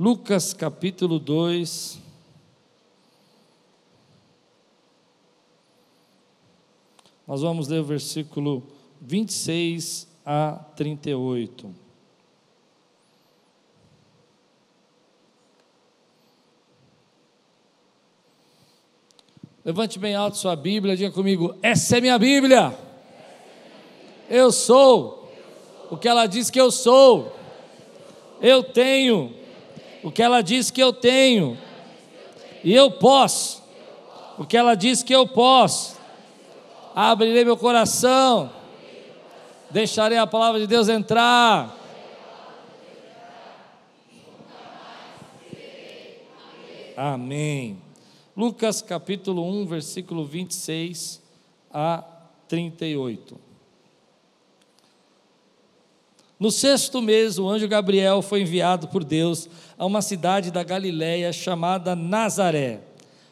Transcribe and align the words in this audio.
Lucas 0.00 0.54
capítulo 0.54 1.18
2. 1.18 1.98
Nós 7.26 7.42
vamos 7.42 7.68
ler 7.68 7.80
o 7.80 7.84
versículo 7.84 8.62
26 8.98 10.08
a 10.24 10.52
38. 10.74 11.74
Levante 19.62 19.98
bem 19.98 20.14
alto 20.14 20.38
sua 20.38 20.56
Bíblia, 20.56 20.96
diga 20.96 21.10
comigo: 21.10 21.54
essa 21.60 21.98
é 21.98 22.00
minha 22.00 22.18
Bíblia. 22.18 22.74
Eu 24.30 24.50
sou 24.50 25.30
o 25.90 25.98
que 25.98 26.08
ela 26.08 26.24
diz 26.24 26.48
que 26.48 26.58
eu 26.58 26.70
sou. 26.70 27.36
Eu 28.40 28.62
tenho 28.62 29.38
o 30.02 30.10
que 30.10 30.22
ela 30.22 30.42
diz 30.42 30.70
que 30.70 30.82
eu 30.82 30.92
tenho. 30.92 31.58
E 32.62 32.74
eu 32.74 32.90
posso 32.90 33.60
o 34.40 34.46
que 34.46 34.56
ela 34.56 34.74
diz 34.74 35.02
que 35.02 35.14
eu 35.14 35.28
posso. 35.28 35.98
Abrirei 36.94 37.44
meu 37.44 37.58
coração. 37.58 38.50
Deixarei 39.70 40.16
a 40.16 40.26
palavra 40.26 40.58
de 40.58 40.66
Deus 40.66 40.88
entrar. 40.88 41.76
Amém. 46.96 47.76
Lucas 48.34 48.80
capítulo 48.80 49.46
1, 49.60 49.66
versículo 49.66 50.24
26 50.24 51.20
a 51.70 52.02
38. 52.48 53.38
No 56.38 56.50
sexto 56.50 57.02
mês, 57.02 57.38
o 57.38 57.46
anjo 57.46 57.68
Gabriel 57.68 58.22
foi 58.22 58.40
enviado 58.40 58.88
por 58.88 59.04
Deus 59.04 59.46
a 59.80 59.86
uma 59.86 60.02
cidade 60.02 60.50
da 60.50 60.62
Galiléia 60.62 61.32
chamada 61.32 61.96
Nazaré. 61.96 62.80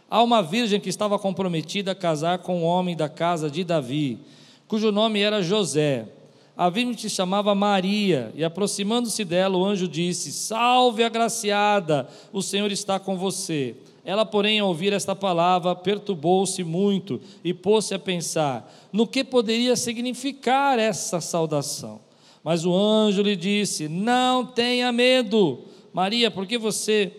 A 0.09 0.23
uma 0.23 0.43
virgem 0.43 0.81
que 0.81 0.89
estava 0.89 1.19
comprometida 1.19 1.93
a 1.93 1.95
casar 1.95 2.39
com 2.39 2.63
um 2.63 2.65
homem 2.65 2.97
da 2.97 3.07
casa 3.07 3.51
de 3.51 3.63
Davi, 3.63 4.19
cujo 4.67 4.91
nome 4.91 5.21
era 5.21 5.43
José. 5.43 6.09
A 6.57 6.71
virgem 6.71 6.97
se 6.97 7.11
chamava 7.11 7.55
Maria, 7.55 8.33
e 8.35 8.43
aproximando-se 8.43 9.27
dela, 9.27 9.59
o 9.59 9.65
anjo 9.65 9.87
disse: 9.87 10.33
Salve, 10.33 11.05
agraciada, 11.05 12.09
o 12.33 12.41
Senhor 12.41 12.73
está 12.73 12.99
com 12.99 13.19
você. 13.19 13.77
Ela, 14.03 14.25
porém, 14.25 14.59
ao 14.59 14.69
ouvir 14.69 14.95
esta 14.95 15.15
palavra, 15.15 15.77
perturbou-se 15.77 16.65
muito 16.65 17.21
e 17.45 17.53
pôs-se 17.53 17.93
a 17.93 17.99
pensar 17.99 18.75
no 18.91 19.07
que 19.07 19.23
poderia 19.23 19.77
significar 19.77 20.79
essa 20.79 21.21
saudação. 21.21 22.01
Mas 22.43 22.65
o 22.65 22.75
anjo 22.75 23.21
lhe 23.21 23.37
disse: 23.37 23.87
Não 23.87 24.47
tenha 24.47 24.91
medo, 24.91 25.69
Maria, 25.99 26.31
porque 26.31 26.57
você 26.57 27.11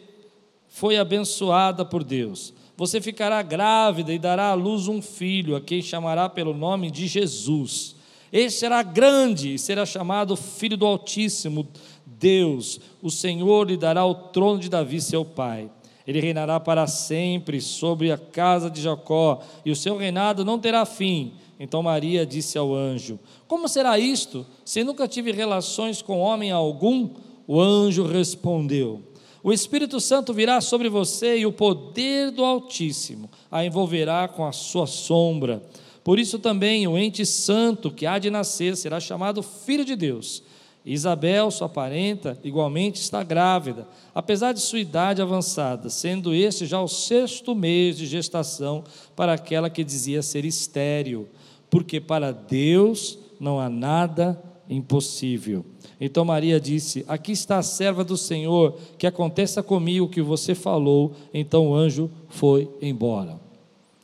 foi 0.69 0.95
abençoada 0.95 1.83
por 1.83 2.01
Deus. 2.01 2.53
Você 2.77 3.01
ficará 3.01 3.41
grávida 3.41 4.13
e 4.13 4.17
dará 4.17 4.51
à 4.51 4.53
luz 4.53 4.87
um 4.87 5.01
filho, 5.01 5.53
a 5.57 5.59
quem 5.59 5.81
chamará 5.81 6.29
pelo 6.29 6.53
nome 6.53 6.89
de 6.89 7.05
Jesus. 7.05 7.93
Este 8.31 8.57
será 8.57 8.81
grande 8.81 9.55
e 9.55 9.59
será 9.59 9.85
chamado 9.85 10.33
Filho 10.37 10.77
do 10.77 10.85
Altíssimo 10.85 11.67
Deus. 12.05 12.79
O 13.01 13.11
Senhor 13.11 13.67
lhe 13.67 13.75
dará 13.75 14.05
o 14.05 14.15
trono 14.15 14.59
de 14.59 14.69
Davi, 14.69 15.01
seu 15.01 15.25
pai 15.25 15.69
ele 16.09 16.21
reinará 16.21 16.59
para 16.59 16.87
sempre 16.87 17.61
sobre 17.61 18.11
a 18.11 18.17
casa 18.17 18.67
de 18.67 18.81
Jacó, 18.81 19.41
e 19.63 19.69
o 19.69 19.75
seu 19.75 19.95
reinado 19.95 20.43
não 20.43 20.57
terá 20.57 20.83
fim. 20.83 21.33
Então 21.59 21.83
Maria 21.83 22.25
disse 22.25 22.57
ao 22.57 22.73
anjo: 22.73 23.19
Como 23.47 23.67
será 23.67 23.99
isto, 23.99 24.43
se 24.65 24.83
nunca 24.83 25.07
tive 25.07 25.31
relações 25.31 26.01
com 26.01 26.17
homem 26.19 26.49
algum? 26.49 27.11
O 27.51 27.59
anjo 27.59 28.03
respondeu: 28.03 29.01
O 29.41 29.51
Espírito 29.51 29.99
Santo 29.99 30.35
virá 30.35 30.61
sobre 30.61 30.87
você 30.87 31.39
e 31.39 31.47
o 31.47 31.51
poder 31.51 32.29
do 32.29 32.45
Altíssimo 32.45 33.27
a 33.49 33.65
envolverá 33.65 34.27
com 34.27 34.45
a 34.45 34.51
sua 34.51 34.85
sombra. 34.85 35.63
Por 36.03 36.19
isso 36.19 36.37
também 36.37 36.87
o 36.87 36.95
ente 36.95 37.25
santo 37.25 37.89
que 37.89 38.05
há 38.05 38.19
de 38.19 38.29
nascer 38.29 38.77
será 38.77 38.99
chamado 38.99 39.41
Filho 39.41 39.83
de 39.83 39.95
Deus. 39.95 40.43
Isabel, 40.85 41.49
sua 41.49 41.67
parenta, 41.67 42.37
igualmente 42.43 43.01
está 43.01 43.23
grávida, 43.23 43.87
apesar 44.13 44.53
de 44.53 44.59
sua 44.59 44.79
idade 44.79 45.19
avançada, 45.19 45.89
sendo 45.89 46.35
este 46.35 46.67
já 46.67 46.79
o 46.79 46.87
sexto 46.87 47.55
mês 47.55 47.97
de 47.97 48.05
gestação 48.05 48.83
para 49.15 49.33
aquela 49.33 49.71
que 49.71 49.83
dizia 49.83 50.21
ser 50.21 50.45
estéril, 50.45 51.27
porque 51.67 51.99
para 51.99 52.31
Deus 52.31 53.17
não 53.39 53.59
há 53.59 53.67
nada 53.67 54.39
impossível. 54.69 55.65
Então 55.99 56.23
Maria 56.23 56.59
disse: 56.59 57.03
Aqui 57.07 57.31
está 57.31 57.57
a 57.57 57.63
serva 57.63 58.03
do 58.03 58.15
Senhor, 58.15 58.77
que 58.97 59.05
aconteça 59.05 59.61
comigo 59.61 60.05
o 60.05 60.09
que 60.09 60.21
você 60.21 60.55
falou. 60.55 61.13
Então 61.33 61.69
o 61.69 61.75
anjo 61.75 62.09
foi 62.29 62.69
embora. 62.81 63.39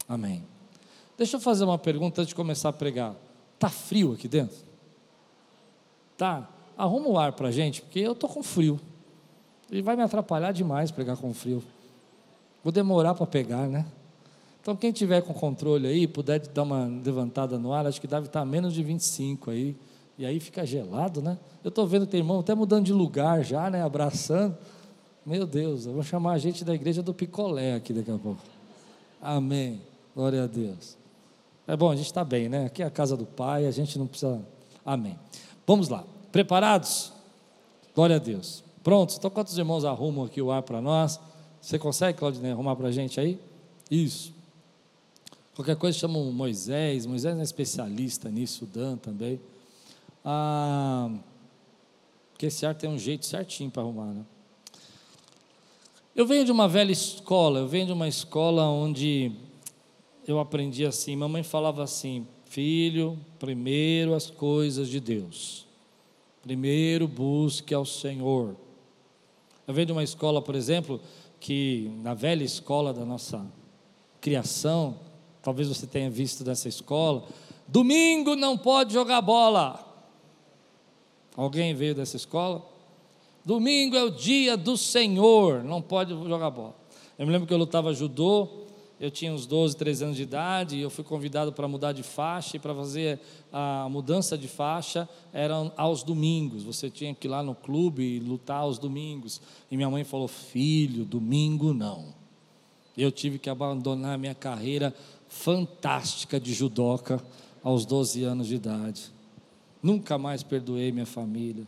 Amém. 0.08 0.44
Deixa 1.18 1.38
eu 1.38 1.40
fazer 1.40 1.64
uma 1.64 1.78
pergunta 1.78 2.22
antes 2.22 2.30
de 2.30 2.36
começar 2.36 2.70
a 2.70 2.74
pregar. 2.74 3.16
Tá 3.58 3.70
frio 3.70 4.14
aqui 4.14 4.28
dentro? 4.28 4.58
Tá 6.18 6.50
arruma 6.78 7.08
o 7.08 7.18
ar 7.18 7.32
para 7.32 7.52
gente, 7.52 7.82
porque 7.82 8.00
eu 8.00 8.12
estou 8.12 8.30
com 8.30 8.44
frio. 8.44 8.80
E 9.72 9.82
vai 9.82 9.96
me 9.96 10.04
atrapalhar 10.04 10.52
demais 10.52 10.92
pegar 10.92 11.16
com 11.18 11.34
frio. 11.34 11.64
Vou 12.64 12.72
demorar 12.72 13.14
para 13.16 13.26
pegar, 13.26 13.68
né? 13.68 13.86
Então, 14.62 14.76
quem 14.76 14.92
tiver 14.92 15.22
com 15.22 15.34
controle 15.34 15.88
aí, 15.88 16.08
puder 16.08 16.40
dar 16.40 16.64
uma 16.64 16.86
levantada 16.86 17.58
no 17.60 17.72
ar, 17.72 17.86
acho 17.86 18.02
que 18.02 18.08
deve 18.08 18.26
estar 18.26 18.42
a 18.42 18.46
menos 18.46 18.74
de 18.74 18.82
25 18.84 19.52
aí. 19.52 19.76
E 20.18 20.26
aí 20.26 20.40
fica 20.40 20.66
gelado, 20.66 21.22
né? 21.22 21.38
Eu 21.64 21.70
estou 21.70 21.86
vendo 21.86 22.06
que 22.06 22.12
tem 22.12 22.22
irmão 22.22 22.40
até 22.40 22.56
mudando 22.56 22.86
de 22.86 22.94
lugar 22.94 23.44
já, 23.44 23.70
né? 23.70 23.84
Abraçando. 23.84 24.58
Meu 25.26 25.46
Deus, 25.46 25.86
eu 25.86 25.94
vou 25.94 26.04
chamar 26.04 26.34
a 26.34 26.38
gente 26.38 26.64
da 26.64 26.74
igreja 26.74 27.02
do 27.02 27.14
picolé 27.14 27.74
aqui 27.76 27.92
daqui 27.92 28.12
a 28.12 28.18
pouco. 28.18 28.42
Amém. 29.22 29.82
Glória 30.16 30.44
a 30.44 30.48
Deus. 30.48 30.96
É 31.68 31.76
bom, 31.76 31.90
a 31.90 31.96
gente 31.96 32.06
está 32.06 32.24
bem, 32.24 32.48
né? 32.48 32.66
Aqui 32.66 32.84
é 32.84 32.86
a 32.86 32.92
casa 32.92 33.18
do 33.18 33.26
Pai, 33.26 33.66
a 33.66 33.72
gente 33.72 33.98
não 33.98 34.06
precisa. 34.06 34.40
Amém. 34.86 35.18
Vamos 35.66 35.90
lá. 35.90 36.04
Preparados? 36.32 37.12
Glória 37.96 38.18
a 38.18 38.20
Deus. 38.20 38.64
Prontos? 38.84 39.18
Então, 39.18 39.32
quantos 39.32 39.58
irmãos 39.58 39.84
arrumam 39.84 40.26
aqui 40.26 40.42
o 40.42 40.52
ar 40.52 40.62
para 40.62 40.80
nós? 40.80 41.20
Você 41.60 41.80
consegue, 41.80 42.20
Claudinei, 42.20 42.52
arrumar 42.52 42.76
para 42.76 42.90
a 42.90 42.92
gente 42.92 43.20
aí? 43.20 43.40
Isso. 43.90 44.32
Qualquer 45.56 45.76
coisa 45.76 45.98
chama 45.98 46.20
o 46.20 46.32
Moisés. 46.32 47.08
Moisés 47.08 47.36
é 47.36 47.42
especialista 47.42 48.30
nisso, 48.30 48.66
o 48.66 48.68
Dan 48.68 48.98
também. 48.98 49.40
Ah, 50.26 51.12
porque 52.32 52.48
esse 52.48 52.66
ar 52.66 52.74
tem 52.74 52.90
um 52.90 52.98
jeito 52.98 53.28
certinho 53.28 53.70
para 53.70 53.84
arrumar, 53.84 54.12
né? 54.12 54.26
Eu 56.16 56.26
venho 56.26 56.44
de 56.44 56.52
uma 56.52 56.68
velha 56.68 56.92
escola, 56.92 57.60
eu 57.60 57.68
venho 57.68 57.86
de 57.86 57.92
uma 57.92 58.08
escola 58.08 58.64
onde 58.64 59.32
eu 60.28 60.40
aprendi 60.40 60.84
assim, 60.86 61.16
mamãe 61.16 61.44
falava 61.44 61.84
assim, 61.84 62.26
filho, 62.46 63.20
primeiro 63.38 64.16
as 64.16 64.32
coisas 64.32 64.88
de 64.88 65.00
Deus. 65.00 65.68
Primeiro 66.42 67.08
busque 67.08 67.74
ao 67.74 67.86
Senhor. 67.86 68.56
Eu 69.68 69.74
venho 69.74 69.88
de 69.88 69.92
uma 69.92 70.04
escola, 70.04 70.42
por 70.42 70.56
exemplo, 70.56 71.02
que 71.40 71.92
na 72.02 72.14
velha 72.14 72.44
escola 72.44 72.94
da 72.94 73.06
nossa 73.06 73.46
criação, 74.20 75.00
talvez 75.44 75.68
você 75.68 75.86
tenha 75.86 76.10
visto 76.10 76.44
dessa 76.44 76.68
escola, 76.68 77.28
domingo 77.68 78.36
não 78.36 78.58
pode 78.58 78.94
jogar 78.94 79.22
bola. 79.22 79.85
Alguém 81.36 81.74
veio 81.74 81.94
dessa 81.94 82.16
escola? 82.16 82.66
Domingo 83.44 83.96
é 83.96 84.04
o 84.04 84.10
dia 84.10 84.58
do 84.58 84.76
Senhor, 84.76 85.64
não 85.64 85.82
pode 85.82 86.12
jogar 86.12 86.50
bola. 86.50 86.76
Eu 87.18 87.26
me 87.26 87.32
lembro 87.32 87.48
que 87.48 87.54
eu 87.54 87.58
lutava 87.58 87.94
judô, 87.94 88.66
eu 89.00 89.12
tinha 89.12 89.32
uns 89.32 89.46
12, 89.46 89.76
13 89.76 90.04
anos 90.06 90.18
de 90.18 90.24
idade, 90.24 90.78
e 90.78 90.82
eu 90.82 90.90
fui 90.90 91.04
convidado 91.04 91.52
para 91.52 91.68
mudar 91.68 91.92
de 91.92 92.02
faixa, 92.02 92.56
e 92.56 92.60
para 92.60 92.74
fazer 92.74 93.20
a 93.52 93.88
mudança 93.90 94.38
de 94.38 94.48
faixa 94.48 95.08
eram 95.34 95.72
aos 95.76 96.02
domingos. 96.02 96.64
Você 96.64 96.90
tinha 96.90 97.14
que 97.14 97.28
ir 97.28 97.30
lá 97.30 97.44
no 97.44 97.54
clube 97.54 98.04
e 98.04 98.20
lutar 98.20 98.62
aos 98.62 98.80
domingos. 98.80 99.42
E 99.70 99.76
minha 99.76 99.90
mãe 99.90 100.04
falou: 100.04 100.28
Filho, 100.28 101.04
domingo 101.06 101.74
não. 101.74 102.14
Eu 102.98 103.12
tive 103.12 103.38
que 103.38 103.50
abandonar 103.50 104.16
a 104.16 104.18
minha 104.18 104.34
carreira 104.34 104.96
fantástica 105.28 106.40
de 106.40 106.54
judoca 106.54 107.22
aos 107.62 107.86
12 107.86 108.24
anos 108.24 108.48
de 108.48 108.56
idade. 108.56 109.15
Nunca 109.86 110.18
mais 110.18 110.42
perdoei 110.42 110.92
minha 110.92 111.06
família. 111.06 111.68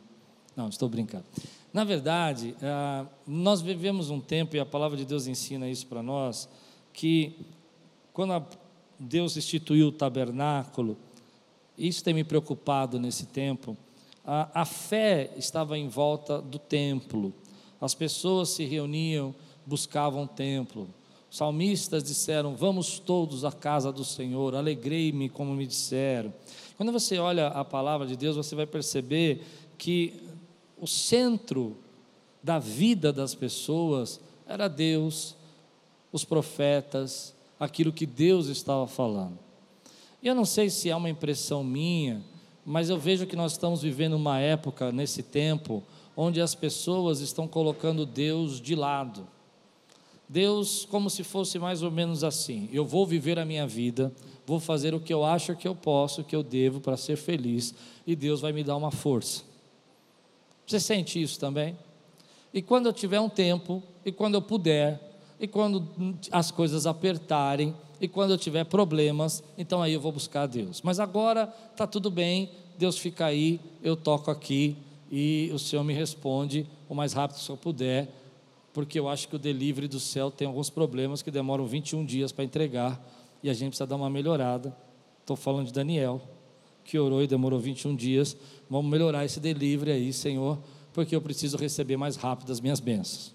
Não, 0.55 0.69
estou 0.69 0.89
brincando. 0.89 1.25
Na 1.71 1.83
verdade, 1.83 2.55
ah, 2.63 3.05
nós 3.27 3.61
vivemos 3.61 4.09
um 4.09 4.19
tempo, 4.19 4.55
e 4.55 4.59
a 4.59 4.65
palavra 4.65 4.97
de 4.97 5.05
Deus 5.05 5.27
ensina 5.27 5.69
isso 5.69 5.85
para 5.85 6.01
nós 6.01 6.49
que 6.91 7.45
quando 8.11 8.43
Deus 8.97 9.37
instituiu 9.37 9.89
o 9.89 9.91
tabernáculo, 9.91 10.97
isso 11.77 12.03
tem 12.03 12.11
me 12.11 12.23
preocupado 12.23 12.99
nesse 12.99 13.27
tempo. 13.27 13.77
A, 14.25 14.61
a 14.61 14.65
fé 14.65 15.31
estava 15.37 15.77
em 15.77 15.87
volta 15.87 16.41
do 16.41 16.57
templo, 16.57 17.31
as 17.79 17.93
pessoas 17.93 18.49
se 18.49 18.65
reuniam, 18.65 19.35
buscavam 19.63 20.23
o 20.23 20.27
templo. 20.27 20.87
Os 21.29 21.37
salmistas 21.37 22.03
disseram: 22.03 22.55
Vamos 22.55 22.97
todos 22.97 23.45
à 23.45 23.51
casa 23.51 23.91
do 23.91 24.03
Senhor, 24.03 24.55
alegrei-me, 24.55 25.29
como 25.29 25.53
me 25.53 25.67
disseram. 25.67 26.33
Quando 26.77 26.91
você 26.91 27.17
olha 27.17 27.47
a 27.47 27.65
palavra 27.65 28.05
de 28.05 28.15
Deus, 28.15 28.37
você 28.37 28.55
vai 28.55 28.67
perceber 28.67 29.43
que 29.77 30.21
o 30.79 30.85
centro 30.85 31.75
da 32.41 32.59
vida 32.59 33.11
das 33.11 33.33
pessoas 33.33 34.21
era 34.47 34.67
Deus, 34.67 35.35
os 36.11 36.23
profetas, 36.23 37.35
aquilo 37.59 37.91
que 37.91 38.05
Deus 38.05 38.47
estava 38.47 38.85
falando. 38.85 39.39
E 40.21 40.27
eu 40.27 40.35
não 40.35 40.45
sei 40.45 40.69
se 40.69 40.89
é 40.89 40.95
uma 40.95 41.09
impressão 41.09 41.63
minha, 41.63 42.23
mas 42.63 42.89
eu 42.89 42.97
vejo 42.97 43.25
que 43.25 43.35
nós 43.35 43.53
estamos 43.53 43.81
vivendo 43.81 44.13
uma 44.13 44.39
época, 44.39 44.91
nesse 44.91 45.23
tempo, 45.23 45.83
onde 46.15 46.39
as 46.39 46.53
pessoas 46.53 47.21
estão 47.21 47.47
colocando 47.47 48.05
Deus 48.05 48.61
de 48.61 48.75
lado. 48.75 49.27
Deus, 50.29 50.85
como 50.85 51.09
se 51.09 51.23
fosse 51.23 51.57
mais 51.57 51.81
ou 51.81 51.91
menos 51.91 52.23
assim: 52.23 52.69
eu 52.71 52.85
vou 52.85 53.05
viver 53.05 53.39
a 53.39 53.45
minha 53.45 53.65
vida, 53.65 54.11
vou 54.45 54.59
fazer 54.59 54.93
o 54.93 54.99
que 54.99 55.13
eu 55.13 55.23
acho 55.23 55.55
que 55.55 55.67
eu 55.67 55.75
posso, 55.75 56.23
que 56.23 56.35
eu 56.35 56.43
devo 56.43 56.79
para 56.79 56.97
ser 56.97 57.15
feliz, 57.15 57.73
e 58.05 58.15
Deus 58.15 58.41
vai 58.41 58.51
me 58.51 58.63
dar 58.63 58.75
uma 58.75 58.91
força. 58.91 59.43
Você 60.65 60.79
sente 60.79 61.21
isso 61.21 61.39
também? 61.39 61.77
E 62.53 62.61
quando 62.61 62.87
eu 62.87 62.93
tiver 62.93 63.19
um 63.19 63.29
tempo, 63.29 63.81
e 64.05 64.11
quando 64.11 64.35
eu 64.35 64.41
puder, 64.41 64.99
e 65.39 65.47
quando 65.47 65.87
as 66.31 66.51
coisas 66.51 66.85
apertarem, 66.85 67.73
e 67.99 68.07
quando 68.07 68.31
eu 68.31 68.37
tiver 68.37 68.63
problemas, 68.65 69.43
então 69.57 69.81
aí 69.81 69.93
eu 69.93 70.01
vou 70.01 70.11
buscar 70.11 70.45
Deus. 70.45 70.81
Mas 70.81 70.99
agora 70.99 71.53
está 71.71 71.87
tudo 71.87 72.11
bem, 72.11 72.49
Deus 72.77 72.97
fica 72.97 73.25
aí, 73.25 73.59
eu 73.81 73.95
toco 73.95 74.29
aqui, 74.29 74.75
e 75.11 75.49
o 75.53 75.59
Senhor 75.59 75.83
me 75.83 75.93
responde 75.93 76.67
o 76.89 76.95
mais 76.95 77.13
rápido 77.13 77.39
que 77.39 77.49
eu 77.49 77.57
puder, 77.57 78.09
porque 78.77 78.99
eu 78.99 79.09
acho 79.09 79.27
que 79.27 79.35
o 79.35 79.39
delivery 79.39 79.87
do 79.87 79.99
céu 79.99 80.29
tem 80.29 80.47
alguns 80.47 80.69
problemas 80.69 81.23
que 81.23 81.31
demoram 81.31 81.65
21 81.65 82.05
dias 82.05 82.31
para 82.31 82.43
entregar 82.43 83.03
e 83.41 83.49
a 83.49 83.53
gente 83.55 83.69
precisa 83.69 83.87
dar 83.87 83.95
uma 83.95 84.07
melhorada. 84.07 84.77
Estou 85.19 85.35
falando 85.35 85.65
de 85.65 85.73
Daniel, 85.73 86.21
que 86.83 86.99
orou 86.99 87.23
e 87.23 87.25
demorou 87.25 87.59
21 87.59 87.95
dias. 87.95 88.37
Vamos 88.69 88.91
melhorar 88.91 89.25
esse 89.25 89.39
delivery 89.39 89.93
aí, 89.93 90.13
Senhor, 90.13 90.59
porque 90.93 91.15
eu 91.15 91.21
preciso 91.23 91.57
receber 91.57 91.97
mais 91.97 92.17
rápido 92.17 92.51
as 92.51 92.59
minhas 92.59 92.79
bênçãos. 92.79 93.33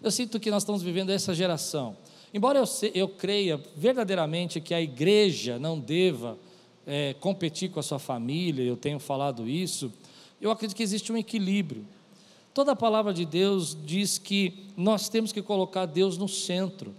Eu 0.00 0.12
sinto 0.12 0.38
que 0.38 0.52
nós 0.52 0.62
estamos 0.62 0.82
vivendo 0.82 1.10
essa 1.10 1.34
geração. 1.34 1.96
Embora 2.32 2.60
eu, 2.60 2.64
eu 2.94 3.08
creia 3.08 3.60
verdadeiramente 3.76 4.60
que 4.60 4.72
a 4.72 4.80
igreja 4.80 5.58
não 5.58 5.80
deva 5.80 6.38
é, 6.86 7.12
competir 7.14 7.72
com 7.72 7.80
a 7.80 7.82
sua 7.82 7.98
família, 7.98 8.62
eu 8.62 8.76
tenho 8.76 9.00
falado 9.00 9.48
isso, 9.48 9.92
eu 10.40 10.52
acredito 10.52 10.76
que 10.76 10.82
existe 10.84 11.12
um 11.12 11.16
equilíbrio. 11.16 11.84
Toda 12.56 12.72
a 12.72 12.76
palavra 12.76 13.12
de 13.12 13.26
Deus 13.26 13.76
diz 13.84 14.16
que 14.16 14.64
nós 14.78 15.10
temos 15.10 15.30
que 15.30 15.42
colocar 15.42 15.84
Deus 15.84 16.16
no 16.16 16.26
centro. 16.26 16.94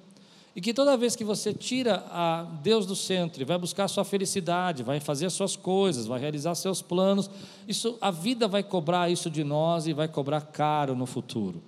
E 0.56 0.62
que 0.62 0.72
toda 0.72 0.96
vez 0.96 1.16
que 1.16 1.24
você 1.24 1.52
tira 1.52 2.06
a 2.12 2.44
Deus 2.62 2.86
do 2.86 2.96
centro 2.96 3.42
e 3.42 3.44
vai 3.44 3.58
buscar 3.58 3.88
sua 3.88 4.06
felicidade, 4.06 4.84
vai 4.84 5.00
fazer 5.00 5.26
as 5.26 5.34
suas 5.34 5.56
coisas, 5.56 6.06
vai 6.06 6.20
realizar 6.20 6.54
seus 6.54 6.84
planos, 6.84 7.28
isso 7.68 7.98
a 8.00 8.12
vida 8.12 8.48
vai 8.48 8.62
cobrar 8.62 9.10
isso 9.10 9.32
de 9.32 9.44
nós 9.44 9.88
e 9.88 9.94
vai 9.94 10.08
cobrar 10.08 10.42
caro 10.42 10.96
no 10.96 11.08
futuro. 11.08 11.60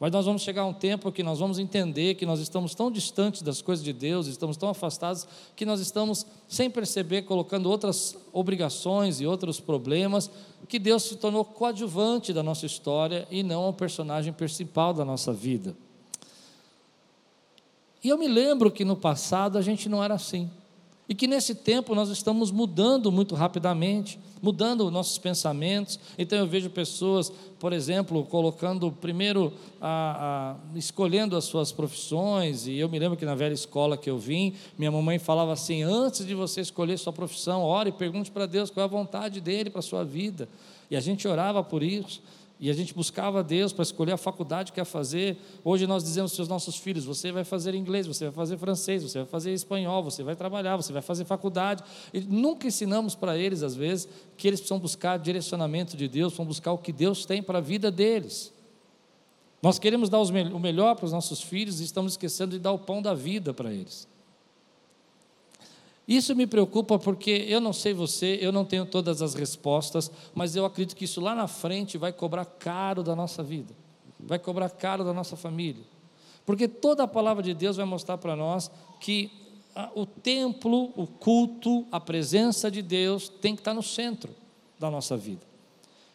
Mas 0.00 0.10
nós 0.10 0.24
vamos 0.24 0.40
chegar 0.40 0.62
a 0.62 0.66
um 0.66 0.72
tempo 0.72 1.12
que 1.12 1.22
nós 1.22 1.38
vamos 1.38 1.58
entender 1.58 2.14
que 2.14 2.24
nós 2.24 2.40
estamos 2.40 2.74
tão 2.74 2.90
distantes 2.90 3.42
das 3.42 3.60
coisas 3.60 3.84
de 3.84 3.92
Deus, 3.92 4.26
estamos 4.26 4.56
tão 4.56 4.70
afastados, 4.70 5.28
que 5.54 5.66
nós 5.66 5.78
estamos, 5.78 6.24
sem 6.48 6.70
perceber, 6.70 7.22
colocando 7.22 7.68
outras 7.68 8.16
obrigações 8.32 9.20
e 9.20 9.26
outros 9.26 9.60
problemas, 9.60 10.30
que 10.66 10.78
Deus 10.78 11.02
se 11.02 11.16
tornou 11.16 11.44
coadjuvante 11.44 12.32
da 12.32 12.42
nossa 12.42 12.64
história 12.64 13.28
e 13.30 13.42
não 13.42 13.68
o 13.68 13.74
personagem 13.74 14.32
principal 14.32 14.94
da 14.94 15.04
nossa 15.04 15.34
vida. 15.34 15.76
E 18.02 18.08
eu 18.08 18.16
me 18.16 18.26
lembro 18.26 18.70
que 18.70 18.86
no 18.86 18.96
passado 18.96 19.58
a 19.58 19.62
gente 19.62 19.86
não 19.86 20.02
era 20.02 20.14
assim. 20.14 20.50
E 21.10 21.14
que 21.14 21.26
nesse 21.26 21.56
tempo 21.56 21.92
nós 21.92 22.08
estamos 22.08 22.52
mudando 22.52 23.10
muito 23.10 23.34
rapidamente, 23.34 24.16
mudando 24.40 24.88
nossos 24.92 25.18
pensamentos. 25.18 25.98
Então 26.16 26.38
eu 26.38 26.46
vejo 26.46 26.70
pessoas, 26.70 27.32
por 27.58 27.72
exemplo, 27.72 28.24
colocando 28.26 28.92
primeiro, 28.92 29.52
a, 29.80 30.56
a, 30.72 30.78
escolhendo 30.78 31.36
as 31.36 31.46
suas 31.46 31.72
profissões. 31.72 32.68
E 32.68 32.78
eu 32.78 32.88
me 32.88 32.96
lembro 32.96 33.18
que 33.18 33.24
na 33.24 33.34
velha 33.34 33.52
escola 33.52 33.96
que 33.96 34.08
eu 34.08 34.18
vim, 34.18 34.54
minha 34.78 34.92
mamãe 34.92 35.18
falava 35.18 35.52
assim: 35.52 35.82
antes 35.82 36.24
de 36.24 36.32
você 36.32 36.60
escolher 36.60 36.96
sua 36.96 37.12
profissão, 37.12 37.64
ore 37.64 37.88
e 37.88 37.92
pergunte 37.92 38.30
para 38.30 38.46
Deus 38.46 38.70
qual 38.70 38.82
é 38.82 38.84
a 38.84 38.88
vontade 38.88 39.40
dele 39.40 39.68
para 39.68 39.80
a 39.80 39.82
sua 39.82 40.04
vida. 40.04 40.48
E 40.88 40.94
a 40.94 41.00
gente 41.00 41.26
orava 41.26 41.64
por 41.64 41.82
isso. 41.82 42.22
E 42.60 42.68
a 42.68 42.74
gente 42.74 42.92
buscava 42.92 43.42
Deus 43.42 43.72
para 43.72 43.82
escolher 43.82 44.12
a 44.12 44.18
faculdade 44.18 44.70
que 44.70 44.78
ia 44.78 44.84
fazer. 44.84 45.38
Hoje 45.64 45.86
nós 45.86 46.04
dizemos 46.04 46.34
para 46.34 46.42
os 46.42 46.48
nossos 46.48 46.76
filhos: 46.76 47.06
você 47.06 47.32
vai 47.32 47.42
fazer 47.42 47.74
inglês, 47.74 48.06
você 48.06 48.26
vai 48.26 48.34
fazer 48.34 48.58
francês, 48.58 49.02
você 49.02 49.20
vai 49.20 49.26
fazer 49.26 49.54
espanhol, 49.54 50.02
você 50.02 50.22
vai 50.22 50.36
trabalhar, 50.36 50.76
você 50.76 50.92
vai 50.92 51.00
fazer 51.00 51.24
faculdade. 51.24 51.82
E 52.12 52.20
nunca 52.20 52.66
ensinamos 52.66 53.14
para 53.14 53.38
eles, 53.38 53.62
às 53.62 53.74
vezes, 53.74 54.06
que 54.36 54.46
eles 54.46 54.60
precisam 54.60 54.78
buscar 54.78 55.18
direcionamento 55.18 55.96
de 55.96 56.06
Deus, 56.06 56.34
precisam 56.34 56.44
buscar 56.44 56.72
o 56.72 56.78
que 56.78 56.92
Deus 56.92 57.24
tem 57.24 57.42
para 57.42 57.58
a 57.58 57.62
vida 57.62 57.90
deles. 57.90 58.52
Nós 59.62 59.78
queremos 59.78 60.10
dar 60.10 60.20
o 60.20 60.58
melhor 60.58 60.96
para 60.96 61.06
os 61.06 61.12
nossos 61.12 61.40
filhos 61.40 61.80
e 61.80 61.84
estamos 61.84 62.12
esquecendo 62.12 62.52
de 62.52 62.58
dar 62.58 62.72
o 62.72 62.78
pão 62.78 63.00
da 63.00 63.14
vida 63.14 63.54
para 63.54 63.72
eles. 63.72 64.06
Isso 66.10 66.34
me 66.34 66.44
preocupa 66.44 66.98
porque 66.98 67.46
eu 67.46 67.60
não 67.60 67.72
sei 67.72 67.94
você, 67.94 68.36
eu 68.42 68.50
não 68.50 68.64
tenho 68.64 68.84
todas 68.84 69.22
as 69.22 69.32
respostas, 69.32 70.10
mas 70.34 70.56
eu 70.56 70.64
acredito 70.64 70.96
que 70.96 71.04
isso 71.04 71.20
lá 71.20 71.36
na 71.36 71.46
frente 71.46 71.96
vai 71.96 72.12
cobrar 72.12 72.44
caro 72.44 73.04
da 73.04 73.14
nossa 73.14 73.44
vida, 73.44 73.72
vai 74.18 74.36
cobrar 74.36 74.68
caro 74.70 75.04
da 75.04 75.14
nossa 75.14 75.36
família. 75.36 75.84
Porque 76.44 76.66
toda 76.66 77.04
a 77.04 77.06
palavra 77.06 77.44
de 77.44 77.54
Deus 77.54 77.76
vai 77.76 77.86
mostrar 77.86 78.18
para 78.18 78.34
nós 78.34 78.72
que 78.98 79.30
o 79.94 80.04
templo, 80.04 80.92
o 80.96 81.06
culto, 81.06 81.86
a 81.92 82.00
presença 82.00 82.68
de 82.72 82.82
Deus 82.82 83.28
tem 83.28 83.54
que 83.54 83.60
estar 83.60 83.72
no 83.72 83.82
centro 83.82 84.34
da 84.80 84.90
nossa 84.90 85.16
vida. 85.16 85.46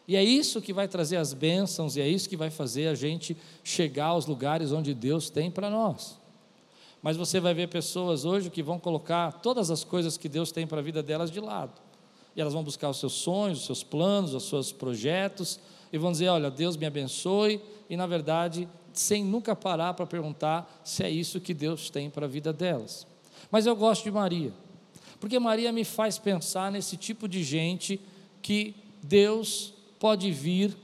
E 0.06 0.14
é 0.14 0.22
isso 0.22 0.60
que 0.60 0.74
vai 0.74 0.86
trazer 0.86 1.16
as 1.16 1.32
bênçãos, 1.32 1.96
e 1.96 2.02
é 2.02 2.08
isso 2.08 2.28
que 2.28 2.36
vai 2.36 2.50
fazer 2.50 2.88
a 2.88 2.94
gente 2.94 3.34
chegar 3.64 4.08
aos 4.08 4.26
lugares 4.26 4.72
onde 4.72 4.92
Deus 4.92 5.30
tem 5.30 5.50
para 5.50 5.70
nós. 5.70 6.18
Mas 7.06 7.16
você 7.16 7.38
vai 7.38 7.54
ver 7.54 7.68
pessoas 7.68 8.24
hoje 8.24 8.50
que 8.50 8.64
vão 8.64 8.80
colocar 8.80 9.30
todas 9.30 9.70
as 9.70 9.84
coisas 9.84 10.16
que 10.16 10.28
Deus 10.28 10.50
tem 10.50 10.66
para 10.66 10.80
a 10.80 10.82
vida 10.82 11.04
delas 11.04 11.30
de 11.30 11.38
lado. 11.38 11.80
E 12.34 12.40
elas 12.40 12.52
vão 12.52 12.64
buscar 12.64 12.90
os 12.90 12.98
seus 12.98 13.12
sonhos, 13.12 13.60
os 13.60 13.66
seus 13.66 13.84
planos, 13.84 14.34
os 14.34 14.48
seus 14.48 14.72
projetos, 14.72 15.60
e 15.92 15.98
vão 15.98 16.10
dizer: 16.10 16.26
Olha, 16.30 16.50
Deus 16.50 16.76
me 16.76 16.84
abençoe, 16.84 17.60
e 17.88 17.96
na 17.96 18.08
verdade, 18.08 18.68
sem 18.92 19.24
nunca 19.24 19.54
parar 19.54 19.94
para 19.94 20.04
perguntar 20.04 20.80
se 20.82 21.04
é 21.04 21.08
isso 21.08 21.40
que 21.40 21.54
Deus 21.54 21.90
tem 21.90 22.10
para 22.10 22.26
a 22.26 22.28
vida 22.28 22.52
delas. 22.52 23.06
Mas 23.52 23.66
eu 23.66 23.76
gosto 23.76 24.02
de 24.02 24.10
Maria, 24.10 24.52
porque 25.20 25.38
Maria 25.38 25.70
me 25.70 25.84
faz 25.84 26.18
pensar 26.18 26.72
nesse 26.72 26.96
tipo 26.96 27.28
de 27.28 27.44
gente 27.44 28.00
que 28.42 28.74
Deus 29.00 29.72
pode 30.00 30.32
vir, 30.32 30.76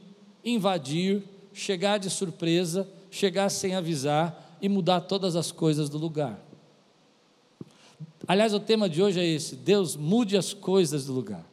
invadir, 0.45 1.25
chegar 1.53 1.99
de 1.99 2.09
surpresa, 2.09 2.89
chegar 3.11 3.51
sem 3.51 3.75
avisar 3.75 4.42
e 4.63 4.69
mudar 4.69 5.01
todas 5.03 5.35
as 5.35 5.51
coisas 5.51 5.91
do 5.91 5.99
lugar. 5.99 6.41
Aliás, 8.27 8.55
o 8.55 8.61
tema 8.61 8.89
de 8.89 9.03
hoje 9.03 9.19
é 9.19 9.27
esse: 9.27 9.57
Deus 9.57 9.97
mude 9.97 10.37
as 10.37 10.55
coisas 10.55 11.07
do 11.07 11.13
lugar. 11.13 11.45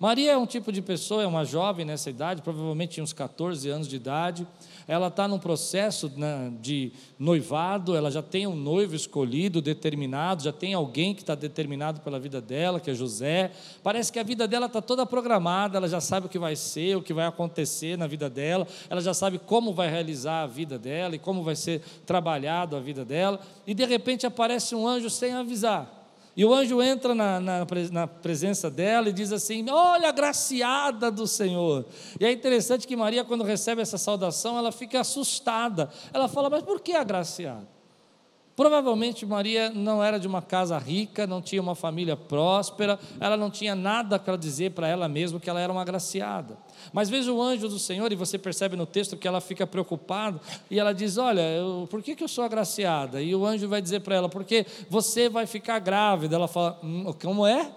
Maria 0.00 0.32
é 0.32 0.36
um 0.36 0.46
tipo 0.46 0.72
de 0.72 0.82
pessoa, 0.82 1.22
é 1.22 1.26
uma 1.26 1.44
jovem 1.44 1.84
nessa 1.84 2.10
idade, 2.10 2.42
provavelmente 2.42 2.94
tinha 2.94 3.04
uns 3.04 3.12
14 3.12 3.68
anos 3.68 3.88
de 3.88 3.96
idade. 3.96 4.46
Ela 4.86 5.06
está 5.06 5.26
num 5.26 5.38
processo 5.38 6.12
né, 6.16 6.52
de 6.60 6.92
noivado, 7.18 7.96
ela 7.96 8.10
já 8.10 8.20
tem 8.20 8.46
um 8.46 8.56
noivo 8.56 8.94
escolhido, 8.94 9.62
determinado, 9.62 10.42
já 10.42 10.52
tem 10.52 10.74
alguém 10.74 11.14
que 11.14 11.22
está 11.22 11.34
determinado 11.34 12.00
pela 12.00 12.18
vida 12.18 12.40
dela, 12.40 12.80
que 12.80 12.90
é 12.90 12.94
José. 12.94 13.52
Parece 13.82 14.12
que 14.12 14.18
a 14.18 14.22
vida 14.22 14.46
dela 14.46 14.66
está 14.66 14.82
toda 14.82 15.06
programada, 15.06 15.78
ela 15.78 15.88
já 15.88 16.00
sabe 16.00 16.26
o 16.26 16.28
que 16.28 16.38
vai 16.38 16.56
ser, 16.56 16.96
o 16.96 17.02
que 17.02 17.14
vai 17.14 17.26
acontecer 17.26 17.96
na 17.96 18.06
vida 18.06 18.28
dela, 18.28 18.66
ela 18.90 19.00
já 19.00 19.14
sabe 19.14 19.38
como 19.38 19.72
vai 19.72 19.88
realizar 19.88 20.42
a 20.42 20.46
vida 20.46 20.78
dela 20.78 21.14
e 21.14 21.18
como 21.18 21.42
vai 21.42 21.56
ser 21.56 21.80
trabalhado 22.04 22.76
a 22.76 22.80
vida 22.80 23.04
dela. 23.04 23.40
E 23.66 23.72
de 23.72 23.84
repente 23.86 24.26
aparece 24.26 24.74
um 24.74 24.86
anjo 24.86 25.08
sem 25.08 25.32
avisar. 25.32 26.03
E 26.36 26.44
o 26.44 26.52
anjo 26.52 26.82
entra 26.82 27.14
na, 27.14 27.38
na, 27.38 27.66
na, 27.92 28.06
presença 28.06 28.70
dela 28.70 29.08
e 29.08 29.12
diz 29.12 29.32
assim: 29.32 29.68
Olha, 29.70 30.08
agraciada 30.08 31.10
do 31.10 31.26
Senhor. 31.26 31.86
E 32.18 32.24
é 32.24 32.32
interessante 32.32 32.86
que 32.86 32.96
Maria, 32.96 33.24
quando 33.24 33.44
recebe 33.44 33.80
essa 33.80 33.98
saudação, 33.98 34.58
ela 34.58 34.72
fica 34.72 35.00
assustada. 35.00 35.88
Ela 36.12 36.26
fala: 36.26 36.50
Mas 36.50 36.62
por 36.62 36.80
que 36.80 36.92
agraciada? 36.92 37.73
Provavelmente 38.56 39.26
Maria 39.26 39.68
não 39.70 40.02
era 40.02 40.18
de 40.18 40.28
uma 40.28 40.40
casa 40.40 40.78
rica, 40.78 41.26
não 41.26 41.42
tinha 41.42 41.60
uma 41.60 41.74
família 41.74 42.16
próspera, 42.16 43.00
ela 43.18 43.36
não 43.36 43.50
tinha 43.50 43.74
nada 43.74 44.16
para 44.16 44.36
dizer 44.36 44.70
para 44.70 44.86
ela 44.86 45.08
mesma 45.08 45.40
que 45.40 45.50
ela 45.50 45.60
era 45.60 45.72
uma 45.72 45.82
agraciada. 45.82 46.56
Mas 46.92 47.10
veja 47.10 47.32
o 47.32 47.42
anjo 47.42 47.68
do 47.68 47.80
Senhor, 47.80 48.12
e 48.12 48.16
você 48.16 48.38
percebe 48.38 48.76
no 48.76 48.86
texto 48.86 49.16
que 49.16 49.26
ela 49.26 49.40
fica 49.40 49.66
preocupada, 49.66 50.40
e 50.70 50.78
ela 50.78 50.94
diz: 50.94 51.18
Olha, 51.18 51.40
eu, 51.40 51.88
por 51.90 52.00
que, 52.00 52.14
que 52.14 52.22
eu 52.22 52.28
sou 52.28 52.44
agraciada? 52.44 53.20
E 53.20 53.34
o 53.34 53.44
anjo 53.44 53.66
vai 53.68 53.82
dizer 53.82 54.00
para 54.00 54.14
ela: 54.14 54.28
Porque 54.28 54.64
você 54.88 55.28
vai 55.28 55.46
ficar 55.46 55.80
grávida. 55.80 56.36
Ela 56.36 56.46
fala: 56.46 56.78
hum, 56.80 57.12
Como 57.20 57.44
é? 57.44 57.72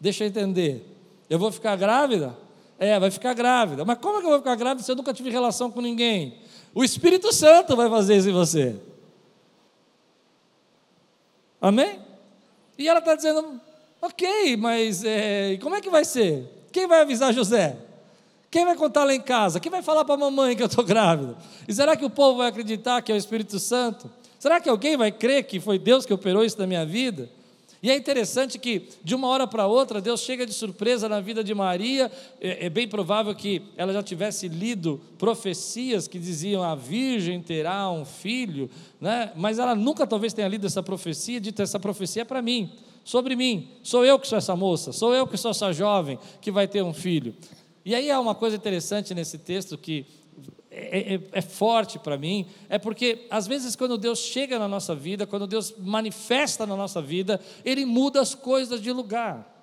Deixa 0.00 0.24
eu 0.24 0.28
entender. 0.28 0.96
Eu 1.28 1.38
vou 1.38 1.52
ficar 1.52 1.76
grávida? 1.76 2.34
É, 2.78 2.98
vai 2.98 3.10
ficar 3.10 3.34
grávida. 3.34 3.84
Mas 3.84 3.98
como 3.98 4.16
é 4.16 4.20
que 4.20 4.26
eu 4.26 4.30
vou 4.30 4.38
ficar 4.38 4.56
grávida 4.56 4.82
se 4.82 4.90
eu 4.90 4.96
nunca 4.96 5.12
tive 5.12 5.28
relação 5.28 5.70
com 5.70 5.80
ninguém? 5.80 6.38
O 6.74 6.82
Espírito 6.82 7.32
Santo 7.34 7.76
vai 7.76 7.88
fazer 7.90 8.16
isso 8.16 8.30
em 8.30 8.32
você. 8.32 8.76
Amém? 11.64 11.98
E 12.76 12.86
ela 12.86 12.98
está 12.98 13.14
dizendo: 13.14 13.58
Ok, 14.02 14.54
mas 14.58 15.02
é, 15.02 15.56
como 15.62 15.74
é 15.74 15.80
que 15.80 15.88
vai 15.88 16.04
ser? 16.04 16.46
Quem 16.70 16.86
vai 16.86 17.00
avisar 17.00 17.32
José? 17.32 17.78
Quem 18.50 18.66
vai 18.66 18.76
contar 18.76 19.04
lá 19.04 19.14
em 19.14 19.20
casa? 19.20 19.58
Quem 19.58 19.72
vai 19.72 19.80
falar 19.80 20.04
para 20.04 20.14
a 20.14 20.18
mamãe 20.18 20.54
que 20.54 20.62
eu 20.62 20.66
estou 20.66 20.84
grávida? 20.84 21.38
E 21.66 21.72
será 21.72 21.96
que 21.96 22.04
o 22.04 22.10
povo 22.10 22.36
vai 22.38 22.48
acreditar 22.48 23.00
que 23.00 23.10
é 23.10 23.14
o 23.14 23.18
Espírito 23.18 23.58
Santo? 23.58 24.10
Será 24.38 24.60
que 24.60 24.68
alguém 24.68 24.94
vai 24.94 25.10
crer 25.10 25.44
que 25.44 25.58
foi 25.58 25.78
Deus 25.78 26.04
que 26.04 26.12
operou 26.12 26.44
isso 26.44 26.58
na 26.58 26.66
minha 26.66 26.84
vida? 26.84 27.30
E 27.84 27.90
é 27.90 27.96
interessante 27.98 28.58
que, 28.58 28.88
de 29.04 29.14
uma 29.14 29.28
hora 29.28 29.46
para 29.46 29.66
outra, 29.66 30.00
Deus 30.00 30.22
chega 30.22 30.46
de 30.46 30.54
surpresa 30.54 31.06
na 31.06 31.20
vida 31.20 31.44
de 31.44 31.54
Maria. 31.54 32.10
É, 32.40 32.64
é, 32.64 32.70
bem 32.70 32.88
provável 32.88 33.34
que 33.34 33.60
ela 33.76 33.92
já 33.92 34.02
tivesse 34.02 34.48
lido 34.48 34.98
profecias 35.18 36.08
que 36.08 36.18
diziam 36.18 36.62
a 36.62 36.74
virgem 36.74 37.42
terá 37.42 37.90
um 37.90 38.06
filho, 38.06 38.70
né? 38.98 39.32
mas 39.36 39.58
ela 39.58 39.74
nunca 39.74 40.06
talvez 40.06 40.32
tenha 40.32 40.48
lido 40.48 40.66
essa 40.66 40.82
profecia, 40.82 41.38
dito 41.38 41.60
essa 41.60 41.78
profecia 41.78 42.22
é 42.22 42.24
para 42.24 42.40
mim, 42.40 42.72
sobre 43.04 43.36
mim. 43.36 43.68
Sou 43.82 44.02
eu 44.02 44.18
que 44.18 44.26
sou 44.26 44.38
essa 44.38 44.56
moça, 44.56 44.90
sou 44.90 45.14
eu 45.14 45.26
que 45.26 45.36
sou 45.36 45.50
essa 45.50 45.70
jovem 45.70 46.18
que 46.40 46.50
vai 46.50 46.66
ter 46.66 46.82
um 46.82 46.94
filho. 46.94 47.34
E 47.84 47.94
aí 47.94 48.10
há 48.10 48.18
uma 48.18 48.34
coisa 48.34 48.56
interessante 48.56 49.12
nesse 49.14 49.36
texto 49.36 49.76
que 49.76 50.06
é, 50.76 51.14
é, 51.14 51.20
é 51.32 51.40
forte 51.40 51.98
para 51.98 52.18
mim, 52.18 52.46
é 52.68 52.78
porque 52.78 53.26
às 53.30 53.46
vezes 53.46 53.76
quando 53.76 53.96
Deus 53.96 54.18
chega 54.18 54.58
na 54.58 54.66
nossa 54.66 54.94
vida, 54.94 55.26
quando 55.26 55.46
Deus 55.46 55.74
manifesta 55.78 56.66
na 56.66 56.74
nossa 56.74 57.00
vida, 57.00 57.40
Ele 57.64 57.86
muda 57.86 58.20
as 58.20 58.34
coisas 58.34 58.82
de 58.82 58.90
lugar. 58.90 59.54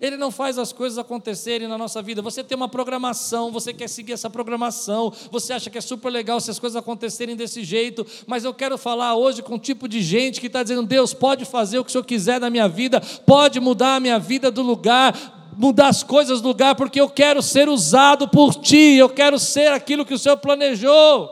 Ele 0.00 0.16
não 0.16 0.30
faz 0.30 0.58
as 0.58 0.72
coisas 0.72 0.98
acontecerem 0.98 1.68
na 1.68 1.78
nossa 1.78 2.02
vida. 2.02 2.20
Você 2.20 2.42
tem 2.42 2.56
uma 2.56 2.68
programação, 2.68 3.52
você 3.52 3.72
quer 3.72 3.88
seguir 3.88 4.12
essa 4.12 4.28
programação, 4.28 5.12
você 5.30 5.52
acha 5.52 5.70
que 5.70 5.78
é 5.78 5.80
super 5.80 6.10
legal 6.10 6.40
se 6.40 6.50
as 6.50 6.58
coisas 6.58 6.76
acontecerem 6.76 7.36
desse 7.36 7.62
jeito, 7.62 8.04
mas 8.26 8.44
eu 8.44 8.52
quero 8.52 8.76
falar 8.76 9.14
hoje 9.14 9.42
com 9.42 9.54
um 9.54 9.58
tipo 9.58 9.86
de 9.86 10.02
gente 10.02 10.40
que 10.40 10.48
está 10.48 10.62
dizendo: 10.62 10.82
Deus 10.82 11.14
pode 11.14 11.44
fazer 11.44 11.78
o 11.78 11.84
que 11.84 11.90
o 11.90 11.92
Senhor 11.92 12.04
quiser 12.04 12.40
na 12.40 12.50
minha 12.50 12.68
vida, 12.68 13.00
pode 13.24 13.60
mudar 13.60 13.96
a 13.96 14.00
minha 14.00 14.18
vida 14.18 14.50
do 14.50 14.62
lugar, 14.62 15.33
mudar 15.56 15.88
as 15.88 16.02
coisas 16.02 16.40
do 16.40 16.48
lugar, 16.48 16.74
porque 16.74 17.00
eu 17.00 17.08
quero 17.08 17.42
ser 17.42 17.68
usado 17.68 18.28
por 18.28 18.54
Ti, 18.54 18.96
eu 18.96 19.08
quero 19.08 19.38
ser 19.38 19.72
aquilo 19.72 20.04
que 20.04 20.14
o 20.14 20.18
Senhor 20.18 20.36
planejou. 20.36 21.30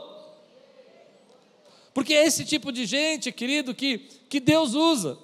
Porque 1.93 2.13
é 2.13 2.25
esse 2.25 2.43
tipo 2.43 2.71
de 2.71 2.85
gente, 2.85 3.31
querido, 3.31 3.73
que, 3.73 3.99
que 4.27 4.39
Deus 4.39 4.73
usa. 4.73 5.17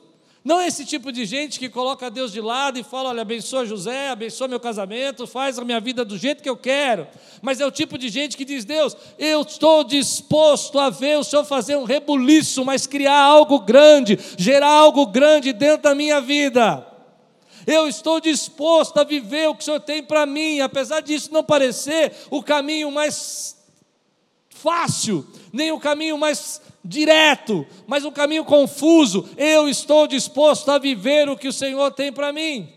Não 0.44 0.60
é 0.60 0.68
esse 0.68 0.86
tipo 0.86 1.12
de 1.12 1.26
gente 1.26 1.60
que 1.60 1.68
coloca 1.68 2.10
Deus 2.10 2.32
de 2.32 2.40
lado 2.40 2.80
e 2.80 2.84
fala: 2.84 3.10
olha, 3.10 3.22
abençoa 3.22 3.66
José, 3.66 4.10
abençoa 4.10 4.48
meu 4.48 4.60
casamento, 4.60 5.28
faz 5.28 5.60
a 5.60 5.66
minha 5.66 5.82
vida 5.82 6.06
do 6.06 6.18
jeito 6.18 6.42
que 6.42 6.50
eu 6.50 6.56
quero. 6.56 7.08
Mas 7.42 7.60
é 7.60 7.66
o 7.66 7.72
tipo 7.72 7.98
de 7.98 8.08
gente 8.08 8.38
que 8.38 8.46
diz: 8.46 8.64
Deus, 8.64 8.96
eu 9.18 9.42
estou 9.42 9.84
disposto 9.84 10.80
a 10.80 10.90
ver 10.90 11.18
o 11.18 11.24
Senhor 11.24 11.44
fazer 11.44 11.76
um 11.76 11.84
rebuliço, 11.84 12.64
mas 12.64 12.88
criar 12.88 13.20
algo 13.20 13.60
grande, 13.60 14.18
gerar 14.38 14.72
algo 14.72 15.06
grande 15.08 15.52
dentro 15.52 15.84
da 15.84 15.94
minha 15.94 16.22
vida. 16.22 16.89
Eu 17.72 17.88
estou 17.88 18.20
disposto 18.20 18.98
a 18.98 19.04
viver 19.04 19.48
o 19.48 19.54
que 19.54 19.62
o 19.62 19.64
Senhor 19.64 19.80
tem 19.80 20.02
para 20.02 20.26
mim, 20.26 20.60
apesar 20.60 21.02
disso 21.02 21.32
não 21.32 21.44
parecer 21.44 22.12
o 22.32 22.42
caminho 22.42 22.90
mais 22.90 23.56
fácil, 24.50 25.24
nem 25.54 25.72
o 25.72 25.80
caminho 25.80 26.18
mais 26.18 26.60
direto, 26.84 27.68
mas 27.86 28.04
um 28.04 28.12
caminho 28.12 28.44
confuso. 28.44 29.30
Eu 29.38 29.70
estou 29.70 30.08
disposto 30.08 30.68
a 30.72 30.80
viver 30.80 31.30
o 31.30 31.38
que 31.38 31.48
o 31.48 31.54
Senhor 31.54 31.92
tem 31.92 32.12
para 32.12 32.34
mim. 32.34 32.68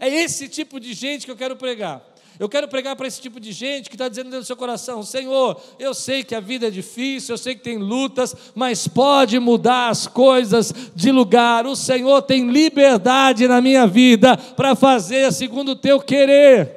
É 0.00 0.08
esse 0.08 0.48
tipo 0.48 0.80
de 0.80 0.92
gente 0.92 1.24
que 1.24 1.30
eu 1.30 1.36
quero 1.36 1.54
pregar. 1.54 2.04
Eu 2.38 2.48
quero 2.48 2.68
pregar 2.68 2.94
para 2.96 3.06
esse 3.06 3.20
tipo 3.20 3.40
de 3.40 3.50
gente 3.50 3.88
que 3.88 3.94
está 3.94 4.08
dizendo 4.08 4.26
dentro 4.26 4.40
do 4.40 4.46
seu 4.46 4.56
coração: 4.56 5.02
Senhor, 5.02 5.60
eu 5.78 5.94
sei 5.94 6.22
que 6.22 6.34
a 6.34 6.40
vida 6.40 6.66
é 6.66 6.70
difícil, 6.70 7.32
eu 7.32 7.38
sei 7.38 7.54
que 7.54 7.62
tem 7.62 7.78
lutas, 7.78 8.34
mas 8.54 8.86
pode 8.86 9.38
mudar 9.38 9.88
as 9.88 10.06
coisas 10.06 10.72
de 10.94 11.10
lugar. 11.10 11.66
O 11.66 11.74
Senhor 11.74 12.20
tem 12.22 12.50
liberdade 12.50 13.48
na 13.48 13.60
minha 13.60 13.86
vida 13.86 14.36
para 14.36 14.74
fazer 14.74 15.32
segundo 15.32 15.70
o 15.70 15.76
teu 15.76 15.98
querer. 16.00 16.76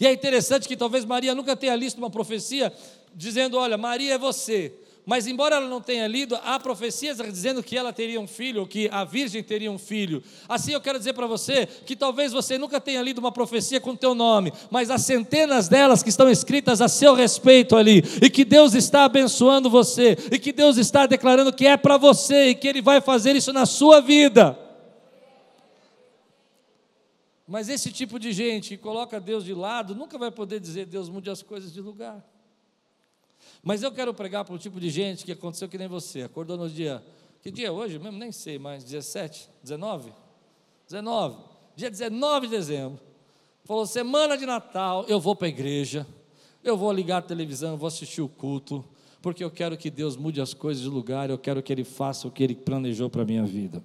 E 0.00 0.06
é 0.06 0.12
interessante 0.12 0.68
que 0.68 0.76
talvez 0.76 1.04
Maria 1.04 1.34
nunca 1.34 1.56
tenha 1.56 1.74
listo 1.76 1.98
uma 1.98 2.10
profecia 2.10 2.72
dizendo: 3.14 3.56
Olha, 3.56 3.78
Maria 3.78 4.14
é 4.14 4.18
você. 4.18 4.74
Mas, 5.08 5.28
embora 5.28 5.54
ela 5.54 5.68
não 5.68 5.80
tenha 5.80 6.08
lido, 6.08 6.36
há 6.42 6.58
profecias 6.58 7.18
dizendo 7.18 7.62
que 7.62 7.76
ela 7.76 7.92
teria 7.92 8.20
um 8.20 8.26
filho, 8.26 8.62
ou 8.62 8.66
que 8.66 8.88
a 8.90 9.04
virgem 9.04 9.40
teria 9.40 9.70
um 9.70 9.78
filho. 9.78 10.20
Assim, 10.48 10.72
eu 10.72 10.80
quero 10.80 10.98
dizer 10.98 11.12
para 11.12 11.28
você 11.28 11.64
que 11.64 11.94
talvez 11.94 12.32
você 12.32 12.58
nunca 12.58 12.80
tenha 12.80 13.00
lido 13.00 13.18
uma 13.18 13.30
profecia 13.30 13.80
com 13.80 13.94
teu 13.94 14.16
nome, 14.16 14.52
mas 14.68 14.90
há 14.90 14.98
centenas 14.98 15.68
delas 15.68 16.02
que 16.02 16.08
estão 16.08 16.28
escritas 16.28 16.80
a 16.80 16.88
seu 16.88 17.14
respeito 17.14 17.76
ali, 17.76 18.02
e 18.20 18.28
que 18.28 18.44
Deus 18.44 18.74
está 18.74 19.04
abençoando 19.04 19.70
você, 19.70 20.18
e 20.32 20.40
que 20.40 20.52
Deus 20.52 20.76
está 20.76 21.06
declarando 21.06 21.52
que 21.52 21.68
é 21.68 21.76
para 21.76 21.96
você, 21.96 22.48
e 22.48 22.54
que 22.56 22.66
Ele 22.66 22.82
vai 22.82 23.00
fazer 23.00 23.36
isso 23.36 23.52
na 23.52 23.64
sua 23.64 24.00
vida. 24.00 24.58
Mas 27.46 27.68
esse 27.68 27.92
tipo 27.92 28.18
de 28.18 28.32
gente 28.32 28.70
que 28.70 28.76
coloca 28.76 29.20
Deus 29.20 29.44
de 29.44 29.54
lado 29.54 29.94
nunca 29.94 30.18
vai 30.18 30.32
poder 30.32 30.58
dizer 30.58 30.84
Deus 30.84 31.08
mude 31.08 31.30
as 31.30 31.44
coisas 31.44 31.72
de 31.72 31.80
lugar. 31.80 32.24
Mas 33.66 33.82
eu 33.82 33.90
quero 33.90 34.14
pregar 34.14 34.44
para 34.44 34.54
o 34.54 34.58
tipo 34.60 34.78
de 34.78 34.88
gente 34.88 35.24
que 35.24 35.32
aconteceu 35.32 35.68
que 35.68 35.76
nem 35.76 35.88
você, 35.88 36.22
acordou 36.22 36.56
no 36.56 36.70
dia. 36.70 37.02
Que 37.42 37.50
dia 37.50 37.66
é 37.66 37.70
hoje 37.70 37.98
mesmo? 37.98 38.16
Nem 38.16 38.30
sei 38.30 38.60
mais. 38.60 38.84
17? 38.84 39.48
19? 39.60 40.12
19. 40.86 41.36
Dia 41.74 41.90
19 41.90 42.46
de 42.46 42.52
dezembro. 42.52 43.00
Falou: 43.64 43.84
semana 43.84 44.38
de 44.38 44.46
Natal, 44.46 45.04
eu 45.08 45.18
vou 45.18 45.34
para 45.34 45.48
a 45.48 45.50
igreja, 45.50 46.06
eu 46.62 46.76
vou 46.76 46.92
ligar 46.92 47.16
a 47.16 47.22
televisão, 47.22 47.76
vou 47.76 47.88
assistir 47.88 48.22
o 48.22 48.28
culto, 48.28 48.84
porque 49.20 49.42
eu 49.42 49.50
quero 49.50 49.76
que 49.76 49.90
Deus 49.90 50.16
mude 50.16 50.40
as 50.40 50.54
coisas 50.54 50.84
de 50.84 50.88
lugar, 50.88 51.28
eu 51.28 51.36
quero 51.36 51.60
que 51.60 51.72
Ele 51.72 51.82
faça 51.82 52.28
o 52.28 52.30
que 52.30 52.44
Ele 52.44 52.54
planejou 52.54 53.10
para 53.10 53.22
a 53.22 53.26
minha 53.26 53.44
vida. 53.44 53.82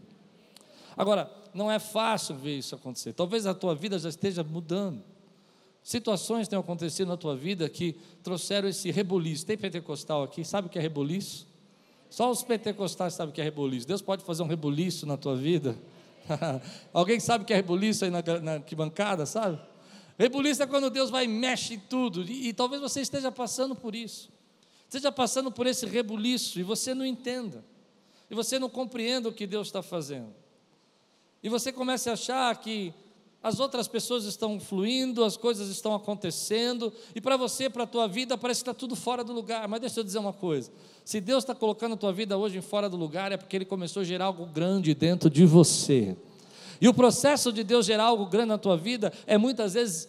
Agora, 0.95 1.27
não 1.55 1.71
é 1.71 1.79
fácil 1.79 2.35
ver 2.35 2.55
isso 2.55 2.75
acontecer. 2.75 3.13
Talvez 3.13 3.47
a 3.47 3.53
tua 3.55 3.73
vida 3.73 3.97
já 3.97 4.09
esteja 4.09 4.43
mudando. 4.43 5.11
Situações 5.83 6.47
têm 6.47 6.59
acontecido 6.59 7.07
na 7.07 7.17
tua 7.17 7.35
vida 7.35 7.67
que 7.67 7.95
trouxeram 8.21 8.69
esse 8.69 8.91
reboliço. 8.91 9.45
Tem 9.45 9.57
pentecostal 9.57 10.23
aqui? 10.23 10.45
Sabe 10.45 10.67
o 10.67 10.69
que 10.69 10.77
é 10.77 10.81
reboliço? 10.81 11.47
Só 12.09 12.29
os 12.29 12.43
pentecostais 12.43 13.13
sabem 13.13 13.31
o 13.31 13.33
que 13.33 13.41
é 13.41 13.43
reboliço. 13.43 13.88
Deus 13.88 14.01
pode 14.01 14.23
fazer 14.23 14.43
um 14.43 14.47
reboliço 14.47 15.05
na 15.05 15.17
tua 15.17 15.35
vida? 15.35 15.75
Alguém 16.93 17.19
sabe 17.19 17.43
o 17.43 17.47
que 17.47 17.53
é 17.53 17.55
reboliço 17.55 18.05
aí 18.05 18.11
na, 18.11 18.21
na 18.41 18.59
bancada, 18.75 19.25
sabe? 19.25 19.59
Reboliço 20.19 20.61
é 20.61 20.67
quando 20.67 20.89
Deus 20.89 21.09
vai 21.09 21.25
e 21.25 21.27
mexe 21.27 21.75
em 21.75 21.79
tudo. 21.79 22.21
E, 22.23 22.50
e 22.50 22.53
talvez 22.53 22.81
você 22.81 23.01
esteja 23.01 23.31
passando 23.31 23.75
por 23.75 23.95
isso. 23.95 24.29
Esteja 24.83 25.11
passando 25.11 25.51
por 25.51 25.65
esse 25.65 25.85
rebuliço 25.85 26.59
e 26.59 26.63
você 26.63 26.93
não 26.93 27.05
entenda. 27.05 27.63
E 28.29 28.35
você 28.35 28.59
não 28.59 28.69
compreenda 28.69 29.29
o 29.29 29.33
que 29.33 29.47
Deus 29.47 29.67
está 29.67 29.81
fazendo. 29.81 30.33
E 31.41 31.50
você 31.50 31.71
começa 31.71 32.11
a 32.11 32.13
achar 32.13 32.55
que 32.57 32.93
as 33.43 33.60
outras 33.60 33.88
pessoas 33.88 34.25
estão 34.25 34.60
fluindo, 34.60 35.24
as 35.24 35.36
coisas 35.36 35.69
estão 35.69 35.95
acontecendo, 35.95 36.93
e 37.15 37.19
para 37.19 37.36
você, 37.38 37.69
para 37.69 37.83
a 37.83 37.88
tua 37.88 38.07
vida, 38.07 38.38
parece 38.38 38.63
que 38.63 38.69
está 38.69 38.74
tudo 38.74 38.95
fora 38.95 39.24
do 39.24 39.33
lugar. 39.33 39.67
Mas 39.67 39.81
deixa 39.81 40.00
eu 40.00 40.03
dizer 40.03 40.19
uma 40.19 40.33
coisa: 40.33 40.71
se 41.03 41.19
Deus 41.19 41.43
está 41.43 41.55
colocando 41.55 41.93
a 41.93 41.98
tua 41.98 42.13
vida 42.13 42.38
hoje 42.38 42.57
em 42.57 42.62
fora 42.62 42.88
do 42.88 42.98
lugar, 42.98 43.31
é 43.31 43.38
porque 43.38 43.55
Ele 43.55 43.65
começou 43.65 44.01
a 44.01 44.03
gerar 44.03 44.25
algo 44.25 44.45
grande 44.45 44.93
dentro 44.93 45.29
de 45.29 45.45
você. 45.45 46.15
E 46.79 46.88
o 46.88 46.93
processo 46.93 47.51
de 47.51 47.63
Deus 47.63 47.86
gerar 47.86 48.05
algo 48.05 48.25
grande 48.25 48.50
na 48.50 48.57
tua 48.57 48.75
vida 48.75 49.13
é 49.27 49.38
muitas 49.38 49.74
vezes 49.74 50.07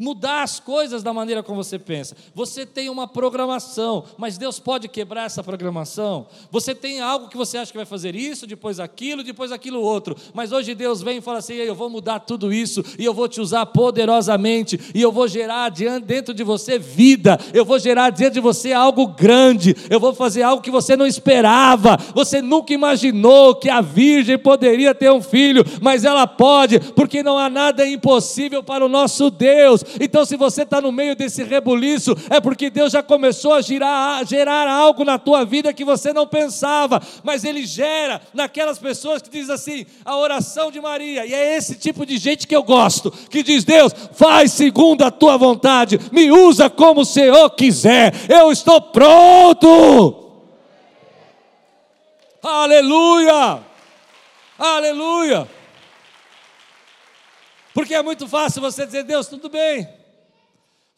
mudar 0.00 0.42
as 0.42 0.58
coisas 0.58 1.02
da 1.02 1.12
maneira 1.12 1.42
como 1.42 1.62
você 1.62 1.78
pensa. 1.78 2.16
Você 2.34 2.64
tem 2.64 2.88
uma 2.88 3.06
programação, 3.06 4.04
mas 4.16 4.38
Deus 4.38 4.58
pode 4.58 4.88
quebrar 4.88 5.26
essa 5.26 5.44
programação. 5.44 6.26
Você 6.50 6.74
tem 6.74 7.02
algo 7.02 7.28
que 7.28 7.36
você 7.36 7.58
acha 7.58 7.70
que 7.70 7.76
vai 7.76 7.84
fazer 7.84 8.16
isso, 8.16 8.46
depois 8.46 8.80
aquilo, 8.80 9.22
depois 9.22 9.52
aquilo 9.52 9.82
outro. 9.82 10.16
Mas 10.32 10.52
hoje 10.52 10.74
Deus 10.74 11.02
vem 11.02 11.18
e 11.18 11.20
fala 11.20 11.38
assim: 11.38 11.52
eu 11.52 11.74
vou 11.74 11.90
mudar 11.90 12.20
tudo 12.20 12.50
isso 12.50 12.82
e 12.98 13.04
eu 13.04 13.12
vou 13.12 13.28
te 13.28 13.42
usar 13.42 13.66
poderosamente 13.66 14.80
e 14.94 15.02
eu 15.02 15.12
vou 15.12 15.28
gerar 15.28 15.68
dentro 15.68 16.32
de 16.32 16.42
você 16.42 16.78
vida. 16.78 17.38
Eu 17.52 17.66
vou 17.66 17.78
gerar 17.78 18.08
dentro 18.08 18.34
de 18.34 18.40
você 18.40 18.72
algo 18.72 19.06
grande. 19.06 19.76
Eu 19.90 20.00
vou 20.00 20.14
fazer 20.14 20.42
algo 20.42 20.62
que 20.62 20.70
você 20.70 20.96
não 20.96 21.06
esperava. 21.06 21.98
Você 22.14 22.40
nunca 22.40 22.72
imaginou 22.72 23.54
que 23.54 23.68
a 23.68 23.82
virgem 23.82 24.38
poderia 24.38 24.94
ter 24.94 25.10
um 25.12 25.20
filho, 25.20 25.62
mas 25.82 26.04
ela 26.04 26.26
pode, 26.26 26.80
porque 26.80 27.22
não 27.22 27.36
há 27.36 27.50
nada 27.50 27.86
impossível 27.86 28.62
para 28.62 28.82
o 28.82 28.88
nosso 28.88 29.30
Deus. 29.30 29.84
Então, 29.98 30.24
se 30.24 30.36
você 30.36 30.62
está 30.62 30.80
no 30.80 30.92
meio 30.92 31.16
desse 31.16 31.42
rebuliço, 31.42 32.16
é 32.28 32.40
porque 32.40 32.70
Deus 32.70 32.92
já 32.92 33.02
começou 33.02 33.54
a 33.54 33.60
girar, 33.60 34.24
gerar 34.26 34.68
algo 34.68 35.04
na 35.04 35.18
tua 35.18 35.44
vida 35.44 35.72
que 35.72 35.84
você 35.84 36.12
não 36.12 36.26
pensava, 36.26 37.00
mas 37.22 37.44
Ele 37.44 37.64
gera 37.64 38.20
naquelas 38.34 38.78
pessoas 38.78 39.22
que 39.22 39.30
diz 39.30 39.48
assim, 39.50 39.86
a 40.04 40.16
oração 40.16 40.70
de 40.70 40.80
Maria, 40.80 41.26
e 41.26 41.32
é 41.32 41.56
esse 41.56 41.74
tipo 41.76 42.04
de 42.04 42.18
gente 42.18 42.46
que 42.46 42.54
eu 42.54 42.62
gosto, 42.62 43.10
que 43.30 43.42
diz: 43.42 43.64
Deus, 43.64 43.92
faz 44.12 44.52
segundo 44.52 45.02
a 45.02 45.10
tua 45.10 45.36
vontade, 45.36 45.98
me 46.12 46.30
usa 46.30 46.68
como 46.68 47.00
o 47.00 47.06
Senhor 47.06 47.50
quiser, 47.50 48.12
eu 48.28 48.52
estou 48.52 48.80
pronto. 48.80 50.16
Aleluia! 52.42 53.60
Aleluia! 54.58 55.59
Porque 57.72 57.94
é 57.94 58.02
muito 58.02 58.26
fácil 58.26 58.60
você 58.60 58.84
dizer, 58.84 59.04
Deus, 59.04 59.26
tudo 59.26 59.48
bem. 59.48 59.88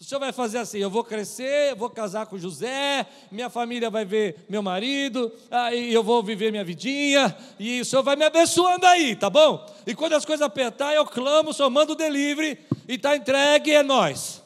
O 0.03 0.05
senhor 0.05 0.19
vai 0.19 0.33
fazer 0.33 0.59
assim: 0.59 0.79
eu 0.79 0.91
vou 0.91 1.05
crescer, 1.05 1.77
vou 1.77 1.89
casar 1.89 2.27
com 2.27 2.37
José, 2.37 3.07
minha 3.31 3.49
família 3.49 3.89
vai 3.89 4.05
ver 4.05 4.35
meu 4.49 4.61
marido, 4.61 5.31
aí 5.49 5.95
eu 5.95 6.03
vou 6.03 6.25
viver 6.25 6.51
minha 6.51 6.65
vidinha, 6.65 7.37
e 7.57 7.81
o 7.81 7.85
senhor 7.85 8.03
vai 8.03 8.17
me 8.17 8.25
abençoando 8.25 8.85
aí, 8.85 9.15
tá 9.15 9.31
bom? 9.31 9.65
E 9.87 9.95
quando 9.95 10.15
as 10.15 10.25
coisas 10.25 10.45
apertar, 10.45 10.93
eu 10.93 11.07
clamo, 11.07 11.51
o 11.51 11.53
senhor 11.53 11.71
manda 11.71 11.93
o 11.93 11.95
delivery, 11.95 12.59
e 12.89 12.95
está 12.95 13.17
entregue, 13.17 13.71
é 13.71 13.85
nós. 13.85 14.43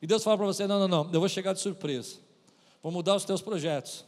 E 0.00 0.06
Deus 0.06 0.22
fala 0.22 0.36
para 0.36 0.46
você: 0.46 0.64
não, 0.64 0.78
não, 0.78 0.86
não, 0.86 1.10
eu 1.12 1.18
vou 1.18 1.28
chegar 1.28 1.52
de 1.52 1.60
surpresa, 1.60 2.18
vou 2.80 2.92
mudar 2.92 3.16
os 3.16 3.24
teus 3.24 3.42
projetos. 3.42 4.04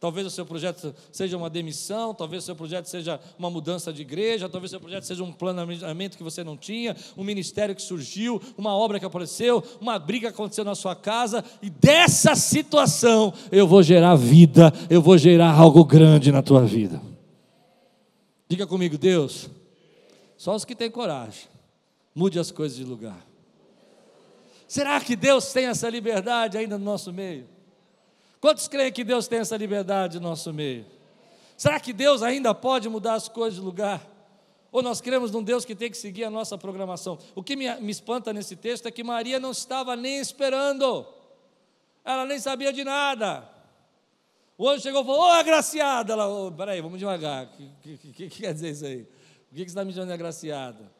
Talvez 0.00 0.24
o 0.28 0.30
seu 0.30 0.46
projeto 0.46 0.94
seja 1.10 1.36
uma 1.36 1.50
demissão, 1.50 2.14
talvez 2.14 2.44
o 2.44 2.46
seu 2.46 2.54
projeto 2.54 2.86
seja 2.86 3.18
uma 3.36 3.50
mudança 3.50 3.92
de 3.92 4.02
igreja, 4.02 4.48
talvez 4.48 4.70
o 4.70 4.74
seu 4.74 4.80
projeto 4.80 5.02
seja 5.02 5.24
um 5.24 5.32
planejamento 5.32 6.16
que 6.16 6.22
você 6.22 6.44
não 6.44 6.56
tinha, 6.56 6.96
um 7.16 7.24
ministério 7.24 7.74
que 7.74 7.82
surgiu, 7.82 8.40
uma 8.56 8.76
obra 8.76 9.00
que 9.00 9.04
apareceu, 9.04 9.62
uma 9.80 9.98
briga 9.98 10.28
que 10.28 10.34
aconteceu 10.34 10.64
na 10.64 10.76
sua 10.76 10.94
casa, 10.94 11.44
e 11.60 11.68
dessa 11.68 12.36
situação 12.36 13.34
eu 13.50 13.66
vou 13.66 13.82
gerar 13.82 14.14
vida, 14.14 14.72
eu 14.88 15.02
vou 15.02 15.18
gerar 15.18 15.52
algo 15.52 15.84
grande 15.84 16.30
na 16.30 16.42
tua 16.42 16.64
vida. 16.64 17.02
Diga 18.48 18.68
comigo, 18.68 18.96
Deus, 18.96 19.50
só 20.36 20.54
os 20.54 20.64
que 20.64 20.76
têm 20.76 20.92
coragem, 20.92 21.48
mude 22.14 22.38
as 22.38 22.52
coisas 22.52 22.78
de 22.78 22.84
lugar. 22.84 23.26
Será 24.68 25.00
que 25.00 25.16
Deus 25.16 25.52
tem 25.52 25.66
essa 25.66 25.90
liberdade 25.90 26.56
ainda 26.56 26.78
no 26.78 26.84
nosso 26.84 27.12
meio? 27.12 27.57
Quantos 28.40 28.68
creem 28.68 28.92
que 28.92 29.04
Deus 29.04 29.26
tem 29.26 29.40
essa 29.40 29.56
liberdade 29.56 30.20
no 30.20 30.28
nosso 30.28 30.52
meio? 30.52 30.86
Será 31.56 31.80
que 31.80 31.92
Deus 31.92 32.22
ainda 32.22 32.54
pode 32.54 32.88
mudar 32.88 33.14
as 33.14 33.28
coisas 33.28 33.58
de 33.58 33.64
lugar? 33.64 34.00
Ou 34.70 34.82
nós 34.82 35.00
cremos 35.00 35.30
num 35.30 35.42
Deus 35.42 35.64
que 35.64 35.74
tem 35.74 35.90
que 35.90 35.96
seguir 35.96 36.24
a 36.24 36.30
nossa 36.30 36.56
programação? 36.56 37.18
O 37.34 37.42
que 37.42 37.56
me, 37.56 37.74
me 37.80 37.90
espanta 37.90 38.32
nesse 38.32 38.54
texto 38.54 38.86
é 38.86 38.90
que 38.90 39.02
Maria 39.02 39.40
não 39.40 39.50
estava 39.50 39.96
nem 39.96 40.18
esperando, 40.18 41.06
ela 42.04 42.24
nem 42.26 42.38
sabia 42.38 42.72
de 42.72 42.84
nada. 42.84 43.48
O 44.56 44.68
anjo 44.68 44.82
chegou 44.82 45.02
e 45.02 45.04
falou: 45.04 45.20
Ô, 45.20 45.30
agraciada! 45.30 46.12
Ela, 46.12 46.28
oh, 46.28 46.52
peraí, 46.52 46.80
vamos 46.80 46.98
devagar. 46.98 47.46
O 47.46 47.48
que, 47.48 47.70
que, 47.80 47.96
que, 47.96 48.28
que, 48.28 48.40
quer 48.42 48.52
dizer 48.52 48.70
isso 48.70 48.84
aí? 48.84 49.02
O 49.50 49.54
que, 49.54 49.64
que 49.64 49.70
você 49.70 49.80
está 49.80 49.84
me 49.84 49.92
de 49.92 50.00
agraciada? 50.00 50.92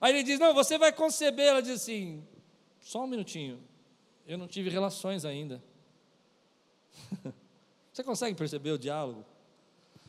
Aí 0.00 0.12
ele 0.12 0.22
diz: 0.22 0.38
Não, 0.38 0.54
você 0.54 0.76
vai 0.78 0.92
conceber. 0.92 1.46
Ela 1.46 1.62
diz 1.62 1.82
assim: 1.82 2.26
Só 2.80 3.04
um 3.04 3.06
minutinho. 3.06 3.60
Eu 4.26 4.36
não 4.36 4.48
tive 4.48 4.70
relações 4.70 5.24
ainda. 5.24 5.62
Você 7.92 8.02
consegue 8.02 8.36
perceber 8.36 8.72
o 8.72 8.78
diálogo? 8.78 9.24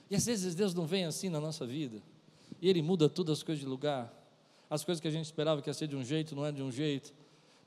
E 0.09 0.15
às 0.15 0.25
vezes 0.25 0.55
Deus 0.55 0.73
não 0.73 0.85
vem 0.85 1.05
assim 1.05 1.29
na 1.29 1.39
nossa 1.39 1.65
vida. 1.65 2.01
E 2.61 2.69
Ele 2.69 2.81
muda 2.81 3.07
todas 3.07 3.39
as 3.39 3.43
coisas 3.43 3.63
de 3.63 3.69
lugar. 3.69 4.13
As 4.69 4.83
coisas 4.83 4.99
que 4.99 5.07
a 5.07 5.11
gente 5.11 5.25
esperava 5.25 5.61
que 5.61 5.69
ia 5.69 5.73
ser 5.73 5.87
de 5.87 5.95
um 5.95 6.03
jeito, 6.03 6.35
não 6.35 6.45
é 6.45 6.51
de 6.51 6.61
um 6.61 6.71
jeito. 6.71 7.13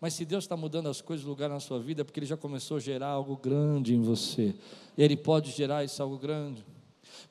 Mas 0.00 0.14
se 0.14 0.24
Deus 0.24 0.44
está 0.44 0.56
mudando 0.56 0.88
as 0.88 1.00
coisas 1.00 1.22
de 1.22 1.28
lugar 1.28 1.48
na 1.48 1.60
sua 1.60 1.78
vida, 1.78 2.00
é 2.00 2.04
porque 2.04 2.18
Ele 2.18 2.26
já 2.26 2.36
começou 2.36 2.78
a 2.78 2.80
gerar 2.80 3.08
algo 3.08 3.36
grande 3.36 3.94
em 3.94 4.02
você. 4.02 4.54
E 4.96 5.02
Ele 5.02 5.16
pode 5.16 5.50
gerar 5.50 5.84
esse 5.84 6.00
algo 6.00 6.18
grande. 6.18 6.64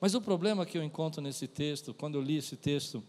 Mas 0.00 0.14
o 0.14 0.20
problema 0.20 0.64
que 0.64 0.78
eu 0.78 0.82
encontro 0.82 1.20
nesse 1.20 1.46
texto, 1.46 1.92
quando 1.92 2.14
eu 2.16 2.22
li 2.22 2.36
esse 2.36 2.56
texto, 2.56 3.02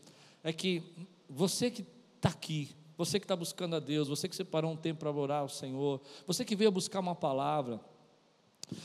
é 0.43 0.51
que 0.51 0.83
você 1.29 1.69
que 1.69 1.85
está 2.17 2.29
aqui, 2.29 2.69
você 3.03 3.19
que 3.19 3.25
está 3.25 3.35
buscando 3.35 3.75
a 3.75 3.79
Deus, 3.79 4.07
você 4.07 4.29
que 4.29 4.35
separou 4.35 4.71
um 4.71 4.77
tempo 4.77 4.99
para 4.99 5.11
orar 5.11 5.41
ao 5.41 5.49
Senhor, 5.49 5.99
você 6.27 6.45
que 6.45 6.55
veio 6.55 6.71
buscar 6.71 6.99
uma 6.99 7.15
palavra, 7.15 7.81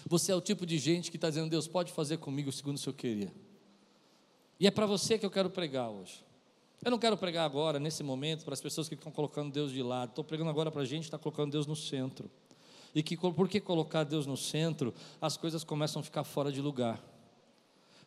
você 0.06 0.32
é 0.32 0.35
o 0.35 0.40
tipo 0.40 0.64
de 0.64 0.78
gente 0.78 1.11
que 1.11 1.18
está 1.18 1.28
dizendo, 1.28 1.50
Deus 1.50 1.68
pode 1.68 1.92
fazer 1.92 2.16
comigo 2.16 2.50
segundo 2.50 2.76
o 2.76 2.78
Senhor 2.78 2.94
queria. 2.94 3.30
E 4.58 4.66
é 4.66 4.70
para 4.70 4.87
você 4.87 5.18
que 5.18 5.26
eu 5.26 5.30
quero 5.30 5.50
pregar 5.50 5.90
hoje. 5.90 6.25
Eu 6.82 6.90
não 6.90 6.99
quero 6.99 7.14
pregar 7.18 7.44
agora, 7.44 7.78
nesse 7.78 8.02
momento, 8.02 8.42
para 8.42 8.54
as 8.54 8.61
pessoas 8.61 8.88
que 8.88 8.94
estão 8.94 9.12
colocando 9.12 9.52
Deus 9.52 9.70
de 9.70 9.82
lado. 9.82 10.11
Estou 10.11 10.25
pregando 10.25 10.49
agora 10.49 10.70
para 10.70 10.80
a 10.80 10.85
gente 10.87 11.02
que 11.02 11.08
está 11.08 11.18
colocando 11.18 11.52
Deus 11.52 11.66
no 11.66 11.76
centro. 11.76 12.30
E 12.94 13.02
que, 13.02 13.18
por 13.18 13.49
que 13.49 13.61
colocar 13.61 14.04
Deus 14.04 14.25
no 14.25 14.37
centro, 14.37 14.94
as 15.20 15.37
coisas 15.37 15.62
começam 15.62 16.00
a 16.00 16.02
ficar 16.02 16.24
fora 16.24 16.50
de 16.50 16.62
lugar. 16.62 17.02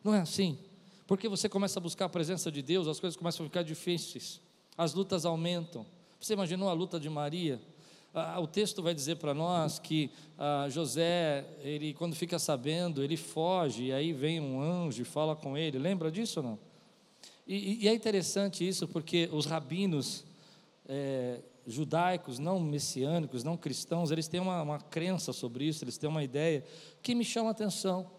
Não 0.02 0.12
é 0.12 0.20
assim? 0.20 0.58
Porque 1.06 1.28
você 1.28 1.48
começa 1.48 1.78
a 1.78 1.82
buscar 1.82 2.06
a 2.06 2.08
presença 2.08 2.50
de 2.50 2.62
Deus, 2.62 2.88
as 2.88 2.98
coisas 2.98 3.16
começam 3.16 3.46
a 3.46 3.48
ficar 3.48 3.62
difíceis, 3.62 4.40
as 4.76 4.92
lutas 4.92 5.24
aumentam, 5.24 5.86
você 6.20 6.34
imaginou 6.34 6.68
a 6.68 6.72
luta 6.74 7.00
de 7.00 7.08
Maria? 7.08 7.58
Ah, 8.12 8.38
o 8.40 8.46
texto 8.46 8.82
vai 8.82 8.92
dizer 8.92 9.16
para 9.16 9.32
nós 9.32 9.78
que 9.78 10.10
ah, 10.36 10.66
José, 10.68 11.46
ele 11.62 11.94
quando 11.94 12.14
fica 12.14 12.38
sabendo, 12.38 13.02
ele 13.02 13.16
foge, 13.16 13.84
e 13.84 13.92
aí 13.92 14.12
vem 14.12 14.38
um 14.38 14.60
anjo 14.60 15.00
e 15.00 15.04
fala 15.04 15.34
com 15.34 15.56
ele. 15.56 15.78
Lembra 15.78 16.10
disso 16.10 16.40
ou 16.40 16.46
não? 16.46 16.58
E, 17.46 17.84
e 17.84 17.88
é 17.88 17.94
interessante 17.94 18.66
isso 18.68 18.86
porque 18.86 19.30
os 19.32 19.46
rabinos 19.46 20.24
é, 20.86 21.40
judaicos, 21.66 22.38
não 22.38 22.60
messiânicos, 22.60 23.42
não 23.42 23.56
cristãos, 23.56 24.10
eles 24.10 24.28
têm 24.28 24.40
uma, 24.40 24.60
uma 24.60 24.78
crença 24.78 25.32
sobre 25.32 25.64
isso, 25.64 25.84
eles 25.84 25.96
têm 25.96 26.10
uma 26.10 26.22
ideia 26.22 26.64
que 27.02 27.14
me 27.14 27.24
chama 27.24 27.48
a 27.48 27.52
atenção 27.52 28.10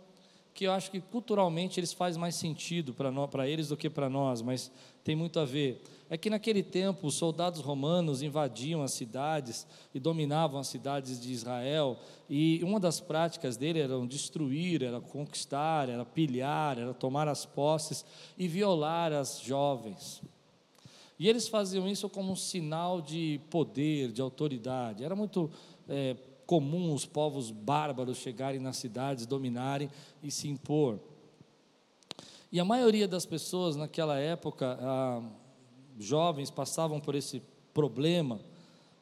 que 0.54 0.66
eu 0.66 0.72
acho 0.72 0.92
que 0.92 1.00
culturalmente 1.00 1.80
eles 1.80 1.94
fazem 1.94 2.20
mais 2.20 2.36
sentido 2.36 2.94
para 2.94 3.48
eles 3.48 3.70
do 3.70 3.78
que 3.78 3.90
para 3.90 4.10
nós, 4.10 4.42
mas 4.42 4.72
tem 5.04 5.16
muito 5.16 5.40
a 5.40 5.46
ver. 5.46 5.82
É 6.10 6.18
que 6.18 6.30
naquele 6.30 6.62
tempo 6.62 7.08
os 7.08 7.16
soldados 7.16 7.62
romanos 7.62 8.22
invadiam 8.22 8.84
as 8.84 8.92
cidades 8.92 9.66
e 9.94 10.00
dominavam 10.00 10.60
as 10.60 10.68
cidades 10.68 11.22
de 11.22 11.32
Israel, 11.32 11.98
e 12.30 12.60
uma 12.64 12.80
das 12.80 13.00
práticas 13.00 13.56
dele 13.56 13.80
era 13.80 13.98
destruir, 14.06 14.84
era 14.84 15.00
conquistar, 15.00 15.88
era 15.88 16.04
pilhar, 16.04 16.78
era 16.78 16.94
tomar 16.94 17.28
as 17.28 17.46
posses 17.46 18.06
e 18.38 18.48
violar 18.48 19.14
as 19.14 19.40
jovens. 19.40 20.22
E 21.18 21.30
eles 21.30 21.48
faziam 21.48 21.88
isso 21.88 22.10
como 22.10 22.32
um 22.32 22.36
sinal 22.36 23.00
de 23.00 23.40
poder, 23.50 24.12
de 24.12 24.22
autoridade. 24.22 25.04
Era 25.04 25.16
muito 25.16 25.52
é, 25.88 26.16
comum 26.52 26.94
os 26.94 27.06
povos 27.06 27.50
bárbaros 27.50 28.18
chegarem 28.18 28.60
nas 28.60 28.76
cidades, 28.76 29.26
dominarem 29.26 29.90
e 30.22 30.30
se 30.30 30.50
impor. 30.50 31.00
E 32.52 32.60
a 32.60 32.66
maioria 32.66 33.08
das 33.08 33.26
pessoas 33.26 33.78
naquela 33.78 34.20
época, 34.20 34.78
ah, 34.82 35.22
jovens, 35.98 36.52
passavam 36.52 37.00
por 37.00 37.16
esse 37.16 37.42
problema, 37.74 38.42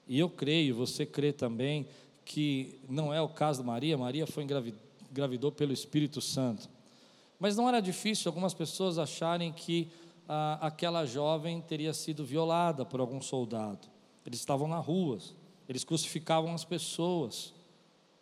e 0.08 0.20
eu 0.20 0.30
creio, 0.30 0.76
você 0.76 1.08
crê 1.08 1.34
também, 1.34 1.88
que 2.24 2.80
não 2.88 3.12
é 3.12 3.20
o 3.20 3.28
caso 3.28 3.62
de 3.62 3.68
Maria, 3.68 3.98
Maria 3.98 4.28
foi 4.28 4.46
engravidou 5.10 5.52
pelo 5.52 5.74
Espírito 5.74 6.22
Santo. 6.22 6.70
Mas 7.40 7.58
não 7.58 7.68
era 7.68 7.80
difícil 7.80 8.30
algumas 8.30 8.54
pessoas 8.54 9.00
acharem 9.00 9.52
que 9.52 9.90
ah, 10.28 10.60
aquela 10.62 11.04
jovem 11.04 11.62
teria 11.62 11.96
sido 11.96 12.24
violada 12.24 12.86
por 12.86 13.00
algum 13.00 13.20
soldado. 13.20 13.88
Eles 14.24 14.40
estavam 14.40 14.68
nas 14.68 14.86
ruas. 14.86 15.39
Eles 15.70 15.84
crucificavam 15.84 16.54
as 16.54 16.66
pessoas. 16.66 17.54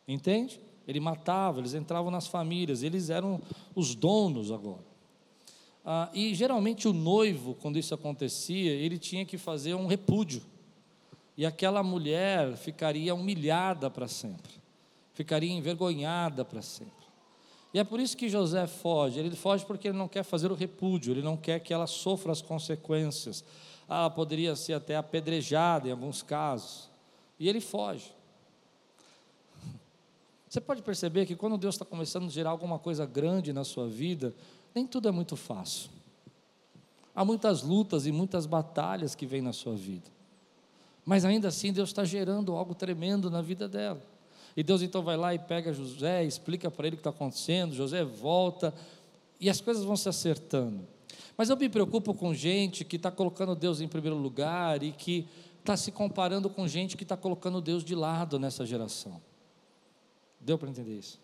Entende? 0.05 0.60
Ele 0.86 0.99
matava, 0.99 1.60
eles 1.60 1.73
entravam 1.73 2.12
nas 2.12 2.27
famílias, 2.27 2.83
eles 2.83 3.10
eram 3.10 3.41
os 3.73 3.95
donos 3.95 4.51
agora. 4.51 4.86
Ah, 5.83 6.10
e 6.13 6.36
geralmente 6.36 6.88
o 6.88 6.93
noivo, 6.93 7.55
quando 7.55 7.79
isso 7.79 7.93
acontecia, 7.93 8.71
ele 8.71 8.99
tinha 8.99 9.25
que 9.25 9.38
fazer 9.38 9.73
um 9.73 9.88
repúdio. 9.88 10.43
E 11.38 11.45
aquela 11.45 11.81
mulher 11.81 12.57
ficaria 12.57 13.15
humilhada 13.15 13.89
para 13.89 14.07
sempre, 14.07 14.51
ficaria 15.13 15.51
envergonhada 15.51 16.43
para 16.43 16.62
sempre. 16.62 17.07
E 17.73 17.79
é 17.79 17.83
por 17.83 17.99
isso 17.99 18.17
que 18.17 18.27
José 18.27 18.65
foge. 18.65 19.19
Ele 19.19 19.36
foge 19.36 19.65
porque 19.65 19.88
ele 19.88 19.97
não 19.97 20.07
quer 20.07 20.23
fazer 20.23 20.51
o 20.51 20.55
repúdio, 20.55 21.13
ele 21.13 21.21
não 21.21 21.38
quer 21.38 21.60
que 21.60 21.73
ela 21.73 21.88
sofra 21.88 22.31
as 22.31 22.41
consequências. 22.41 23.43
Ela 23.88 24.10
poderia 24.10 24.55
ser 24.55 24.73
até 24.73 24.95
apedrejada 24.95 25.88
em 25.88 25.91
alguns 25.91 26.21
casos. 26.21 26.89
E 27.39 27.47
ele 27.47 27.62
foge. 27.62 28.12
Você 30.50 30.62
pode 30.62 30.82
perceber 30.82 31.26
que 31.26 31.36
quando 31.36 31.58
Deus 31.58 31.76
está 31.76 31.86
começando 31.86 32.26
a 32.26 32.30
gerar 32.30 32.52
alguma 32.52 32.80
coisa 32.80 33.06
grande 33.06 33.52
na 33.52 33.63
sua 33.63 33.88
vida, 33.88 34.34
nem 34.73 34.88
tudo 34.88 35.10
é 35.10 35.12
muito 35.12 35.36
fácil. 35.36 35.89
Há 37.13 37.26
muitas 37.26 37.63
lutas 37.63 38.06
e 38.06 38.12
muitas 38.12 38.45
batalhas 38.45 39.15
que 39.15 39.26
vêm 39.26 39.41
na 39.41 39.52
sua 39.52 39.76
vida. 39.76 40.10
Mas 41.06 41.26
ainda 41.26 41.47
assim 41.47 41.73
Deus 41.73 41.89
está 41.89 42.06
gerando 42.06 42.56
algo 42.56 42.76
tremendo 42.76 43.30
na 43.30 43.41
vida 43.41 43.67
dela. 43.67 44.02
E 44.56 44.63
Deus 44.63 44.82
então 44.82 45.04
vai 45.04 45.17
lá 45.17 45.34
e 45.34 45.39
pega 45.39 45.73
José, 45.73 46.23
explica 46.23 46.71
para 46.71 46.88
ele 46.88 46.95
o 46.95 46.97
que 46.97 47.02
está 47.02 47.12
acontecendo, 47.12 47.76
José 47.76 48.04
volta, 48.04 48.73
e 49.39 49.50
as 49.50 49.62
coisas 49.62 49.84
vão 49.84 49.95
se 49.95 50.10
acertando. 50.10 50.88
Mas 51.38 51.50
eu 51.50 51.58
me 51.58 51.69
preocupo 51.69 52.13
com 52.13 52.34
gente 52.34 52.84
que 52.84 52.95
está 52.95 53.12
colocando 53.12 53.56
Deus 53.56 53.82
em 53.82 53.88
primeiro 53.88 54.17
lugar 54.17 54.82
e 54.82 54.91
que 54.91 55.28
está 55.67 55.75
se 55.75 55.91
comparando 55.91 56.49
com 56.49 56.65
gente 56.65 56.95
que 56.95 57.03
está 57.03 57.17
colocando 57.17 57.60
Deus 57.60 57.84
de 57.84 57.93
lado 57.93 58.39
nessa 58.39 58.65
geração. 58.65 59.21
Deu 60.39 60.58
para 60.58 60.69
entender 60.69 60.97
isso? 60.97 61.19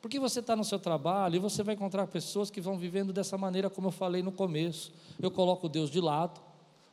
Porque 0.00 0.20
você 0.20 0.38
está 0.38 0.54
no 0.54 0.64
seu 0.64 0.78
trabalho 0.78 1.34
e 1.34 1.38
você 1.40 1.64
vai 1.64 1.74
encontrar 1.74 2.06
pessoas 2.06 2.48
que 2.48 2.60
vão 2.60 2.78
vivendo 2.78 3.12
dessa 3.12 3.36
maneira, 3.36 3.68
como 3.68 3.88
eu 3.88 3.92
falei 3.92 4.22
no 4.22 4.30
começo. 4.30 4.92
Eu 5.20 5.32
coloco 5.32 5.68
Deus 5.68 5.90
de 5.90 6.00
lado, 6.00 6.40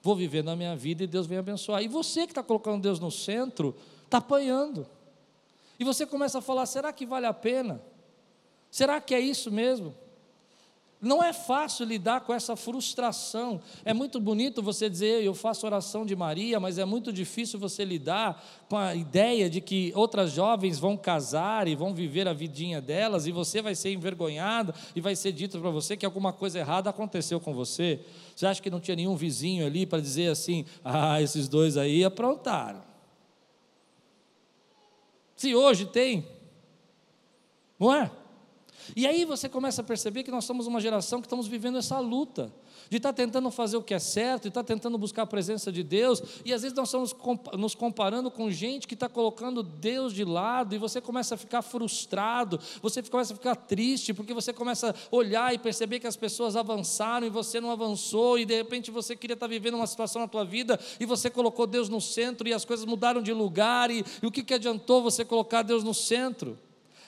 vou 0.02 0.15
viver 0.15 0.43
na 0.43 0.56
minha 0.56 0.76
vida 0.76 1.04
e 1.04 1.08
Deus 1.08 1.28
vem 1.28 1.38
abençoar. 1.38 1.84
E 1.84 1.88
você 1.88 2.26
que 2.26 2.32
está 2.32 2.41
colocando 2.41 2.82
Deus 2.82 3.00
no 3.00 3.12
centro, 3.12 3.76
está 4.04 4.17
apanhando. 4.17 4.88
E 5.80 5.84
você 5.84 6.08
começa 6.08 6.39
a 6.39 6.41
falar: 6.41 6.65
será 6.65 6.91
que 6.91 7.06
vale 7.06 7.28
a 7.28 7.34
pena? 7.34 7.80
Será 8.72 9.00
que 9.00 9.13
é 9.13 9.20
isso 9.20 9.52
mesmo? 9.52 9.93
Não 11.00 11.24
é 11.24 11.32
fácil 11.32 11.86
lidar 11.86 12.22
com 12.22 12.34
essa 12.34 12.56
frustração. 12.56 13.62
É 13.86 13.94
muito 13.94 14.20
bonito 14.20 14.64
você 14.64 14.90
dizer, 14.90 15.24
eu 15.24 15.36
faço 15.36 15.66
oração 15.68 16.04
de 16.04 16.16
Maria, 16.16 16.60
mas 16.60 16.80
é 16.80 16.86
muito 16.86 17.14
difícil 17.14 17.60
você 17.60 17.86
lidar 17.86 18.44
com 18.68 18.76
a 18.76 18.96
ideia 18.96 19.48
de 19.48 19.62
que 19.62 19.92
outras 19.96 20.32
jovens 20.32 20.80
vão 20.80 20.98
casar 20.98 21.68
e 21.68 21.76
vão 21.76 21.94
viver 21.94 22.28
a 22.28 22.34
vidinha 22.34 22.82
delas 22.82 23.28
e 23.28 23.32
você 23.32 23.62
vai 23.62 23.76
ser 23.76 23.94
envergonhado 23.94 24.74
e 24.96 25.00
vai 25.00 25.16
ser 25.16 25.32
dito 25.34 25.60
para 25.60 25.70
você 25.70 25.96
que 25.96 26.06
alguma 26.06 26.34
coisa 26.34 26.58
errada 26.58 26.90
aconteceu 26.90 27.40
com 27.40 27.54
você. 27.54 28.00
Você 28.36 28.48
acha 28.48 28.62
que 28.62 28.70
não 28.72 28.80
tinha 28.80 28.96
nenhum 28.96 29.16
vizinho 29.16 29.68
ali 29.68 29.86
para 29.86 30.02
dizer 30.02 30.32
assim: 30.32 30.66
ah, 30.84 31.22
esses 31.22 31.48
dois 31.48 31.78
aí 31.78 32.04
aprontaram. 32.04 32.82
Se 35.36 35.54
hoje 35.54 35.86
tem, 35.86 36.28
não 37.80 37.94
é? 37.94 38.10
E 38.95 39.06
aí 39.06 39.26
você 39.26 39.50
começa 39.50 39.82
a 39.82 39.84
perceber 39.84 40.23
que 40.23 40.32
nós 40.32 40.45
somos 40.45 40.67
uma 40.67 40.80
geração 40.80 41.19
que 41.19 41.28
estamos 41.28 41.47
vivendo 41.47 41.78
essa 41.78 42.00
luta, 42.00 42.52
de 42.89 42.97
estar 42.97 43.10
tá 43.10 43.13
tentando 43.13 43.50
fazer 43.52 43.78
o 43.78 43.84
que 43.84 43.93
é 43.93 44.00
certo, 44.00 44.43
de 44.43 44.47
estar 44.50 44.63
tá 44.63 44.67
tentando 44.67 44.97
buscar 44.97 45.23
a 45.23 45.28
presença 45.28 45.71
de 45.71 45.84
Deus, 45.84 46.21
e 46.45 46.54
às 46.54 46.62
vezes 46.62 46.76
nós 46.76 46.88
estamos 46.88 47.15
nos 47.58 47.76
comparando 47.76 48.32
com 48.32 48.50
gente 48.50 48.88
que 48.88 48.93
está 48.93 49.10
colocando 49.10 49.62
Deus 49.62 50.13
de 50.13 50.23
lado, 50.23 50.73
e 50.73 50.78
você 50.78 51.02
começa 51.02 51.36
a 51.36 51.38
ficar 51.38 51.62
frustrado, 51.62 52.60
você 52.82 53.02
começa 53.04 53.34
a 53.34 53.36
ficar 53.36 53.56
triste, 53.56 54.13
porque 54.13 54.34
você 54.34 54.54
começa 54.54 54.91
a 54.91 55.15
olhar 55.15 55.54
e 55.54 55.58
perceber 55.58 56.00
que 56.00 56.08
as 56.08 56.15
pessoas 56.15 56.56
avançaram 56.56 57.28
e 57.28 57.30
você 57.30 57.60
não 57.60 57.71
avançou, 57.71 58.39
e 58.39 58.45
de 58.45 58.56
repente 58.56 58.91
você 58.91 59.15
queria 59.15 59.34
estar 59.34 59.47
tá 59.47 59.50
vivendo 59.50 59.76
uma 59.76 59.88
situação 59.88 60.21
na 60.21 60.28
tua 60.28 60.45
vida, 60.45 60.80
e 61.00 61.06
você 61.06 61.30
colocou 61.30 61.67
Deus 61.67 61.89
no 61.89 62.00
centro, 62.00 62.47
e 62.47 62.54
as 62.54 62.63
coisas 62.63 62.86
mudaram 62.86 63.21
de 63.21 63.34
lugar, 63.34 63.91
e, 63.91 64.06
e 64.21 64.26
o 64.26 64.32
que, 64.32 64.43
que 64.43 64.54
adiantou 64.54 65.02
você 65.02 65.26
colocar 65.26 65.62
Deus 65.62 65.84
no 65.84 65.93
centro? 65.93 66.58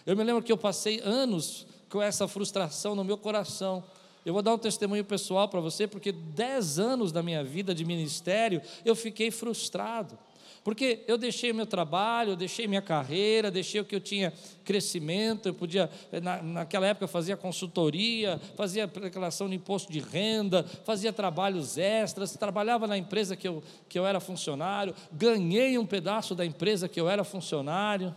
Eu 0.06 0.16
me 0.16 0.24
lembro 0.24 0.42
que 0.42 0.52
eu 0.52 0.58
passei 0.58 1.00
anos 1.04 1.69
com 1.90 2.02
essa 2.02 2.28
frustração 2.28 2.96
no 2.96 3.04
meu 3.04 3.18
coração. 3.18 3.84
Eu 4.26 4.34
vou 4.34 4.42
dar 4.42 4.54
um 4.54 4.58
testemunho 4.58 5.04
pessoal 5.04 5.48
para 5.48 5.60
você, 5.60 5.88
porque 5.88 6.12
dez 6.12 6.78
anos 6.78 7.12
da 7.12 7.24
minha 7.24 7.44
vida 7.44 7.74
de 7.74 7.86
ministério 7.86 8.62
eu 8.86 8.96
fiquei 8.96 9.32
frustrado. 9.32 10.18
Porque 10.64 11.04
eu 11.08 11.18
deixei 11.18 11.54
meu 11.54 11.66
trabalho, 11.66 12.32
eu 12.32 12.36
deixei 12.36 12.68
minha 12.68 12.82
carreira, 12.82 13.50
deixei 13.50 13.80
o 13.80 13.86
que 13.86 13.96
eu 13.96 14.02
tinha 14.02 14.34
crescimento, 14.66 15.48
eu 15.48 15.54
podia, 15.54 15.90
na, 16.22 16.44
naquela 16.44 16.86
época 16.86 17.06
eu 17.06 17.08
fazia 17.08 17.38
consultoria, 17.38 18.40
fazia 18.56 18.86
declaração 18.86 19.48
de 19.50 19.56
imposto 19.56 19.92
de 19.92 20.00
renda, 20.00 20.64
fazia 20.84 21.14
trabalhos 21.14 21.78
extras, 21.78 22.36
trabalhava 22.36 22.88
na 22.88 22.98
empresa 22.98 23.38
que 23.38 23.48
eu, 23.48 23.64
que 23.88 23.98
eu 23.98 24.06
era 24.06 24.20
funcionário, 24.20 24.94
ganhei 25.14 25.78
um 25.78 25.86
pedaço 25.86 26.36
da 26.36 26.46
empresa 26.46 26.90
que 26.90 27.00
eu 27.00 27.10
era 27.10 27.24
funcionário. 27.24 28.14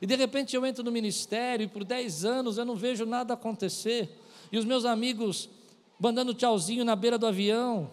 E 0.00 0.06
de 0.06 0.14
repente 0.14 0.54
eu 0.54 0.64
entro 0.64 0.84
no 0.84 0.92
ministério 0.92 1.64
e 1.64 1.68
por 1.68 1.84
10 1.84 2.24
anos 2.24 2.58
eu 2.58 2.64
não 2.64 2.76
vejo 2.76 3.04
nada 3.04 3.34
acontecer. 3.34 4.08
E 4.52 4.58
os 4.58 4.64
meus 4.64 4.84
amigos 4.84 5.48
mandando 5.98 6.32
tchauzinho 6.32 6.84
na 6.84 6.94
beira 6.94 7.18
do 7.18 7.26
avião. 7.26 7.90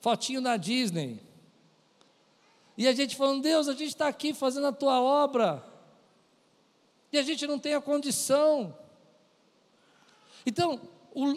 Fotinho 0.00 0.40
na 0.40 0.56
Disney. 0.56 1.20
E 2.76 2.88
a 2.88 2.92
gente 2.92 3.14
falando, 3.14 3.42
Deus, 3.42 3.68
a 3.68 3.72
gente 3.72 3.88
está 3.88 4.08
aqui 4.08 4.34
fazendo 4.34 4.66
a 4.66 4.72
tua 4.72 5.00
obra. 5.00 5.64
E 7.12 7.18
a 7.18 7.22
gente 7.22 7.46
não 7.46 7.58
tem 7.58 7.74
a 7.74 7.80
condição. 7.80 8.76
Então, 10.44 10.80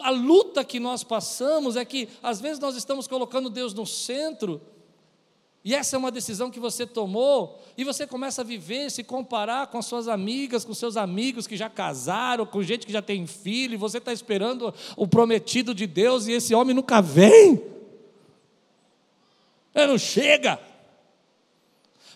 a 0.01 0.09
luta 0.09 0.65
que 0.65 0.79
nós 0.79 1.03
passamos 1.03 1.75
é 1.75 1.85
que, 1.85 2.09
às 2.23 2.41
vezes, 2.41 2.59
nós 2.59 2.75
estamos 2.75 3.07
colocando 3.07 3.49
Deus 3.49 3.73
no 3.73 3.85
centro 3.85 4.59
e 5.67 5.75
essa 5.75 5.97
é 5.97 5.99
uma 5.99 6.09
decisão 6.11 6.49
que 6.49 6.61
você 6.61 6.87
tomou, 6.87 7.61
e 7.77 7.83
você 7.83 8.07
começa 8.07 8.39
a 8.39 8.45
viver, 8.45 8.89
se 8.89 9.03
comparar 9.03 9.67
com 9.67 9.77
as 9.77 9.85
suas 9.85 10.07
amigas, 10.07 10.63
com 10.63 10.73
seus 10.73 10.95
amigos 10.95 11.45
que 11.45 11.57
já 11.57 11.69
casaram, 11.69 12.45
com 12.45 12.63
gente 12.63 12.85
que 12.85 12.93
já 12.93 13.01
tem 13.01 13.27
filho, 13.27 13.73
e 13.73 13.77
você 13.77 13.97
está 13.97 14.13
esperando 14.13 14.73
o 14.95 15.05
prometido 15.05 15.75
de 15.75 15.85
Deus, 15.85 16.25
e 16.25 16.31
esse 16.31 16.55
homem 16.55 16.73
nunca 16.73 17.01
vem. 17.01 17.61
Ele 19.75 19.87
não 19.87 19.97
chega. 19.97 20.57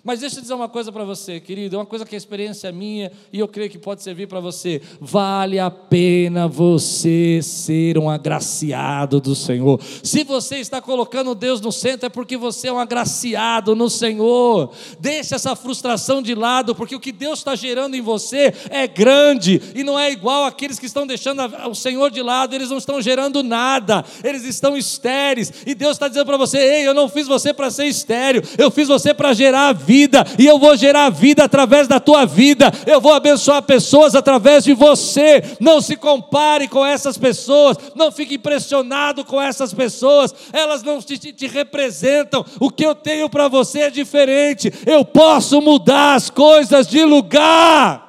Mas 0.04 0.20
deixa 0.20 0.38
eu 0.38 0.42
dizer 0.42 0.56
uma 0.56 0.68
coisa 0.68 0.92
para 0.92 1.04
você, 1.04 1.40
querido, 1.40 1.76
é 1.76 1.80
uma 1.80 1.86
coisa 1.86 2.04
que 2.04 2.16
é 2.16 2.18
experiência 2.18 2.72
minha 2.72 3.12
e 3.32 3.38
eu 3.38 3.48
creio 3.48 3.70
que 3.70 3.78
pode 3.78 4.02
servir 4.02 4.28
para 4.28 4.40
você. 4.40 4.82
Vale 5.00 5.60
a 5.60 5.70
pena 5.70 6.48
você 6.48 7.40
ser 7.44 8.00
um 8.00 8.10
agraciado 8.10 9.22
do 9.22 9.36
Senhor. 9.36 9.80
Se 10.02 10.24
você 10.24 10.58
está 10.58 10.82
colocando 10.82 11.36
Deus 11.36 11.62
no 11.62 11.72
centro, 11.72 12.08
é 12.08 12.10
porque 12.10 12.36
você 12.36 12.70
é 12.70 12.74
um 12.74 12.80
agraciado 12.80 13.76
no 13.76 13.92
Senhor. 13.92 14.72
Deixe 15.00 15.36
essa 15.36 15.56
frustração 15.56 16.20
de 16.20 16.34
lado, 16.34 16.74
porque 16.74 16.96
o 16.96 17.00
que 17.00 17.12
Deus 17.12 17.38
está 17.38 17.56
gerando 17.56 17.96
em 17.96 18.02
você 18.02 18.56
é 18.72 18.88
grande 18.88 19.62
e 19.76 19.84
não 19.84 20.00
é 20.00 20.12
igual 20.12 20.46
aqueles 20.46 20.80
que 20.80 20.88
estão 20.88 21.06
deixando 21.06 21.44
o 21.70 21.76
Senhor 21.76 22.10
de 22.10 22.24
lado, 22.24 22.56
eles 22.56 22.72
não 22.72 22.80
estão 22.80 23.00
gerando 23.00 23.44
nada, 23.44 24.04
eles 24.24 24.46
estão 24.46 24.76
estéreis. 24.76 25.54
E 25.64 25.76
Deus 25.76 25.92
está 25.92 26.08
dizendo 26.08 26.26
para 26.26 26.38
você: 26.38 26.58
ei, 26.58 26.88
eu 26.88 26.94
não 26.96 27.08
fiz 27.08 27.28
você 27.28 27.54
para 27.54 27.70
ser 27.70 27.86
estéreo, 27.86 28.42
eu 28.58 28.72
fiz 28.72 28.88
você 28.88 29.14
para 29.14 29.32
gerar 29.34 29.74
vida 29.74 29.91
vida, 29.92 30.24
e 30.40 30.48
eu 30.48 30.58
vou 30.58 30.78
gerar 30.78 31.10
vida 31.10 31.44
através 31.44 31.86
da 31.86 32.00
tua 32.00 32.26
vida, 32.26 32.72
eu 32.88 33.02
vou 33.02 33.14
abençoar 33.14 33.62
pessoas 33.62 34.16
através 34.16 34.64
de 34.64 34.74
você. 34.74 35.44
Não 35.60 35.82
se 35.82 35.98
compare 35.98 36.70
com 36.70 36.86
essas 36.86 37.18
pessoas, 37.18 37.76
não 37.94 38.10
fique 38.10 38.36
impressionado 38.36 39.26
com 39.26 39.42
essas 39.42 39.74
pessoas, 39.74 40.34
elas 40.54 40.82
não 40.82 41.02
te, 41.02 41.18
te 41.18 41.46
representam. 41.46 42.46
O 42.58 42.70
que 42.70 42.86
eu 42.86 42.96
tenho 42.96 43.30
para 43.30 43.50
você 43.50 43.82
é 43.82 43.90
diferente, 43.90 44.72
eu 44.86 45.04
posso 45.04 45.60
mudar 45.60 46.16
as 46.16 46.30
coisas 46.30 46.88
de 46.88 47.04
lugar. 47.04 48.08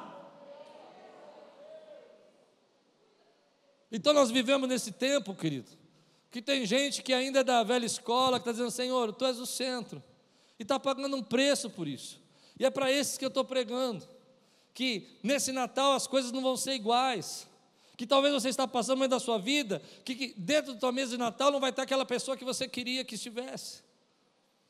Então 3.91 4.13
nós 4.13 4.31
vivemos 4.31 4.69
nesse 4.69 4.93
tempo, 4.93 5.35
querido, 5.35 5.69
que 6.31 6.41
tem 6.41 6.65
gente 6.65 7.03
que 7.03 7.13
ainda 7.13 7.41
é 7.41 7.43
da 7.43 7.61
velha 7.61 7.85
escola, 7.85 8.39
que 8.39 8.43
está 8.43 8.53
dizendo, 8.53 8.71
Senhor, 8.71 9.11
Tu 9.11 9.25
és 9.25 9.37
o 9.37 9.45
centro 9.45 10.01
e 10.63 10.65
está 10.65 10.79
pagando 10.79 11.17
um 11.17 11.21
preço 11.21 11.69
por 11.69 11.89
isso. 11.89 12.17
E 12.57 12.65
é 12.65 12.69
para 12.69 12.89
esses 12.89 13.17
que 13.17 13.25
eu 13.25 13.27
estou 13.27 13.43
pregando, 13.43 14.07
que 14.73 15.09
nesse 15.21 15.51
Natal 15.51 15.91
as 15.91 16.07
coisas 16.07 16.31
não 16.31 16.41
vão 16.41 16.55
ser 16.55 16.73
iguais. 16.73 17.45
Que 17.97 18.07
talvez 18.07 18.33
você 18.33 18.47
está 18.47 18.65
passando 18.65 18.99
meio 18.99 19.09
da 19.09 19.19
sua 19.19 19.37
vida, 19.37 19.81
que, 20.05 20.15
que 20.15 20.33
dentro 20.37 20.73
da 20.73 20.79
tua 20.79 20.91
mesa 20.93 21.11
de 21.11 21.17
Natal 21.17 21.51
não 21.51 21.59
vai 21.59 21.69
estar 21.69 21.83
aquela 21.83 22.05
pessoa 22.05 22.37
que 22.37 22.45
você 22.45 22.65
queria 22.65 23.03
que 23.03 23.15
estivesse. 23.15 23.83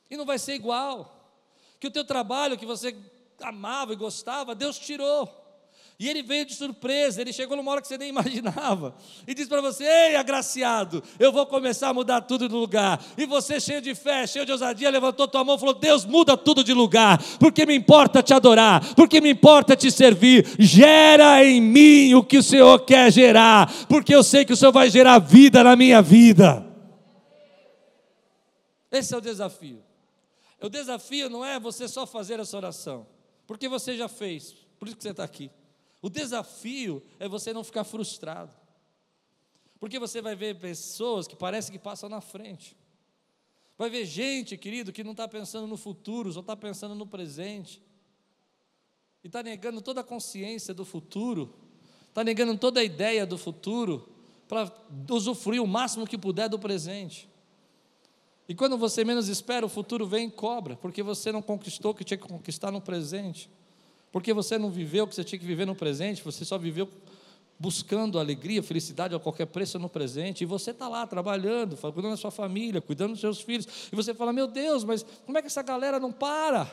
E 0.10 0.18
não 0.18 0.26
vai 0.26 0.40
ser 0.40 0.56
igual. 0.56 1.32
Que 1.80 1.86
o 1.86 1.92
teu 1.92 2.04
trabalho 2.04 2.58
que 2.58 2.66
você 2.66 2.98
amava 3.40 3.94
e 3.94 3.96
gostava, 3.96 4.56
Deus 4.56 4.80
tirou. 4.80 5.43
E 6.04 6.10
ele 6.10 6.22
veio 6.22 6.46
de 6.46 6.54
surpresa, 6.54 7.22
ele 7.22 7.32
chegou 7.32 7.56
numa 7.56 7.72
hora 7.72 7.82
que 7.82 7.88
você 7.88 7.98
nem 7.98 8.10
imaginava. 8.12 8.94
E 9.26 9.34
disse 9.34 9.48
para 9.48 9.62
você: 9.62 9.86
Ei, 9.86 10.18
agraciado, 10.18 11.02
eu 11.18 11.32
vou 11.32 11.46
começar 11.46 11.88
a 11.88 11.94
mudar 11.94 12.20
tudo 12.20 12.50
de 12.50 12.54
lugar. 12.54 13.02
E 13.18 13.26
você, 13.26 13.58
cheio 13.58 13.82
de 13.82 13.96
fé, 13.96 14.28
cheio 14.28 14.46
de 14.46 14.52
ousadia, 14.52 14.90
levantou 14.90 15.30
tua 15.30 15.46
mão 15.46 15.56
e 15.56 15.60
falou: 15.60 15.74
Deus, 15.74 16.04
muda 16.04 16.36
tudo 16.36 16.62
de 16.62 16.74
lugar, 16.74 17.24
porque 17.40 17.66
me 17.66 17.74
importa 17.74 18.22
te 18.22 18.34
adorar, 18.34 18.94
porque 18.96 19.22
me 19.22 19.30
importa 19.30 19.78
te 19.78 19.90
servir. 19.90 20.46
Gera 20.60 21.42
em 21.46 21.62
mim 21.62 22.14
o 22.16 22.22
que 22.22 22.38
o 22.38 22.44
Senhor 22.44 22.80
quer 22.82 23.10
gerar, 23.10 23.72
porque 23.88 24.14
eu 24.14 24.24
sei 24.24 24.44
que 24.44 24.52
o 24.52 24.58
Senhor 24.58 24.74
vai 24.74 24.90
gerar 24.90 25.20
vida 25.20 25.64
na 25.64 25.74
minha 25.74 26.02
vida. 26.02 26.68
Esse 28.92 29.14
é 29.14 29.18
o 29.18 29.22
desafio. 29.22 29.82
O 30.62 30.68
desafio 30.68 31.30
não 31.30 31.46
é 31.46 31.58
você 31.58 31.88
só 31.88 32.06
fazer 32.06 32.42
essa 32.42 32.58
oração, 32.58 33.08
porque 33.48 33.70
você 33.70 33.96
já 33.96 34.10
fez, 34.10 34.54
por 34.78 34.90
isso 34.90 34.98
que 34.98 35.04
você 35.04 35.12
está 35.12 35.24
aqui. 35.24 35.50
O 36.04 36.10
desafio 36.10 37.02
é 37.18 37.30
você 37.30 37.54
não 37.54 37.64
ficar 37.64 37.86
frustrado. 37.86 38.54
Porque 39.80 39.98
você 39.98 40.22
vai 40.22 40.36
ver 40.36 40.60
pessoas 40.60 41.26
que 41.26 41.36
parece 41.36 41.72
que 41.72 41.80
passam 41.80 42.10
na 42.10 42.20
frente. 42.20 42.76
Vai 43.78 43.90
ver 43.90 44.06
gente, 44.06 44.58
querido, 44.58 44.92
que 44.92 45.02
não 45.02 45.12
está 45.12 45.30
pensando 45.30 45.66
no 45.66 45.78
futuro, 45.78 46.34
só 46.34 46.42
está 46.42 46.58
pensando 46.58 46.94
no 46.94 47.08
presente. 47.08 47.82
E 49.24 49.28
está 49.28 49.42
negando 49.42 49.82
toda 49.82 50.02
a 50.02 50.04
consciência 50.04 50.74
do 50.74 50.84
futuro, 50.84 51.56
está 52.10 52.22
negando 52.22 52.58
toda 52.58 52.82
a 52.82 52.84
ideia 52.84 53.26
do 53.26 53.38
futuro, 53.38 54.10
para 54.46 54.70
usufruir 55.10 55.64
o 55.64 55.68
máximo 55.68 56.06
que 56.06 56.18
puder 56.18 56.50
do 56.50 56.60
presente. 56.60 57.30
E 58.46 58.54
quando 58.54 58.78
você 58.78 59.06
menos 59.06 59.30
espera, 59.30 59.66
o 59.66 59.70
futuro 59.70 60.06
vem 60.06 60.28
e 60.28 60.32
cobra, 60.32 60.76
porque 60.76 61.02
você 61.02 61.32
não 61.32 61.42
conquistou 61.42 61.92
o 61.92 61.96
que 61.96 62.04
tinha 62.04 62.18
que 62.18 62.28
conquistar 62.28 62.72
no 62.72 62.82
presente. 62.82 63.50
Porque 64.14 64.32
você 64.32 64.60
não 64.60 64.70
viveu 64.70 65.06
o 65.06 65.08
que 65.08 65.16
você 65.16 65.24
tinha 65.24 65.40
que 65.40 65.46
viver 65.46 65.66
no 65.66 65.74
presente, 65.74 66.24
você 66.24 66.46
só 66.46 66.56
viveu 66.56 66.88
buscando 67.58 68.20
alegria, 68.20 68.62
felicidade 68.62 69.16
a 69.16 69.20
qualquer 69.20 69.48
preço 69.48 69.80
no 69.80 69.90
presente, 69.90 70.44
e 70.44 70.46
você 70.46 70.70
está 70.70 70.88
lá 70.88 71.08
trabalhando, 71.08 71.76
cuidando 71.76 72.12
da 72.12 72.18
sua 72.18 72.30
família, 72.30 72.80
cuidando 72.80 73.14
dos 73.14 73.20
seus 73.20 73.42
filhos, 73.42 73.68
e 73.92 73.96
você 73.96 74.14
fala: 74.14 74.32
Meu 74.32 74.46
Deus, 74.46 74.84
mas 74.84 75.04
como 75.26 75.36
é 75.36 75.42
que 75.42 75.48
essa 75.48 75.64
galera 75.64 76.00
não 76.00 76.12
para? 76.12 76.72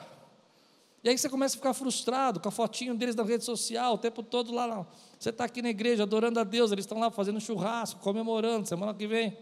E 1.02 1.08
aí 1.08 1.16
você 1.16 1.30
começa 1.30 1.54
a 1.54 1.56
ficar 1.56 1.72
frustrado 1.72 2.40
com 2.40 2.48
a 2.50 2.52
fotinho 2.52 2.94
deles 2.94 3.16
na 3.16 3.22
rede 3.22 3.42
social, 3.42 3.94
o 3.94 3.98
tempo 3.98 4.22
todo 4.22 4.52
lá. 4.52 4.86
Você 5.18 5.30
está 5.30 5.44
aqui 5.44 5.62
na 5.62 5.70
igreja 5.70 6.02
adorando 6.02 6.38
a 6.38 6.44
Deus, 6.44 6.72
eles 6.72 6.84
estão 6.84 7.00
lá 7.00 7.10
fazendo 7.10 7.40
churrasco, 7.40 8.00
comemorando, 8.00 8.68
semana 8.68 8.92
que 8.92 9.06
vem. 9.06 9.34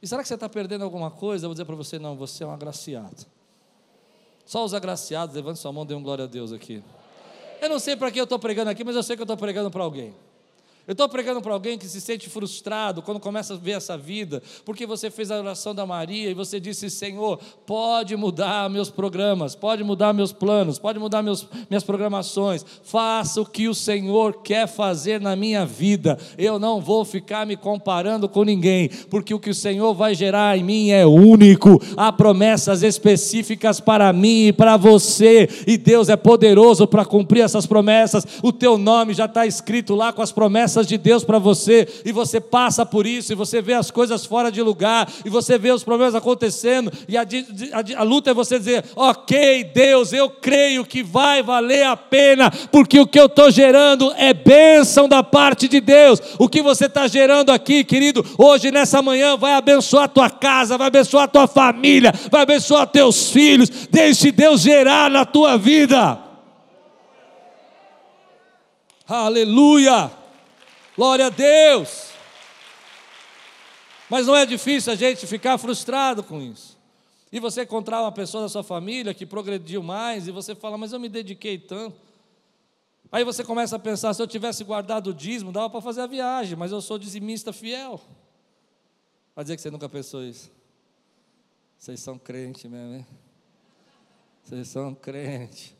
E 0.00 0.06
será 0.06 0.22
que 0.22 0.28
você 0.28 0.34
está 0.34 0.48
perdendo 0.48 0.84
alguma 0.84 1.10
coisa? 1.10 1.46
Eu 1.46 1.48
vou 1.48 1.54
dizer 1.54 1.64
para 1.64 1.74
você: 1.74 1.98
não, 1.98 2.14
você 2.14 2.44
é 2.44 2.46
um 2.46 2.52
agraciado. 2.52 3.26
Só 4.46 4.64
os 4.64 4.74
agraciados, 4.74 5.34
levante 5.34 5.58
sua 5.58 5.72
mão, 5.72 5.84
dê 5.84 5.94
um 5.94 6.02
glória 6.04 6.24
a 6.24 6.28
Deus 6.28 6.52
aqui. 6.52 6.84
Eu 7.62 7.68
não 7.68 7.78
sei 7.78 7.94
para 7.94 8.10
que 8.10 8.18
eu 8.18 8.24
estou 8.24 8.40
pregando 8.40 8.70
aqui, 8.70 8.82
mas 8.82 8.96
eu 8.96 9.04
sei 9.04 9.14
que 9.14 9.22
eu 9.22 9.24
estou 9.24 9.36
pregando 9.36 9.70
para 9.70 9.84
alguém. 9.84 10.12
Eu 10.84 10.92
estou 10.92 11.08
pregando 11.08 11.40
para 11.40 11.52
alguém 11.52 11.78
que 11.78 11.86
se 11.86 12.00
sente 12.00 12.28
frustrado 12.28 13.02
quando 13.02 13.20
começa 13.20 13.54
a 13.54 13.56
ver 13.56 13.72
essa 13.72 13.96
vida, 13.96 14.42
porque 14.64 14.84
você 14.84 15.12
fez 15.12 15.30
a 15.30 15.38
oração 15.38 15.72
da 15.72 15.86
Maria 15.86 16.28
e 16.28 16.34
você 16.34 16.58
disse: 16.58 16.90
Senhor, 16.90 17.38
pode 17.64 18.16
mudar 18.16 18.68
meus 18.68 18.90
programas, 18.90 19.54
pode 19.54 19.84
mudar 19.84 20.12
meus 20.12 20.32
planos, 20.32 20.80
pode 20.80 20.98
mudar 20.98 21.22
meus, 21.22 21.46
minhas 21.70 21.84
programações, 21.84 22.66
faça 22.82 23.40
o 23.40 23.46
que 23.46 23.68
o 23.68 23.74
Senhor 23.74 24.42
quer 24.42 24.66
fazer 24.66 25.20
na 25.20 25.36
minha 25.36 25.64
vida. 25.64 26.18
Eu 26.36 26.58
não 26.58 26.80
vou 26.80 27.04
ficar 27.04 27.46
me 27.46 27.56
comparando 27.56 28.28
com 28.28 28.42
ninguém, 28.42 28.88
porque 29.08 29.32
o 29.32 29.38
que 29.38 29.50
o 29.50 29.54
Senhor 29.54 29.94
vai 29.94 30.16
gerar 30.16 30.58
em 30.58 30.64
mim 30.64 30.90
é 30.90 31.06
único. 31.06 31.80
Há 31.96 32.10
promessas 32.10 32.82
específicas 32.82 33.78
para 33.78 34.12
mim 34.12 34.48
e 34.48 34.52
para 34.52 34.76
você, 34.76 35.48
e 35.64 35.78
Deus 35.78 36.08
é 36.08 36.16
poderoso 36.16 36.88
para 36.88 37.04
cumprir 37.04 37.42
essas 37.42 37.66
promessas. 37.66 38.26
O 38.42 38.52
teu 38.52 38.76
nome 38.76 39.14
já 39.14 39.26
está 39.26 39.46
escrito 39.46 39.94
lá 39.94 40.12
com 40.12 40.22
as 40.22 40.32
promessas 40.32 40.71
promessas 40.72 40.86
de 40.86 40.96
Deus 40.96 41.24
para 41.24 41.38
você, 41.38 41.86
e 42.04 42.12
você 42.12 42.40
passa 42.40 42.86
por 42.86 43.06
isso, 43.06 43.32
e 43.32 43.36
você 43.36 43.60
vê 43.60 43.74
as 43.74 43.90
coisas 43.90 44.24
fora 44.24 44.50
de 44.50 44.62
lugar, 44.62 45.08
e 45.24 45.28
você 45.28 45.58
vê 45.58 45.70
os 45.70 45.84
problemas 45.84 46.14
acontecendo, 46.14 46.90
e 47.06 47.16
a, 47.16 47.22
a, 47.22 48.00
a 48.00 48.02
luta 48.02 48.30
é 48.30 48.34
você 48.34 48.58
dizer: 48.58 48.84
Ok, 48.96 49.64
Deus, 49.74 50.12
eu 50.12 50.30
creio 50.30 50.84
que 50.84 51.02
vai 51.02 51.42
valer 51.42 51.84
a 51.84 51.96
pena, 51.96 52.50
porque 52.70 52.98
o 52.98 53.06
que 53.06 53.20
eu 53.20 53.26
estou 53.26 53.50
gerando 53.50 54.12
é 54.16 54.32
bênção 54.32 55.08
da 55.08 55.22
parte 55.22 55.68
de 55.68 55.80
Deus. 55.80 56.20
O 56.38 56.48
que 56.48 56.62
você 56.62 56.86
está 56.86 57.06
gerando 57.06 57.50
aqui, 57.50 57.84
querido, 57.84 58.24
hoje 58.38 58.70
nessa 58.70 59.02
manhã 59.02 59.36
vai 59.36 59.52
abençoar 59.52 60.04
a 60.04 60.08
tua 60.08 60.30
casa, 60.30 60.78
vai 60.78 60.86
abençoar 60.86 61.24
a 61.24 61.28
tua 61.28 61.46
família, 61.46 62.12
vai 62.30 62.42
abençoar 62.42 62.86
teus 62.86 63.30
filhos. 63.30 63.68
Deixe 63.90 64.32
Deus 64.32 64.62
gerar 64.62 65.10
na 65.10 65.24
tua 65.24 65.58
vida. 65.58 66.18
Aleluia! 69.06 70.21
Glória 70.96 71.26
a 71.26 71.30
Deus! 71.30 72.12
Mas 74.10 74.26
não 74.26 74.36
é 74.36 74.44
difícil 74.44 74.92
a 74.92 74.96
gente 74.96 75.26
ficar 75.26 75.56
frustrado 75.56 76.22
com 76.22 76.40
isso. 76.40 76.78
E 77.32 77.40
você 77.40 77.62
encontrar 77.62 78.02
uma 78.02 78.12
pessoa 78.12 78.42
da 78.42 78.48
sua 78.48 78.62
família 78.62 79.14
que 79.14 79.24
progrediu 79.24 79.82
mais, 79.82 80.28
e 80.28 80.30
você 80.30 80.54
fala, 80.54 80.76
mas 80.76 80.92
eu 80.92 81.00
me 81.00 81.08
dediquei 81.08 81.58
tanto. 81.58 81.98
Aí 83.10 83.24
você 83.24 83.42
começa 83.42 83.76
a 83.76 83.78
pensar: 83.78 84.12
se 84.12 84.20
eu 84.20 84.26
tivesse 84.26 84.62
guardado 84.64 85.08
o 85.08 85.14
dízimo, 85.14 85.50
dava 85.50 85.70
para 85.70 85.80
fazer 85.80 86.02
a 86.02 86.06
viagem, 86.06 86.56
mas 86.56 86.72
eu 86.72 86.80
sou 86.82 86.98
dizimista 86.98 87.52
fiel. 87.52 88.00
Vai 89.34 89.44
dizer 89.44 89.56
que 89.56 89.62
você 89.62 89.70
nunca 89.70 89.88
pensou 89.88 90.22
isso. 90.22 90.50
Vocês 91.78 92.00
são 92.00 92.18
crente 92.18 92.68
mesmo, 92.68 92.96
hein? 92.96 93.06
Vocês 94.42 94.68
são 94.68 94.94
crente. 94.94 95.74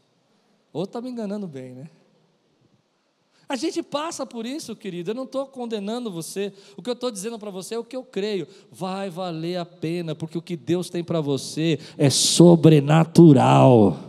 Ou 0.73 0.85
está 0.85 1.01
me 1.01 1.11
enganando 1.11 1.47
bem, 1.47 1.75
né? 1.75 1.91
A 3.53 3.57
gente 3.57 3.83
passa 3.83 4.25
por 4.25 4.47
isso, 4.47 4.75
querido. 4.75 5.11
Eu 5.11 5.15
não 5.15 5.25
estou 5.25 5.45
condenando 5.45 6.11
você. 6.11 6.55
O 6.75 6.81
que 6.81 6.89
eu 6.89 6.95
estou 6.95 7.11
dizendo 7.11 7.39
para 7.39 7.51
você 7.51 7.75
é 7.75 7.79
o 7.79 7.85
que 7.85 7.95
eu 7.95 8.03
creio. 8.03 8.49
Vai 8.71 9.11
valer 9.11 9.59
a 9.59 9.67
pena, 9.67 10.15
porque 10.15 10.39
o 10.39 10.41
que 10.41 10.57
Deus 10.57 10.89
tem 10.89 11.05
para 11.05 11.21
você 11.21 11.79
é 11.99 12.09
sobrenatural. 12.09 14.01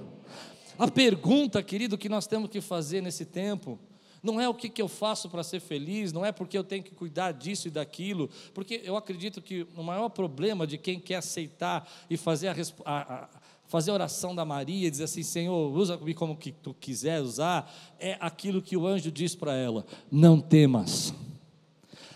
A 0.80 0.90
pergunta, 0.90 1.62
querido, 1.62 1.98
que 1.98 2.08
nós 2.08 2.26
temos 2.26 2.50
que 2.50 2.62
fazer 2.62 3.02
nesse 3.02 3.26
tempo 3.26 3.78
não 4.24 4.40
é 4.40 4.48
o 4.48 4.54
que, 4.54 4.70
que 4.70 4.82
eu 4.82 4.88
faço 4.88 5.30
para 5.30 5.44
ser 5.44 5.60
feliz, 5.60 6.14
não 6.14 6.26
é 6.26 6.32
porque 6.32 6.58
eu 6.58 6.64
tenho 6.64 6.82
que 6.82 6.96
cuidar 6.96 7.34
disso 7.34 7.68
e 7.68 7.72
daquilo, 7.72 8.30
porque 8.54 8.80
eu 8.86 8.96
acredito 8.96 9.42
que 9.42 9.68
o 9.76 9.84
maior 9.84 10.08
problema 10.08 10.66
de 10.66 10.78
quem 10.78 10.98
quer 10.98 11.16
aceitar 11.16 11.86
e 12.10 12.16
fazer 12.16 12.48
a, 12.48 12.56
a, 12.86 13.30
fazer 13.68 13.92
a 13.92 13.96
oração 13.96 14.36
da 14.36 14.46
Maria, 14.46 14.90
dizer 14.90 15.06
assim: 15.06 15.24
Senhor, 15.24 15.72
usa-me 15.72 16.14
como 16.14 16.36
que 16.36 16.52
tu 16.52 16.74
quiser 16.74 17.22
usar, 17.22 17.72
é 18.00 18.18
aquilo 18.20 18.62
que 18.62 18.78
o 18.78 18.88
anjo 18.88 19.12
diz 19.12 19.36
para 19.36 19.54
ela: 19.54 19.86
não 20.12 20.40
temas. 20.40 21.14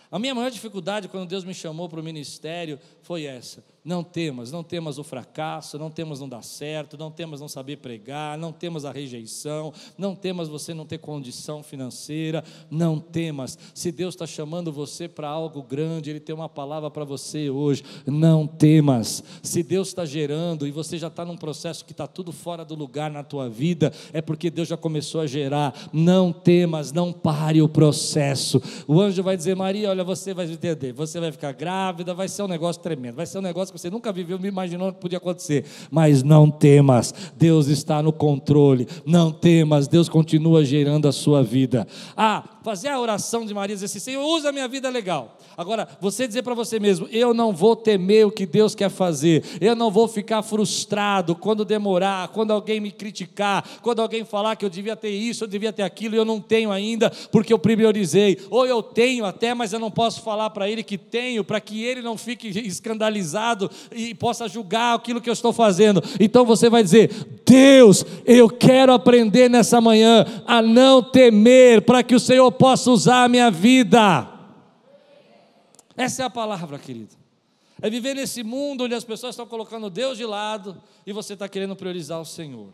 A 0.09 0.17
minha 0.17 0.33
maior 0.33 0.49
dificuldade 0.49 1.07
quando 1.07 1.27
Deus 1.27 1.43
me 1.43 1.53
chamou 1.53 1.89
para 1.89 1.99
o 1.99 2.03
ministério 2.03 2.79
foi 3.01 3.25
essa 3.25 3.63
não 3.87 4.03
temas, 4.03 4.51
não 4.51 4.63
temas 4.63 4.97
o 4.97 5.03
fracasso, 5.03 5.79
não 5.79 5.89
temas 5.89 6.19
não 6.19 6.27
dar 6.27 6.43
certo, 6.43 6.97
não 6.97 7.09
temas 7.09 7.39
não 7.39 7.47
saber 7.47 7.77
pregar, 7.77 8.37
não 8.37 8.51
temas 8.51 8.83
a 8.83 8.91
rejeição, 8.91 9.73
não 9.97 10.13
temas 10.13 10.49
você 10.49 10.73
não 10.73 10.85
ter 10.85 10.97
condição 10.97 11.63
financeira, 11.63 12.43
não 12.69 12.99
temas. 12.99 13.57
Se 13.73 13.89
Deus 13.89 14.13
está 14.13 14.27
chamando 14.27 14.73
você 14.73 15.07
para 15.07 15.29
algo 15.29 15.63
grande, 15.63 16.09
Ele 16.09 16.19
tem 16.19 16.35
uma 16.35 16.49
palavra 16.49 16.91
para 16.91 17.05
você 17.05 17.49
hoje, 17.49 17.81
não 18.05 18.45
temas. 18.45 19.23
Se 19.41 19.63
Deus 19.63 19.87
está 19.87 20.03
gerando 20.03 20.67
e 20.67 20.71
você 20.71 20.97
já 20.97 21.07
está 21.07 21.23
num 21.23 21.37
processo 21.37 21.85
que 21.85 21.93
está 21.93 22.05
tudo 22.05 22.33
fora 22.33 22.65
do 22.65 22.75
lugar 22.75 23.09
na 23.09 23.23
tua 23.23 23.49
vida, 23.49 23.93
é 24.11 24.21
porque 24.21 24.49
Deus 24.49 24.67
já 24.67 24.75
começou 24.75 25.21
a 25.21 25.27
gerar. 25.27 25.73
Não 25.93 26.33
temas, 26.33 26.91
não 26.91 27.13
pare 27.13 27.61
o 27.61 27.69
processo. 27.69 28.61
O 28.85 28.99
anjo 28.99 29.23
vai 29.23 29.37
dizer, 29.37 29.55
Maria, 29.55 29.89
olha, 29.89 30.03
você 30.03 30.33
vai 30.33 30.45
entender, 30.51 30.91
você 30.91 31.21
vai 31.21 31.31
ficar 31.31 31.53
grávida, 31.53 32.13
vai 32.13 32.27
ser 32.27 32.43
um 32.43 32.47
negócio 32.49 32.81
tremendo, 32.81 33.15
vai 33.15 33.25
ser 33.25 33.37
um 33.37 33.41
negócio 33.41 33.73
que 33.73 33.76
você 33.77 33.89
nunca 33.89 34.11
viveu, 34.11 34.39
me 34.39 34.47
imaginou 34.47 34.91
que 34.91 34.99
podia 34.99 35.17
acontecer. 35.17 35.65
Mas 35.91 36.23
não 36.23 36.49
temas, 36.49 37.13
Deus 37.35 37.67
está 37.67 38.01
no 38.01 38.11
controle. 38.11 38.87
Não 39.05 39.31
temas, 39.31 39.87
Deus 39.87 40.09
continua 40.09 40.63
gerando 40.65 41.07
a 41.07 41.11
sua 41.11 41.43
vida. 41.43 41.87
Ah, 42.15 42.43
fazer 42.67 42.89
a 42.89 42.99
oração 42.99 43.45
de 43.45 43.53
Maria, 43.53 43.75
dizer 43.75 43.85
assim: 43.85 43.99
Senhor, 43.99 44.25
usa 44.25 44.49
a 44.49 44.51
minha 44.51 44.67
vida 44.67 44.89
legal. 44.89 45.37
Agora, 45.55 45.87
você 46.01 46.27
dizer 46.27 46.43
para 46.43 46.53
você 46.53 46.79
mesmo: 46.79 47.07
Eu 47.11 47.33
não 47.33 47.53
vou 47.53 47.77
temer 47.77 48.27
o 48.27 48.31
que 48.31 48.45
Deus 48.45 48.75
quer 48.75 48.89
fazer, 48.89 49.43
eu 49.61 49.73
não 49.73 49.89
vou 49.89 50.07
ficar 50.07 50.41
frustrado 50.41 51.33
quando 51.33 51.63
demorar, 51.63 52.27
quando 52.29 52.51
alguém 52.51 52.81
me 52.81 52.91
criticar, 52.91 53.63
quando 53.81 54.01
alguém 54.01 54.25
falar 54.25 54.57
que 54.57 54.65
eu 54.65 54.69
devia 54.69 54.97
ter 54.97 55.11
isso, 55.11 55.45
eu 55.45 55.47
devia 55.47 55.71
ter 55.71 55.83
aquilo 55.83 56.15
e 56.15 56.17
eu 56.17 56.25
não 56.25 56.41
tenho 56.41 56.69
ainda 56.69 57.09
porque 57.31 57.53
eu 57.53 57.59
priorizei. 57.59 58.37
Ou 58.49 58.65
eu 58.65 58.83
tenho 58.83 59.23
até, 59.23 59.53
mas 59.53 59.71
eu 59.71 59.79
não 59.79 59.89
posso 59.89 60.21
falar 60.21 60.49
para 60.49 60.69
ele 60.69 60.83
que 60.83 60.97
tenho, 60.97 61.43
para 61.43 61.61
que 61.61 61.83
ele 61.83 62.01
não 62.01 62.17
fique 62.17 62.47
escandalizado 62.47 63.66
e 63.91 64.13
possa 64.13 64.47
julgar 64.47 64.95
aquilo 64.95 65.21
que 65.21 65.29
eu 65.29 65.33
estou 65.33 65.53
fazendo. 65.53 66.01
Então 66.19 66.45
você 66.45 66.69
vai 66.69 66.83
dizer: 66.83 67.09
Deus, 67.45 68.05
eu 68.25 68.49
quero 68.49 68.93
aprender 68.93 69.49
nessa 69.49 69.79
manhã 69.81 70.25
a 70.45 70.61
não 70.61 71.01
temer, 71.01 71.81
para 71.81 72.03
que 72.03 72.15
o 72.15 72.19
Senhor 72.19 72.51
possa 72.51 72.91
usar 72.91 73.23
a 73.23 73.29
minha 73.29 73.49
vida. 73.51 74.27
Essa 75.95 76.23
é 76.23 76.25
a 76.25 76.29
palavra, 76.29 76.77
querido. 76.77 77.15
É 77.81 77.89
viver 77.89 78.15
nesse 78.15 78.43
mundo 78.43 78.85
onde 78.85 78.95
as 78.95 79.03
pessoas 79.03 79.33
estão 79.33 79.45
colocando 79.45 79.89
Deus 79.89 80.17
de 80.17 80.25
lado 80.25 80.81
e 81.05 81.13
você 81.13 81.33
está 81.33 81.47
querendo 81.47 81.75
priorizar 81.75 82.19
o 82.19 82.25
Senhor. 82.25 82.69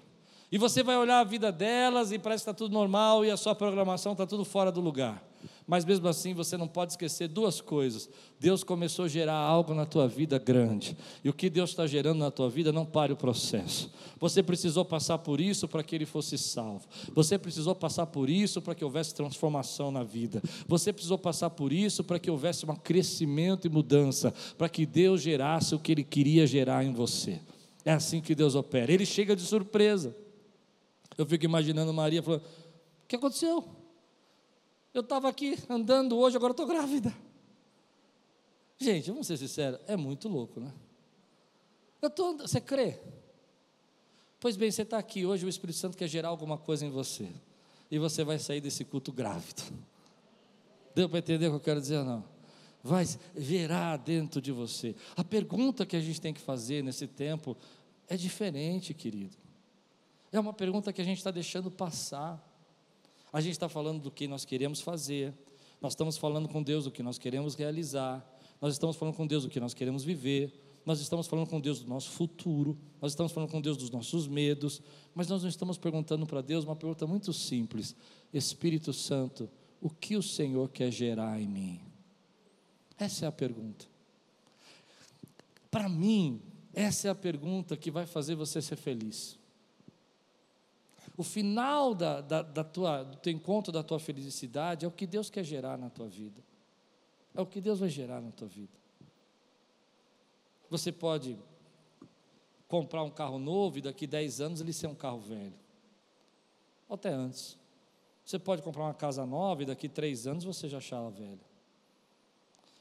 E 0.51 0.57
você 0.57 0.83
vai 0.83 0.95
olhar 0.95 1.19
a 1.19 1.23
vida 1.23 1.51
delas 1.51 2.11
e 2.11 2.19
parece 2.19 2.43
que 2.43 2.49
está 2.49 2.53
tudo 2.53 2.73
normal 2.73 3.25
e 3.25 3.31
a 3.31 3.35
sua 3.35 3.55
programação 3.55 4.11
está 4.11 4.25
tudo 4.25 4.45
fora 4.45 4.71
do 4.71 4.79
lugar. 4.79 5.21
Mas 5.65 5.85
mesmo 5.85 6.07
assim 6.07 6.33
você 6.33 6.57
não 6.57 6.67
pode 6.67 6.93
esquecer 6.93 7.27
duas 7.27 7.61
coisas. 7.61 8.09
Deus 8.39 8.63
começou 8.63 9.05
a 9.05 9.07
gerar 9.07 9.37
algo 9.37 9.73
na 9.73 9.85
tua 9.85 10.07
vida 10.07 10.37
grande. 10.37 10.97
E 11.23 11.29
o 11.29 11.33
que 11.33 11.49
Deus 11.49 11.69
está 11.69 11.87
gerando 11.87 12.19
na 12.19 12.29
tua 12.29 12.49
vida, 12.49 12.71
não 12.71 12.85
pare 12.85 13.13
o 13.13 13.15
processo. 13.15 13.91
Você 14.19 14.43
precisou 14.43 14.83
passar 14.83 15.19
por 15.19 15.39
isso 15.39 15.67
para 15.67 15.83
que 15.83 15.95
ele 15.95 16.05
fosse 16.05 16.37
salvo. 16.37 16.85
Você 17.13 17.37
precisou 17.37 17.73
passar 17.73 18.05
por 18.07 18.29
isso 18.29 18.61
para 18.61 18.75
que 18.75 18.83
houvesse 18.83 19.15
transformação 19.15 19.91
na 19.91 20.03
vida. 20.03 20.41
Você 20.67 20.91
precisou 20.91 21.17
passar 21.17 21.49
por 21.49 21.71
isso 21.71 22.03
para 22.03 22.19
que 22.19 22.29
houvesse 22.29 22.65
um 22.65 22.75
crescimento 22.75 23.65
e 23.65 23.69
mudança. 23.69 24.33
Para 24.57 24.67
que 24.67 24.85
Deus 24.85 25.21
gerasse 25.21 25.73
o 25.73 25.79
que 25.79 25.91
ele 25.91 26.03
queria 26.03 26.45
gerar 26.45 26.83
em 26.83 26.91
você. 26.91 27.39
É 27.85 27.91
assim 27.91 28.21
que 28.21 28.35
Deus 28.35 28.55
opera. 28.55 28.91
Ele 28.91 29.05
chega 29.05 29.35
de 29.35 29.43
surpresa. 29.43 30.15
Eu 31.17 31.25
fico 31.25 31.45
imaginando 31.45 31.93
Maria 31.93 32.21
falando: 32.21 32.41
O 32.41 33.07
que 33.07 33.15
aconteceu? 33.15 33.82
Eu 34.93 35.01
estava 35.01 35.27
aqui 35.27 35.57
andando 35.69 36.17
hoje, 36.17 36.37
agora 36.37 36.51
estou 36.51 36.67
grávida. 36.67 37.13
Gente, 38.77 39.09
vamos 39.09 39.27
ser 39.27 39.37
sinceros, 39.37 39.79
é 39.87 39.95
muito 39.95 40.27
louco, 40.27 40.59
né? 40.59 40.71
Eu 42.01 42.09
tô 42.09 42.37
você 42.37 42.59
crê? 42.59 42.99
Pois 44.39 44.57
bem, 44.57 44.69
você 44.69 44.81
está 44.81 44.97
aqui 44.97 45.25
hoje, 45.25 45.45
o 45.45 45.49
Espírito 45.49 45.79
Santo 45.79 45.97
quer 45.97 46.07
gerar 46.07 46.27
alguma 46.27 46.57
coisa 46.57 46.85
em 46.85 46.89
você. 46.89 47.29
E 47.89 47.97
você 47.97 48.23
vai 48.23 48.37
sair 48.37 48.59
desse 48.59 48.83
culto 48.83 49.11
grávido. 49.11 49.63
Deu 50.93 51.07
para 51.07 51.19
entender 51.19 51.47
o 51.47 51.51
que 51.51 51.55
eu 51.55 51.59
quero 51.61 51.79
dizer? 51.79 52.03
Não. 52.03 52.23
Vai 52.83 53.05
gerar 53.37 53.97
dentro 53.97 54.41
de 54.41 54.51
você. 54.51 54.95
A 55.15 55.23
pergunta 55.23 55.85
que 55.85 55.95
a 55.95 56.01
gente 56.01 56.19
tem 56.19 56.33
que 56.33 56.41
fazer 56.41 56.83
nesse 56.83 57.07
tempo 57.07 57.55
é 58.07 58.17
diferente, 58.17 58.93
querido. 58.93 59.37
É 60.31 60.39
uma 60.39 60.51
pergunta 60.51 60.91
que 60.91 61.01
a 61.01 61.05
gente 61.05 61.19
está 61.19 61.31
deixando 61.31 61.71
passar. 61.71 62.37
A 63.33 63.41
gente 63.41 63.53
está 63.53 63.67
falando 63.67 64.03
do 64.03 64.11
que 64.11 64.27
nós 64.27 64.45
queremos 64.45 64.79
fazer, 64.79 65.33
nós 65.81 65.93
estamos 65.93 66.17
falando 66.17 66.47
com 66.47 66.61
Deus 66.61 66.83
do 66.83 66.91
que 66.91 67.01
nós 67.01 67.17
queremos 67.17 67.55
realizar, 67.55 68.23
nós 68.61 68.73
estamos 68.73 68.95
falando 68.95 69.15
com 69.15 69.25
Deus 69.25 69.43
do 69.43 69.49
que 69.49 69.59
nós 69.59 69.73
queremos 69.73 70.03
viver, 70.03 70.53
nós 70.85 70.99
estamos 70.99 71.25
falando 71.27 71.49
com 71.49 71.59
Deus 71.59 71.79
do 71.79 71.89
nosso 71.89 72.11
futuro, 72.11 72.77
nós 73.01 73.13
estamos 73.13 73.31
falando 73.31 73.49
com 73.49 73.59
Deus 73.59 73.75
dos 73.75 73.89
nossos 73.89 74.27
medos, 74.27 74.81
mas 75.15 75.27
nós 75.27 75.41
não 75.41 75.49
estamos 75.49 75.77
perguntando 75.79 76.27
para 76.27 76.41
Deus 76.41 76.63
uma 76.63 76.75
pergunta 76.75 77.07
muito 77.07 77.33
simples: 77.33 77.95
Espírito 78.31 78.93
Santo, 78.93 79.49
o 79.81 79.89
que 79.89 80.15
o 80.15 80.21
Senhor 80.23 80.69
quer 80.69 80.91
gerar 80.91 81.41
em 81.41 81.47
mim? 81.47 81.81
Essa 82.97 83.25
é 83.25 83.27
a 83.27 83.31
pergunta. 83.31 83.85
Para 85.71 85.89
mim, 85.89 86.39
essa 86.71 87.07
é 87.07 87.11
a 87.11 87.15
pergunta 87.15 87.75
que 87.75 87.89
vai 87.89 88.05
fazer 88.05 88.35
você 88.35 88.61
ser 88.61 88.75
feliz. 88.75 89.39
O 91.15 91.23
final 91.23 91.93
da, 91.93 92.21
da, 92.21 92.41
da 92.41 92.63
tua, 92.63 93.03
do 93.03 93.17
teu 93.17 93.31
encontro 93.31 93.71
da 93.71 93.83
tua 93.83 93.99
felicidade 93.99 94.85
é 94.85 94.87
o 94.87 94.91
que 94.91 95.05
Deus 95.05 95.29
quer 95.29 95.43
gerar 95.43 95.77
na 95.77 95.89
tua 95.89 96.07
vida. 96.07 96.41
É 97.35 97.41
o 97.41 97.45
que 97.45 97.61
Deus 97.61 97.79
vai 97.79 97.89
gerar 97.89 98.21
na 98.21 98.31
tua 98.31 98.47
vida. 98.47 98.73
Você 100.69 100.91
pode 100.91 101.37
comprar 102.67 103.03
um 103.03 103.11
carro 103.11 103.37
novo 103.37 103.77
e 103.77 103.81
daqui 103.81 104.07
10 104.07 104.41
anos 104.41 104.61
ele 104.61 104.73
ser 104.73 104.87
um 104.87 104.95
carro 104.95 105.19
velho. 105.19 105.53
Ou 106.89 106.95
até 106.95 107.09
antes. 107.09 107.57
Você 108.25 108.39
pode 108.39 108.61
comprar 108.61 108.83
uma 108.83 108.93
casa 108.93 109.25
nova 109.25 109.61
e 109.61 109.65
daqui 109.65 109.89
três 109.89 110.25
anos 110.25 110.43
você 110.43 110.69
já 110.69 110.77
achar 110.77 110.97
ela 110.97 111.11
velha. 111.11 111.45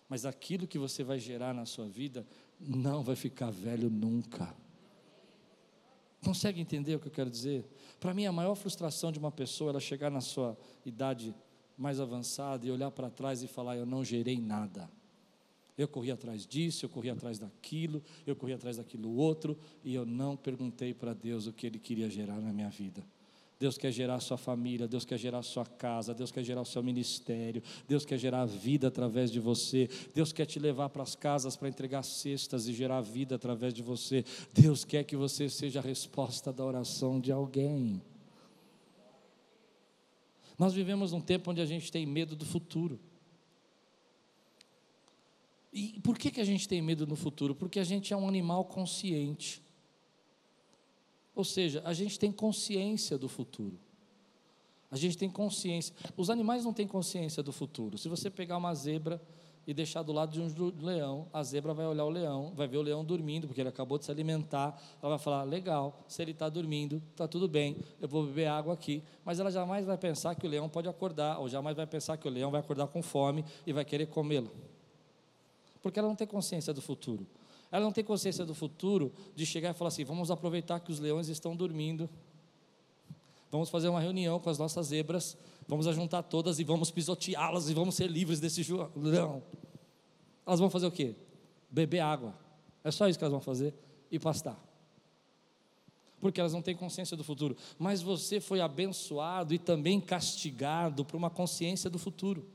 Mas 0.09 0.25
aquilo 0.25 0.67
que 0.67 0.79
você 0.79 1.03
vai 1.03 1.19
gerar 1.19 1.53
na 1.53 1.67
sua 1.67 1.87
vida 1.87 2.27
não 2.61 3.03
vai 3.03 3.17
ficar 3.17 3.51
velho 3.51 3.91
nunca. 3.91 4.55
Consegue 6.25 6.61
entender 6.61 6.95
o 6.95 7.01
que 7.01 7.09
eu 7.09 7.13
quero 7.13 7.29
dizer? 7.29 7.65
Para 7.99 8.15
mim, 8.15 8.27
a 8.27 8.33
maior 8.33 8.55
frustração 8.55 9.11
de 9.11 9.19
uma 9.19 9.33
pessoa 9.33 9.77
é 9.77 9.81
chegar 9.81 10.11
na 10.11 10.21
sua 10.21 10.57
idade 10.87 11.35
mais 11.77 11.99
avançada 11.99 12.65
e 12.65 12.71
olhar 12.71 12.91
para 12.93 13.11
trás 13.11 13.43
e 13.43 13.49
falar: 13.49 13.77
Eu 13.77 13.85
não 13.85 14.05
gerei 14.05 14.41
nada. 14.41 14.89
Eu 15.77 15.89
corri 15.89 16.11
atrás 16.11 16.47
disso, 16.47 16.85
eu 16.85 16.89
corri 16.89 17.11
atrás 17.11 17.39
daquilo, 17.39 18.03
eu 18.27 18.37
corri 18.37 18.53
atrás 18.53 18.77
daquilo 18.77 19.15
outro, 19.17 19.59
e 19.83 19.95
eu 19.95 20.05
não 20.05 20.37
perguntei 20.37 20.95
para 20.95 21.15
Deus 21.15 21.47
o 21.47 21.53
que 21.53 21.67
Ele 21.67 21.79
queria 21.79 22.09
gerar 22.09 22.41
na 22.41 22.53
minha 22.53 22.69
vida. 22.69 23.05
Deus 23.63 23.79
quer 23.79 23.93
gerar 23.93 24.19
sua 24.19 24.37
família, 24.37 24.89
Deus 24.89 25.05
quer 25.05 25.17
gerar 25.17 25.41
sua 25.45 25.65
casa, 25.65 26.13
Deus 26.13 26.33
quer 26.33 26.43
gerar 26.43 26.63
o 26.63 26.65
seu 26.65 26.83
ministério, 26.83 27.63
Deus 27.87 28.05
quer 28.05 28.19
gerar 28.19 28.45
vida 28.45 28.89
através 28.89 29.31
de 29.31 29.39
você, 29.39 29.89
Deus 30.13 30.33
quer 30.33 30.47
te 30.47 30.59
levar 30.59 30.89
para 30.89 31.05
as 31.05 31.15
casas 31.15 31.55
para 31.55 31.69
entregar 31.69 32.03
cestas 32.03 32.67
e 32.67 32.73
gerar 32.73 33.01
vida 33.03 33.37
através 33.37 33.73
de 33.73 33.81
você, 33.81 34.25
Deus 34.53 34.85
quer 34.85 35.05
que 35.05 35.15
você 35.15 35.49
seja 35.49 35.79
a 35.79 35.83
resposta 35.83 36.53
da 36.53 36.65
oração 36.65 37.21
de 37.21 37.31
alguém. 37.31 38.03
Nós 40.59 40.75
vivemos 40.75 41.13
num 41.13 41.21
tempo 41.21 41.53
onde 41.53 41.61
a 41.61 41.67
gente 41.67 41.93
tem 41.93 42.05
medo 42.05 42.35
do 42.35 42.45
futuro. 42.45 42.99
E 45.73 46.01
por 46.01 46.19
que, 46.19 46.33
que 46.33 46.41
a 46.41 46.45
gente 46.45 46.67
tem 46.67 46.83
medo 46.83 47.07
no 47.07 47.15
futuro? 47.15 47.55
Porque 47.55 47.79
a 47.79 47.85
gente 47.85 48.13
é 48.13 48.17
um 48.17 48.27
animal 48.27 48.65
consciente. 48.65 49.63
Ou 51.35 51.45
seja, 51.45 51.83
a 51.85 51.93
gente 51.93 52.19
tem 52.19 52.31
consciência 52.31 53.17
do 53.17 53.29
futuro. 53.29 53.79
A 54.91 54.97
gente 54.97 55.17
tem 55.17 55.31
consciência. 55.31 55.95
Os 56.17 56.29
animais 56.29 56.65
não 56.65 56.73
têm 56.73 56.87
consciência 56.87 57.43
do 57.43 57.51
futuro. 57.51 57.97
Se 57.97 58.09
você 58.09 58.29
pegar 58.29 58.59
uma 58.59 58.75
zebra 58.75 59.21
e 59.67 59.73
deixar 59.73 60.03
do 60.03 60.13
lado 60.13 60.33
de 60.33 60.41
um 60.41 60.73
leão, 60.85 61.29
a 61.33 61.43
zebra 61.43 61.73
vai 61.73 61.87
olhar 61.87 62.05
o 62.05 62.11
leão, 62.11 62.53
vai 62.55 62.69
ver 62.69 62.77
o 62.77 62.83
leão 62.83 63.03
dormindo, 63.03 63.47
porque 63.47 63.61
ele 63.63 63.71
acabou 63.71 63.97
de 63.97 64.05
se 64.05 64.11
alimentar. 64.11 64.79
Ela 65.01 65.11
vai 65.11 65.19
falar: 65.19 65.45
legal, 65.45 65.99
se 66.07 66.21
ele 66.21 66.33
está 66.33 66.49
dormindo, 66.51 67.03
está 67.13 67.27
tudo 67.27 67.49
bem, 67.49 67.77
eu 68.01 68.07
vou 68.09 68.27
beber 68.27 68.49
água 68.49 68.75
aqui. 68.75 69.03
Mas 69.25 69.41
ela 69.41 69.51
jamais 69.51 69.87
vai 69.87 69.97
pensar 69.97 70.35
que 70.35 70.47
o 70.47 70.51
leão 70.51 70.69
pode 70.69 70.89
acordar, 70.89 71.39
ou 71.39 71.49
jamais 71.49 71.75
vai 71.75 71.87
pensar 71.87 72.19
que 72.19 72.29
o 72.29 72.31
leão 72.31 72.51
vai 72.51 72.61
acordar 72.61 72.89
com 72.89 73.03
fome 73.03 73.45
e 73.67 73.73
vai 73.73 73.87
querer 73.87 74.07
comê-lo. 74.09 74.51
Porque 75.81 75.99
ela 75.99 76.09
não 76.09 76.17
tem 76.17 76.27
consciência 76.27 76.75
do 76.75 76.83
futuro. 76.83 77.27
Ela 77.73 77.83
não 77.83 77.91
tem 77.91 78.05
consciência 78.05 78.45
do 78.45 78.55
futuro 78.55 79.11
de 79.35 79.47
chegar 79.47 79.71
e 79.71 79.75
falar 79.75 79.89
assim: 79.89 80.05
vamos 80.05 80.31
aproveitar 80.31 80.79
que 80.79 80.93
os 80.93 81.01
leões 81.01 81.29
estão 81.29 81.57
dormindo, 81.57 82.09
vamos 83.51 83.71
fazer 83.71 83.89
uma 83.89 83.99
reunião 83.99 84.39
com 84.39 84.51
as 84.51 84.59
nossas 84.59 84.89
zebras, 84.89 85.39
vamos 85.67 85.87
ajuntar 85.87 86.23
todas 86.23 86.59
e 86.59 86.65
vamos 86.65 86.91
pisoteá-las 86.91 87.71
e 87.71 87.75
vamos 87.75 87.95
ser 87.95 88.11
livres 88.11 88.39
desse 88.39 88.63
leão. 88.95 89.43
Elas 90.47 90.61
vão 90.61 90.69
fazer 90.69 90.87
o 90.87 90.93
quê? 90.93 91.17
Beber 91.71 92.01
água. 92.01 92.35
É 92.85 92.91
só 92.91 93.09
isso 93.09 93.19
que 93.19 93.25
elas 93.25 93.33
vão 93.33 93.41
fazer 93.41 93.75
e 94.11 94.19
pastar. 94.19 94.61
Porque 96.21 96.41
elas 96.41 96.53
não 96.53 96.61
têm 96.61 96.77
consciência 96.77 97.17
do 97.17 97.25
futuro. 97.25 97.57
Mas 97.79 98.03
você 98.03 98.39
foi 98.39 98.61
abençoado 98.61 99.55
e 99.55 99.59
também 99.59 100.01
castigado 100.01 101.05
por 101.05 101.17
uma 101.17 101.31
consciência 101.31 101.89
do 101.89 101.99
futuro. 101.99 102.47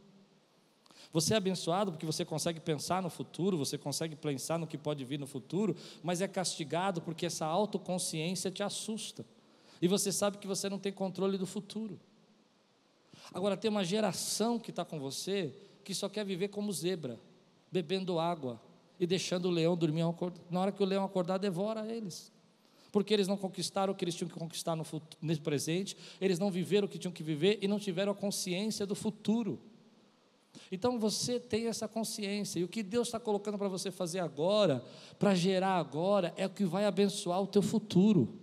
Você 1.17 1.33
é 1.33 1.37
abençoado 1.37 1.91
porque 1.91 2.05
você 2.05 2.23
consegue 2.23 2.59
pensar 2.59 3.01
no 3.01 3.09
futuro, 3.09 3.57
você 3.57 3.75
consegue 3.75 4.15
pensar 4.15 4.59
no 4.59 4.67
que 4.67 4.77
pode 4.77 5.03
vir 5.03 5.17
no 5.17 5.25
futuro, 5.25 5.75
mas 6.03 6.21
é 6.21 6.27
castigado 6.27 7.01
porque 7.01 7.25
essa 7.25 7.43
autoconsciência 7.43 8.51
te 8.51 8.61
assusta. 8.61 9.25
E 9.81 9.87
você 9.87 10.11
sabe 10.11 10.37
que 10.37 10.45
você 10.45 10.69
não 10.69 10.77
tem 10.77 10.93
controle 10.93 11.35
do 11.35 11.47
futuro. 11.47 11.99
Agora, 13.33 13.57
tem 13.57 13.67
uma 13.67 13.83
geração 13.83 14.59
que 14.59 14.69
está 14.69 14.85
com 14.85 14.99
você 14.99 15.51
que 15.83 15.95
só 15.95 16.07
quer 16.07 16.23
viver 16.23 16.49
como 16.49 16.71
zebra, 16.71 17.19
bebendo 17.71 18.19
água 18.19 18.61
e 18.99 19.07
deixando 19.07 19.45
o 19.45 19.51
leão 19.51 19.75
dormir. 19.75 20.03
Na 20.51 20.59
hora 20.61 20.71
que 20.71 20.83
o 20.83 20.85
leão 20.85 21.03
acordar, 21.03 21.39
devora 21.39 21.91
eles. 21.91 22.31
Porque 22.91 23.11
eles 23.11 23.27
não 23.27 23.37
conquistaram 23.37 23.91
o 23.91 23.95
que 23.95 24.05
eles 24.05 24.13
tinham 24.13 24.29
que 24.29 24.37
conquistar 24.37 24.75
no, 24.75 24.83
futuro, 24.83 25.17
no 25.19 25.41
presente, 25.41 25.97
eles 26.21 26.37
não 26.37 26.51
viveram 26.51 26.85
o 26.85 26.87
que 26.87 26.99
tinham 26.99 27.11
que 27.11 27.23
viver 27.23 27.57
e 27.59 27.67
não 27.67 27.79
tiveram 27.79 28.11
a 28.11 28.15
consciência 28.15 28.85
do 28.85 28.93
futuro. 28.93 29.59
Então 30.71 30.99
você 30.99 31.39
tem 31.39 31.67
essa 31.67 31.87
consciência, 31.87 32.59
e 32.59 32.63
o 32.63 32.67
que 32.67 32.83
Deus 32.83 33.07
está 33.07 33.19
colocando 33.19 33.57
para 33.57 33.67
você 33.67 33.89
fazer 33.89 34.19
agora, 34.19 34.83
para 35.17 35.33
gerar 35.33 35.77
agora, 35.77 36.33
é 36.35 36.45
o 36.45 36.49
que 36.49 36.65
vai 36.65 36.85
abençoar 36.85 37.41
o 37.41 37.47
teu 37.47 37.61
futuro. 37.61 38.33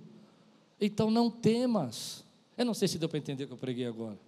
Então 0.80 1.10
não 1.10 1.30
temas. 1.30 2.24
Eu 2.56 2.64
não 2.64 2.74
sei 2.74 2.88
se 2.88 2.98
deu 2.98 3.08
para 3.08 3.18
entender 3.18 3.44
o 3.44 3.46
que 3.48 3.52
eu 3.52 3.58
preguei 3.58 3.86
agora. 3.86 4.18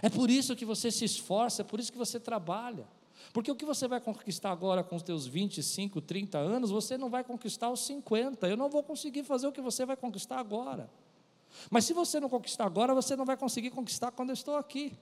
É 0.00 0.08
por 0.08 0.30
isso 0.30 0.56
que 0.56 0.64
você 0.64 0.90
se 0.90 1.04
esforça, 1.04 1.62
é 1.62 1.64
por 1.64 1.80
isso 1.80 1.92
que 1.92 1.98
você 1.98 2.18
trabalha. 2.18 2.86
Porque 3.32 3.50
o 3.50 3.54
que 3.54 3.64
você 3.64 3.86
vai 3.86 4.00
conquistar 4.00 4.50
agora 4.50 4.82
com 4.82 4.96
os 4.96 5.02
teus 5.02 5.26
25, 5.26 6.00
30 6.00 6.38
anos, 6.38 6.70
você 6.70 6.98
não 6.98 7.08
vai 7.08 7.22
conquistar 7.22 7.66
aos 7.66 7.80
50. 7.86 8.46
Eu 8.48 8.56
não 8.56 8.68
vou 8.68 8.82
conseguir 8.82 9.22
fazer 9.22 9.46
o 9.46 9.52
que 9.52 9.60
você 9.60 9.86
vai 9.86 9.96
conquistar 9.96 10.38
agora. 10.38 10.90
Mas 11.70 11.84
se 11.84 11.92
você 11.92 12.18
não 12.18 12.28
conquistar 12.28 12.64
agora, 12.64 12.94
você 12.94 13.14
não 13.14 13.24
vai 13.24 13.36
conseguir 13.36 13.70
conquistar 13.70 14.10
quando 14.10 14.30
eu 14.30 14.34
estou 14.34 14.56
aqui, 14.56 14.92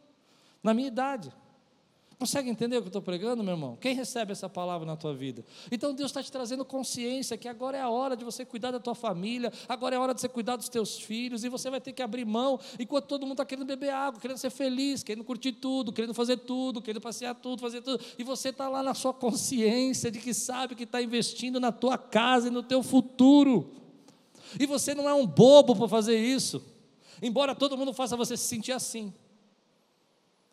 na 0.62 0.74
minha 0.74 0.88
idade. 0.88 1.32
Consegue 2.20 2.50
entender 2.50 2.76
o 2.76 2.82
que 2.82 2.88
eu 2.88 2.90
estou 2.90 3.00
pregando, 3.00 3.42
meu 3.42 3.54
irmão? 3.54 3.78
Quem 3.80 3.94
recebe 3.94 4.32
essa 4.32 4.46
palavra 4.46 4.86
na 4.86 4.94
tua 4.94 5.14
vida? 5.14 5.42
Então 5.72 5.94
Deus 5.94 6.10
está 6.10 6.22
te 6.22 6.30
trazendo 6.30 6.66
consciência 6.66 7.34
que 7.38 7.48
agora 7.48 7.78
é 7.78 7.80
a 7.80 7.88
hora 7.88 8.14
de 8.14 8.22
você 8.26 8.44
cuidar 8.44 8.70
da 8.70 8.78
tua 8.78 8.94
família, 8.94 9.50
agora 9.66 9.94
é 9.94 9.98
a 9.98 10.02
hora 10.02 10.12
de 10.12 10.20
você 10.20 10.28
cuidar 10.28 10.56
dos 10.56 10.68
teus 10.68 10.98
filhos, 10.98 11.44
e 11.44 11.48
você 11.48 11.70
vai 11.70 11.80
ter 11.80 11.94
que 11.94 12.02
abrir 12.02 12.26
mão, 12.26 12.60
enquanto 12.78 13.06
todo 13.06 13.22
mundo 13.22 13.32
está 13.32 13.46
querendo 13.46 13.64
beber 13.64 13.88
água, 13.88 14.20
querendo 14.20 14.36
ser 14.36 14.50
feliz, 14.50 15.02
querendo 15.02 15.24
curtir 15.24 15.52
tudo, 15.52 15.94
querendo 15.94 16.12
fazer 16.12 16.36
tudo, 16.36 16.82
querendo 16.82 17.00
passear 17.00 17.34
tudo, 17.34 17.62
fazer 17.62 17.80
tudo, 17.80 18.04
e 18.18 18.22
você 18.22 18.50
está 18.50 18.68
lá 18.68 18.82
na 18.82 18.92
sua 18.92 19.14
consciência 19.14 20.10
de 20.10 20.18
que 20.18 20.34
sabe 20.34 20.74
que 20.74 20.84
está 20.84 21.00
investindo 21.00 21.58
na 21.58 21.72
tua 21.72 21.96
casa 21.96 22.48
e 22.48 22.50
no 22.50 22.62
teu 22.62 22.82
futuro. 22.82 23.70
E 24.58 24.66
você 24.66 24.94
não 24.94 25.08
é 25.08 25.14
um 25.14 25.26
bobo 25.26 25.74
para 25.74 25.88
fazer 25.88 26.18
isso, 26.18 26.62
embora 27.22 27.54
todo 27.54 27.78
mundo 27.78 27.94
faça 27.94 28.14
você 28.14 28.36
se 28.36 28.44
sentir 28.44 28.72
assim. 28.72 29.10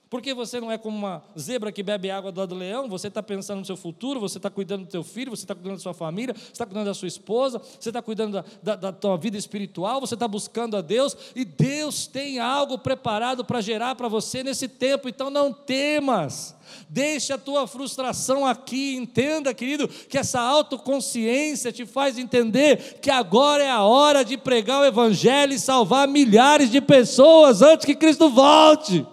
Porque 0.10 0.34
você 0.34 0.62
não 0.62 0.72
é 0.72 0.78
como 0.78 0.98
uma 0.98 1.24
zebra 1.38 1.72
que 1.72 1.84
bebe 1.84 2.10
água 2.10 2.32
do 2.32 2.40
lado 2.40 2.50
do 2.50 2.56
leão, 2.56 2.88
você 2.88 3.08
está 3.08 3.22
pensando 3.22 3.60
no 3.60 3.66
seu 3.66 3.76
futuro, 3.76 4.20
você 4.20 4.38
está 4.38 4.50
cuidando 4.50 4.86
do 4.86 4.92
seu 4.92 5.04
filho, 5.04 5.32
você 5.32 5.44
está 5.44 5.54
cuidando 5.54 5.76
da 5.76 5.82
sua 5.82 5.94
família, 5.94 6.34
você 6.34 6.52
está 6.52 6.66
cuidando 6.66 6.86
da 6.86 6.94
sua 6.94 7.08
esposa, 7.08 7.62
você 7.80 7.90
está 7.90 8.02
cuidando 8.02 8.34
da, 8.34 8.46
da, 8.64 8.76
da 8.76 8.92
tua 8.94 9.18
vida 9.18 9.38
espiritual, 9.38 10.00
você 10.00 10.14
está 10.14 10.28
buscando 10.28 10.78
a 10.78 10.82
Deus, 10.82 11.16
e 11.36 11.44
Deus 11.44 12.08
tem 12.08 12.40
algo 12.40 12.78
preparado 12.78 13.44
para 13.44 13.60
gerar 13.60 13.96
para 13.96 14.08
você 14.08 14.44
nesse 14.44 14.68
tempo, 14.68 15.10
então 15.10 15.30
não 15.30 15.52
temas. 15.52 16.56
Deixe 16.90 17.34
a 17.34 17.38
tua 17.38 17.68
frustração 17.68 18.46
aqui, 18.46 18.96
entenda, 18.96 19.54
querido, 19.54 19.88
que 19.88 20.18
essa 20.18 20.40
autoconsciência 20.40 21.72
te 21.72 21.86
faz 21.86 22.18
entender 22.18 23.00
que 23.02 23.10
agora 23.10 23.64
é 23.64 23.70
a 23.70 23.84
hora 23.84 24.24
de 24.24 24.38
pregar 24.38 24.82
o 24.82 24.86
Evangelho 24.86 25.54
e 25.54 25.60
salvar 25.60 26.08
milhares 26.08 26.70
de 26.70 26.80
pessoas 26.80 27.62
antes 27.62 27.86
que 27.86 27.96
Cristo 27.96 28.30
volte. 28.30 29.06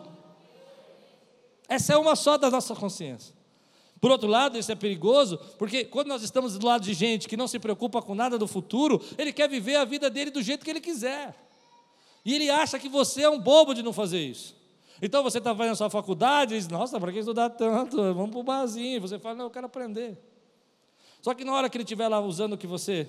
Essa 1.69 1.95
é 1.95 1.97
uma 1.97 2.15
só 2.15 2.37
da 2.37 2.51
nossa 2.51 2.75
consciência. 2.75 3.35
Por 4.01 4.11
outro 4.11 4.29
lado, 4.29 4.59
isso 4.59 4.71
é 4.71 4.75
perigoso, 4.75 5.39
porque 5.59 5.85
quando 5.85 6.09
nós 6.09 6.23
estamos 6.23 6.59
do 6.59 6.67
lado 6.67 6.85
de 6.85 6.93
gente 6.93 7.27
que 7.27 7.37
não 7.37 7.49
se 7.49 7.59
preocupa 7.59 8.03
com 8.03 8.15
nada 8.15 8.37
do 8.37 8.47
futuro, 8.47 9.01
ele 9.17 9.33
quer 9.33 9.49
viver 9.49 9.77
a 9.77 9.85
vida 9.85 10.11
dele 10.11 10.31
do 10.31 10.43
jeito 10.43 10.63
que 10.63 10.71
ele 10.71 10.81
quiser. 10.81 11.35
E 12.25 12.35
ele 12.35 12.51
acha 12.51 12.79
que 12.79 12.89
você 12.89 13.23
é 13.23 13.31
um 13.31 13.39
bobo 13.39 13.73
de 13.75 13.83
não 13.83 13.93
fazer 13.93 14.21
isso. 14.21 14.55
Então 15.01 15.23
você 15.23 15.39
está 15.39 15.55
fazendo 15.55 15.77
sua 15.77 15.91
faculdade 15.91 16.55
e 16.55 16.59
diz, 16.59 16.69
nossa, 16.69 17.01
para 17.01 17.13
que 17.13 17.19
estudar 17.19 17.51
tanto? 17.51 17.97
Vamos 17.97 18.31
para 18.31 18.41
o 18.41 18.43
barzinho. 18.43 19.01
Você 19.01 19.19
fala, 19.19 19.35
não, 19.37 19.45
eu 19.47 19.51
quero 19.51 19.67
aprender. 19.67 20.19
Só 21.21 21.33
que 21.33 21.45
na 21.45 21.55
hora 21.55 21.71
que 21.71 21.77
ele 21.79 21.85
estiver 21.85 22.07
lá 22.07 22.21
usando 22.21 22.53
o 22.53 22.59
que 22.59 22.67
você, 22.67 23.09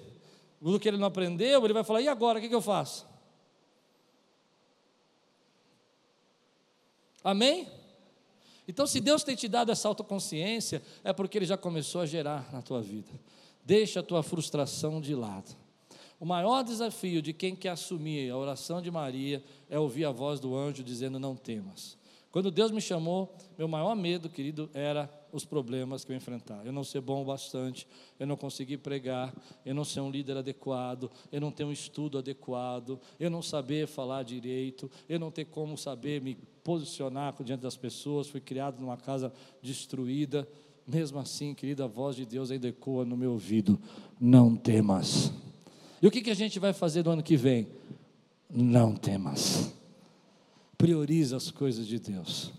o 0.61 0.79
que 0.79 0.87
ele 0.87 0.97
não 0.97 1.07
aprendeu, 1.07 1.63
ele 1.63 1.73
vai 1.73 1.83
falar, 1.83 2.01
e 2.01 2.07
agora, 2.07 2.39
o 2.39 2.41
que, 2.41 2.47
que 2.47 2.55
eu 2.55 2.61
faço? 2.61 3.05
Amém? 7.21 7.67
Então, 8.67 8.87
se 8.87 8.99
Deus 8.99 9.23
tem 9.23 9.35
te 9.35 9.47
dado 9.47 9.71
essa 9.71 9.87
autoconsciência, 9.87 10.81
é 11.03 11.13
porque 11.13 11.37
Ele 11.37 11.45
já 11.45 11.57
começou 11.57 12.01
a 12.01 12.05
gerar 12.05 12.51
na 12.51 12.61
tua 12.61 12.81
vida. 12.81 13.11
Deixa 13.63 13.99
a 13.99 14.03
tua 14.03 14.23
frustração 14.23 14.99
de 14.99 15.15
lado. 15.15 15.55
O 16.19 16.25
maior 16.25 16.63
desafio 16.63 17.21
de 17.21 17.33
quem 17.33 17.55
quer 17.55 17.69
assumir 17.69 18.29
a 18.29 18.37
oração 18.37 18.81
de 18.81 18.89
Maria 18.89 19.43
é 19.69 19.77
ouvir 19.77 20.05
a 20.05 20.11
voz 20.11 20.39
do 20.39 20.55
anjo 20.55 20.83
dizendo: 20.83 21.19
Não 21.19 21.35
temas. 21.35 21.97
Quando 22.31 22.51
Deus 22.51 22.71
me 22.71 22.81
chamou, 22.81 23.33
meu 23.57 23.67
maior 23.67 23.95
medo, 23.95 24.29
querido, 24.29 24.69
era 24.73 25.09
os 25.35 25.43
problemas 25.43 26.05
que 26.05 26.13
eu 26.13 26.15
enfrentar. 26.15 26.65
Eu 26.65 26.71
não 26.71 26.83
ser 26.83 27.01
bom 27.01 27.21
o 27.21 27.25
bastante, 27.25 27.85
eu 28.17 28.25
não 28.25 28.37
conseguir 28.37 28.77
pregar, 28.77 29.35
eu 29.65 29.75
não 29.75 29.83
ser 29.83 29.99
um 29.99 30.09
líder 30.09 30.37
adequado, 30.37 31.11
eu 31.29 31.41
não 31.41 31.51
ter 31.51 31.65
um 31.65 31.73
estudo 31.73 32.17
adequado, 32.17 32.97
eu 33.19 33.29
não 33.29 33.41
saber 33.41 33.85
falar 33.85 34.23
direito, 34.23 34.89
eu 35.09 35.19
não 35.19 35.29
ter 35.29 35.43
como 35.43 35.77
saber 35.77 36.21
me 36.21 36.35
posicionar 36.63 37.35
diante 37.43 37.61
das 37.61 37.75
pessoas. 37.75 38.29
Fui 38.29 38.39
criado 38.39 38.79
numa 38.79 38.95
casa 38.95 39.33
destruída. 39.61 40.47
Mesmo 40.87 41.19
assim, 41.19 41.53
querida, 41.53 41.83
a 41.83 41.87
voz 41.87 42.15
de 42.15 42.25
Deus 42.25 42.49
ainda 42.49 42.69
ecoa 42.69 43.03
no 43.03 43.17
meu 43.17 43.33
ouvido: 43.33 43.77
não 44.17 44.55
temas. 44.55 45.33
E 46.01 46.07
o 46.07 46.11
que, 46.11 46.21
que 46.21 46.31
a 46.31 46.35
gente 46.35 46.59
vai 46.59 46.71
fazer 46.71 47.03
no 47.03 47.11
ano 47.11 47.23
que 47.23 47.35
vem? 47.35 47.67
Não 48.49 48.95
temas. 48.95 49.73
Prioriza 50.77 51.35
as 51.35 51.51
coisas 51.51 51.85
de 51.85 51.99
Deus. 51.99 52.53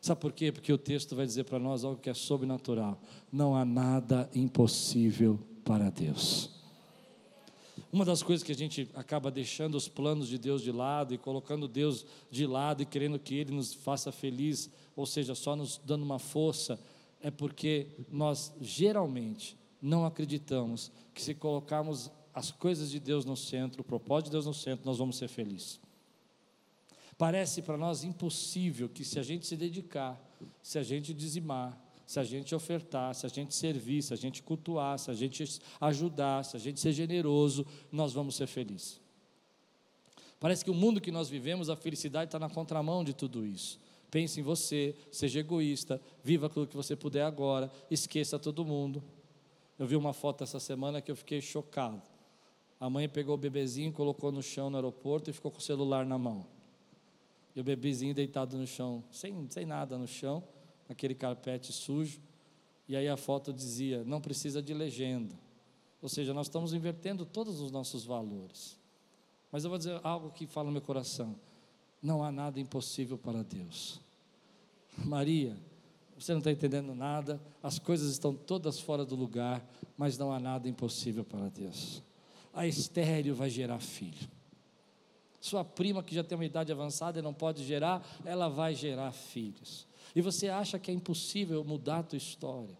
Sabe 0.00 0.20
por 0.20 0.32
quê? 0.32 0.52
Porque 0.52 0.72
o 0.72 0.78
texto 0.78 1.16
vai 1.16 1.26
dizer 1.26 1.44
para 1.44 1.58
nós 1.58 1.84
algo 1.84 2.00
que 2.00 2.08
é 2.08 2.14
sobrenatural. 2.14 3.00
Não 3.32 3.56
há 3.56 3.64
nada 3.64 4.30
impossível 4.34 5.38
para 5.64 5.90
Deus. 5.90 6.50
Uma 7.92 8.04
das 8.04 8.22
coisas 8.22 8.44
que 8.44 8.52
a 8.52 8.54
gente 8.54 8.88
acaba 8.94 9.30
deixando 9.30 9.74
os 9.74 9.88
planos 9.88 10.28
de 10.28 10.36
Deus 10.36 10.62
de 10.62 10.70
lado 10.70 11.14
e 11.14 11.18
colocando 11.18 11.66
Deus 11.66 12.04
de 12.30 12.46
lado 12.46 12.82
e 12.82 12.86
querendo 12.86 13.18
que 13.18 13.34
Ele 13.34 13.52
nos 13.52 13.72
faça 13.72 14.12
feliz, 14.12 14.70
ou 14.94 15.06
seja, 15.06 15.34
só 15.34 15.56
nos 15.56 15.80
dando 15.84 16.02
uma 16.02 16.18
força, 16.18 16.78
é 17.20 17.30
porque 17.30 17.86
nós 18.10 18.52
geralmente 18.60 19.56
não 19.80 20.04
acreditamos 20.04 20.92
que 21.14 21.22
se 21.22 21.34
colocarmos 21.34 22.10
as 22.34 22.50
coisas 22.50 22.90
de 22.90 23.00
Deus 23.00 23.24
no 23.24 23.36
centro, 23.36 23.80
o 23.80 23.84
propósito 23.84 24.26
de 24.26 24.32
Deus 24.32 24.46
no 24.46 24.54
centro, 24.54 24.84
nós 24.84 24.98
vamos 24.98 25.16
ser 25.16 25.28
felizes. 25.28 25.80
Parece 27.18 27.60
para 27.62 27.76
nós 27.76 28.04
impossível 28.04 28.88
que 28.88 29.04
se 29.04 29.18
a 29.18 29.24
gente 29.24 29.44
se 29.44 29.56
dedicar, 29.56 30.16
se 30.62 30.78
a 30.78 30.84
gente 30.84 31.12
dizimar, 31.12 31.76
se 32.06 32.20
a 32.20 32.24
gente 32.24 32.54
ofertar, 32.54 33.12
se 33.12 33.26
a 33.26 33.28
gente 33.28 33.52
servir, 33.54 34.02
se 34.02 34.14
a 34.14 34.16
gente 34.16 34.40
cultuar, 34.40 34.96
se 35.00 35.10
a 35.10 35.14
gente 35.14 35.60
ajudar, 35.80 36.44
se 36.44 36.56
a 36.56 36.60
gente 36.60 36.78
ser 36.78 36.92
generoso, 36.92 37.66
nós 37.90 38.12
vamos 38.12 38.36
ser 38.36 38.46
felizes. 38.46 39.00
Parece 40.38 40.64
que 40.64 40.70
o 40.70 40.74
mundo 40.74 41.00
que 41.00 41.10
nós 41.10 41.28
vivemos, 41.28 41.68
a 41.68 41.74
felicidade 41.74 42.28
está 42.28 42.38
na 42.38 42.48
contramão 42.48 43.02
de 43.02 43.12
tudo 43.12 43.44
isso. 43.44 43.80
Pense 44.12 44.38
em 44.38 44.42
você, 44.42 44.94
seja 45.10 45.40
egoísta, 45.40 46.00
viva 46.22 46.46
aquilo 46.46 46.68
que 46.68 46.76
você 46.76 46.94
puder 46.94 47.24
agora, 47.24 47.70
esqueça 47.90 48.38
todo 48.38 48.64
mundo. 48.64 49.02
Eu 49.76 49.88
vi 49.88 49.96
uma 49.96 50.12
foto 50.12 50.44
essa 50.44 50.60
semana 50.60 51.02
que 51.02 51.10
eu 51.10 51.16
fiquei 51.16 51.40
chocado. 51.40 52.00
A 52.78 52.88
mãe 52.88 53.08
pegou 53.08 53.34
o 53.34 53.38
bebezinho, 53.38 53.92
colocou 53.92 54.30
no 54.30 54.42
chão 54.42 54.70
no 54.70 54.76
aeroporto 54.76 55.28
e 55.28 55.32
ficou 55.32 55.50
com 55.50 55.58
o 55.58 55.62
celular 55.62 56.06
na 56.06 56.16
mão. 56.16 56.57
E 57.58 57.60
o 57.60 57.64
bebezinho 57.64 58.14
deitado 58.14 58.56
no 58.56 58.68
chão, 58.68 59.02
sem, 59.10 59.50
sem 59.50 59.66
nada 59.66 59.98
no 59.98 60.06
chão, 60.06 60.44
aquele 60.88 61.12
carpete 61.12 61.72
sujo. 61.72 62.20
E 62.86 62.94
aí 62.94 63.08
a 63.08 63.16
foto 63.16 63.52
dizia: 63.52 64.04
não 64.04 64.20
precisa 64.20 64.62
de 64.62 64.72
legenda. 64.72 65.34
Ou 66.00 66.08
seja, 66.08 66.32
nós 66.32 66.46
estamos 66.46 66.72
invertendo 66.72 67.26
todos 67.26 67.60
os 67.60 67.72
nossos 67.72 68.04
valores. 68.04 68.78
Mas 69.50 69.64
eu 69.64 69.70
vou 69.70 69.76
dizer 69.76 69.98
algo 70.04 70.30
que 70.30 70.46
fala 70.46 70.66
no 70.66 70.72
meu 70.72 70.80
coração: 70.80 71.34
não 72.00 72.22
há 72.22 72.30
nada 72.30 72.60
impossível 72.60 73.18
para 73.18 73.42
Deus. 73.42 74.00
Maria, 74.96 75.56
você 76.16 76.30
não 76.30 76.38
está 76.38 76.52
entendendo 76.52 76.94
nada, 76.94 77.42
as 77.60 77.80
coisas 77.80 78.12
estão 78.12 78.32
todas 78.32 78.78
fora 78.78 79.04
do 79.04 79.16
lugar, 79.16 79.68
mas 79.96 80.16
não 80.16 80.30
há 80.30 80.38
nada 80.38 80.68
impossível 80.68 81.24
para 81.24 81.48
Deus. 81.48 82.04
A 82.54 82.68
estéreo 82.68 83.34
vai 83.34 83.50
gerar 83.50 83.80
filho. 83.80 84.37
Sua 85.48 85.64
prima 85.64 86.02
que 86.02 86.14
já 86.14 86.22
tem 86.22 86.36
uma 86.36 86.44
idade 86.44 86.70
avançada 86.70 87.18
e 87.18 87.22
não 87.22 87.32
pode 87.32 87.64
gerar, 87.64 88.06
ela 88.24 88.48
vai 88.48 88.74
gerar 88.74 89.12
filhos. 89.12 89.86
E 90.14 90.20
você 90.20 90.48
acha 90.48 90.78
que 90.78 90.90
é 90.90 90.94
impossível 90.94 91.64
mudar 91.64 92.00
a 92.00 92.02
tua 92.02 92.18
história. 92.18 92.76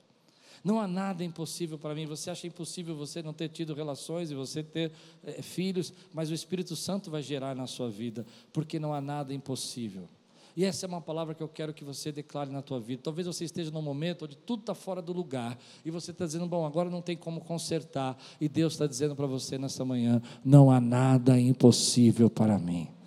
Não 0.62 0.78
há 0.78 0.86
nada 0.86 1.24
impossível 1.24 1.78
para 1.78 1.94
mim. 1.94 2.04
Você 2.04 2.30
acha 2.30 2.46
impossível 2.46 2.94
você 2.94 3.22
não 3.22 3.32
ter 3.32 3.48
tido 3.48 3.72
relações 3.72 4.30
e 4.30 4.34
você 4.34 4.62
ter 4.62 4.92
é, 5.24 5.40
filhos, 5.40 5.94
mas 6.12 6.30
o 6.30 6.34
Espírito 6.34 6.76
Santo 6.76 7.10
vai 7.10 7.22
gerar 7.22 7.54
na 7.54 7.66
sua 7.66 7.88
vida, 7.88 8.26
porque 8.52 8.78
não 8.78 8.92
há 8.92 9.00
nada 9.00 9.32
impossível. 9.32 10.08
E 10.56 10.64
essa 10.64 10.86
é 10.86 10.88
uma 10.88 11.00
palavra 11.00 11.34
que 11.34 11.42
eu 11.42 11.48
quero 11.48 11.72
que 11.72 11.84
você 11.84 12.10
declare 12.10 12.50
na 12.50 12.62
tua 12.62 12.80
vida. 12.80 13.02
Talvez 13.02 13.26
você 13.26 13.44
esteja 13.44 13.70
num 13.70 13.82
momento 13.82 14.24
onde 14.24 14.36
tudo 14.36 14.60
está 14.60 14.74
fora 14.74 15.00
do 15.00 15.12
lugar 15.12 15.58
e 15.84 15.90
você 15.90 16.10
está 16.10 16.26
dizendo, 16.26 16.46
bom, 16.46 16.66
agora 16.66 16.90
não 16.90 17.00
tem 17.00 17.16
como 17.16 17.40
consertar. 17.40 18.16
E 18.40 18.48
Deus 18.48 18.74
está 18.74 18.86
dizendo 18.86 19.14
para 19.14 19.26
você 19.26 19.58
nessa 19.58 19.84
manhã: 19.84 20.20
não 20.44 20.70
há 20.70 20.80
nada 20.80 21.38
impossível 21.38 22.28
para 22.28 22.58
mim. 22.58 22.97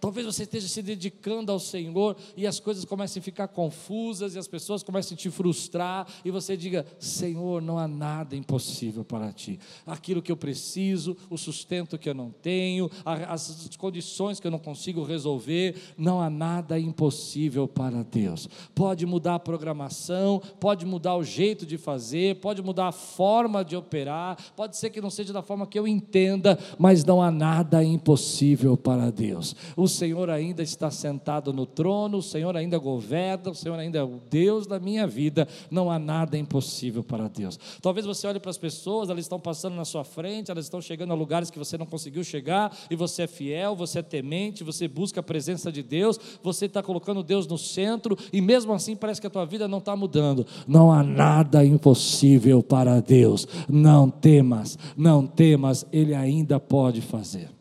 Talvez 0.00 0.26
você 0.26 0.42
esteja 0.42 0.68
se 0.68 0.82
dedicando 0.82 1.50
ao 1.52 1.58
Senhor 1.58 2.16
e 2.36 2.46
as 2.46 2.60
coisas 2.60 2.84
comecem 2.84 3.20
a 3.20 3.22
ficar 3.22 3.48
confusas 3.48 4.34
e 4.34 4.38
as 4.38 4.48
pessoas 4.48 4.82
comecem 4.82 5.14
a 5.14 5.18
te 5.18 5.30
frustrar 5.30 6.06
e 6.24 6.30
você 6.30 6.56
diga: 6.56 6.86
Senhor, 6.98 7.62
não 7.62 7.78
há 7.78 7.88
nada 7.88 8.36
impossível 8.36 9.04
para 9.04 9.32
ti. 9.32 9.58
Aquilo 9.86 10.22
que 10.22 10.32
eu 10.32 10.36
preciso, 10.36 11.16
o 11.30 11.36
sustento 11.36 11.98
que 11.98 12.08
eu 12.08 12.14
não 12.14 12.30
tenho, 12.30 12.90
as 13.04 13.70
condições 13.78 14.40
que 14.40 14.46
eu 14.46 14.50
não 14.50 14.58
consigo 14.58 15.02
resolver, 15.02 15.76
não 15.96 16.20
há 16.20 16.28
nada 16.28 16.78
impossível 16.78 17.66
para 17.66 18.02
Deus. 18.02 18.48
Pode 18.74 19.06
mudar 19.06 19.36
a 19.36 19.40
programação, 19.40 20.40
pode 20.60 20.84
mudar 20.84 21.16
o 21.16 21.24
jeito 21.24 21.66
de 21.66 21.78
fazer, 21.78 22.36
pode 22.36 22.62
mudar 22.62 22.88
a 22.88 22.92
forma 22.92 23.64
de 23.64 23.76
operar, 23.76 24.36
pode 24.54 24.76
ser 24.76 24.90
que 24.90 25.00
não 25.00 25.10
seja 25.10 25.32
da 25.32 25.42
forma 25.42 25.66
que 25.66 25.78
eu 25.78 25.86
entenda, 25.86 26.58
mas 26.78 27.04
não 27.04 27.22
há 27.22 27.30
nada 27.30 27.82
impossível 27.82 28.76
para 28.76 29.10
Deus. 29.10 29.54
O 29.76 29.85
o 29.86 29.88
Senhor 29.88 30.28
ainda 30.28 30.62
está 30.64 30.90
sentado 30.90 31.52
no 31.52 31.64
trono, 31.64 32.18
o 32.18 32.22
Senhor 32.22 32.56
ainda 32.56 32.76
governa, 32.76 33.52
o 33.52 33.54
Senhor 33.54 33.78
ainda 33.78 34.00
é 34.00 34.02
o 34.02 34.20
Deus 34.28 34.66
da 34.66 34.80
minha 34.80 35.06
vida, 35.06 35.46
não 35.70 35.90
há 35.90 35.98
nada 35.98 36.36
impossível 36.36 37.04
para 37.04 37.28
Deus. 37.28 37.58
Talvez 37.80 38.04
você 38.04 38.26
olhe 38.26 38.40
para 38.40 38.50
as 38.50 38.58
pessoas, 38.58 39.08
elas 39.08 39.24
estão 39.24 39.38
passando 39.38 39.76
na 39.76 39.84
sua 39.84 40.02
frente, 40.04 40.50
elas 40.50 40.66
estão 40.66 40.82
chegando 40.82 41.12
a 41.12 41.14
lugares 41.14 41.50
que 41.50 41.58
você 41.58 41.78
não 41.78 41.86
conseguiu 41.86 42.24
chegar, 42.24 42.76
e 42.90 42.96
você 42.96 43.22
é 43.22 43.26
fiel, 43.28 43.76
você 43.76 44.00
é 44.00 44.02
temente, 44.02 44.64
você 44.64 44.88
busca 44.88 45.20
a 45.20 45.22
presença 45.22 45.70
de 45.70 45.84
Deus, 45.84 46.18
você 46.42 46.66
está 46.66 46.82
colocando 46.82 47.22
Deus 47.22 47.46
no 47.46 47.56
centro, 47.56 48.18
e 48.32 48.40
mesmo 48.40 48.72
assim 48.72 48.96
parece 48.96 49.20
que 49.20 49.26
a 49.28 49.30
tua 49.30 49.46
vida 49.46 49.68
não 49.68 49.78
está 49.78 49.94
mudando. 49.94 50.44
Não 50.66 50.90
há 50.92 51.04
nada 51.04 51.64
impossível 51.64 52.60
para 52.60 53.00
Deus. 53.00 53.46
Não 53.68 54.10
temas, 54.10 54.76
não 54.96 55.24
temas, 55.24 55.86
Ele 55.92 56.12
ainda 56.12 56.58
pode 56.58 57.00
fazer. 57.00 57.55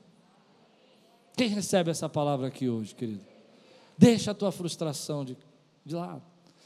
Quem 1.35 1.49
recebe 1.49 1.91
essa 1.91 2.07
palavra 2.07 2.47
aqui 2.47 2.69
hoje, 2.69 2.95
querido? 2.95 3.25
Deixa 3.97 4.31
a 4.31 4.33
tua 4.33 4.51
frustração 4.51 5.25
de, 5.25 5.37
de 5.85 5.95
lado. 5.95 6.23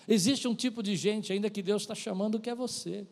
Existe 0.07 0.47
um 0.47 0.55
tipo 0.55 0.81
de 0.81 0.95
gente 0.95 1.31
ainda 1.31 1.49
que 1.49 1.61
Deus 1.61 1.83
está 1.83 1.95
chamando 1.95 2.39
que 2.39 2.49
é 2.49 2.55
você. 2.55 3.07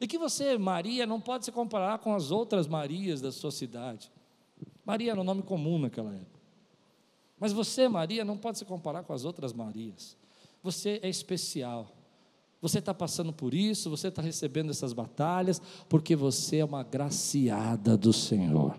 E 0.00 0.06
que 0.06 0.18
você, 0.18 0.58
Maria, 0.58 1.06
não 1.06 1.20
pode 1.20 1.44
se 1.44 1.52
comparar 1.52 1.98
com 1.98 2.14
as 2.14 2.30
outras 2.30 2.66
Marias 2.66 3.20
da 3.20 3.30
sua 3.30 3.50
cidade. 3.50 4.10
Maria 4.84 5.12
era 5.12 5.20
um 5.20 5.24
nome 5.24 5.42
comum 5.42 5.78
naquela 5.78 6.12
época. 6.12 6.40
Mas 7.38 7.52
você, 7.52 7.88
Maria, 7.88 8.24
não 8.24 8.36
pode 8.36 8.58
se 8.58 8.64
comparar 8.64 9.04
com 9.04 9.12
as 9.12 9.24
outras 9.24 9.52
Marias. 9.52 10.16
Você 10.62 11.00
é 11.02 11.08
especial. 11.08 11.90
Você 12.60 12.78
está 12.78 12.94
passando 12.94 13.32
por 13.32 13.52
isso, 13.52 13.90
você 13.90 14.08
está 14.08 14.22
recebendo 14.22 14.70
essas 14.70 14.92
batalhas, 14.92 15.60
porque 15.88 16.16
você 16.16 16.58
é 16.58 16.64
uma 16.64 16.82
graciada 16.82 17.96
do 17.96 18.12
Senhor. 18.12 18.78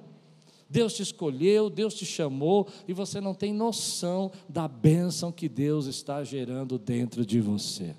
Deus 0.69 0.93
te 0.93 1.03
escolheu, 1.03 1.69
Deus 1.69 1.93
te 1.93 2.05
chamou 2.05 2.67
e 2.87 2.93
você 2.93 3.21
não 3.21 3.33
tem 3.33 3.53
noção 3.53 4.31
da 4.49 4.67
bênção 4.67 5.31
que 5.31 5.47
Deus 5.47 5.85
está 5.85 6.23
gerando 6.23 6.77
dentro 6.77 7.25
de 7.25 7.39
você. 7.39 7.95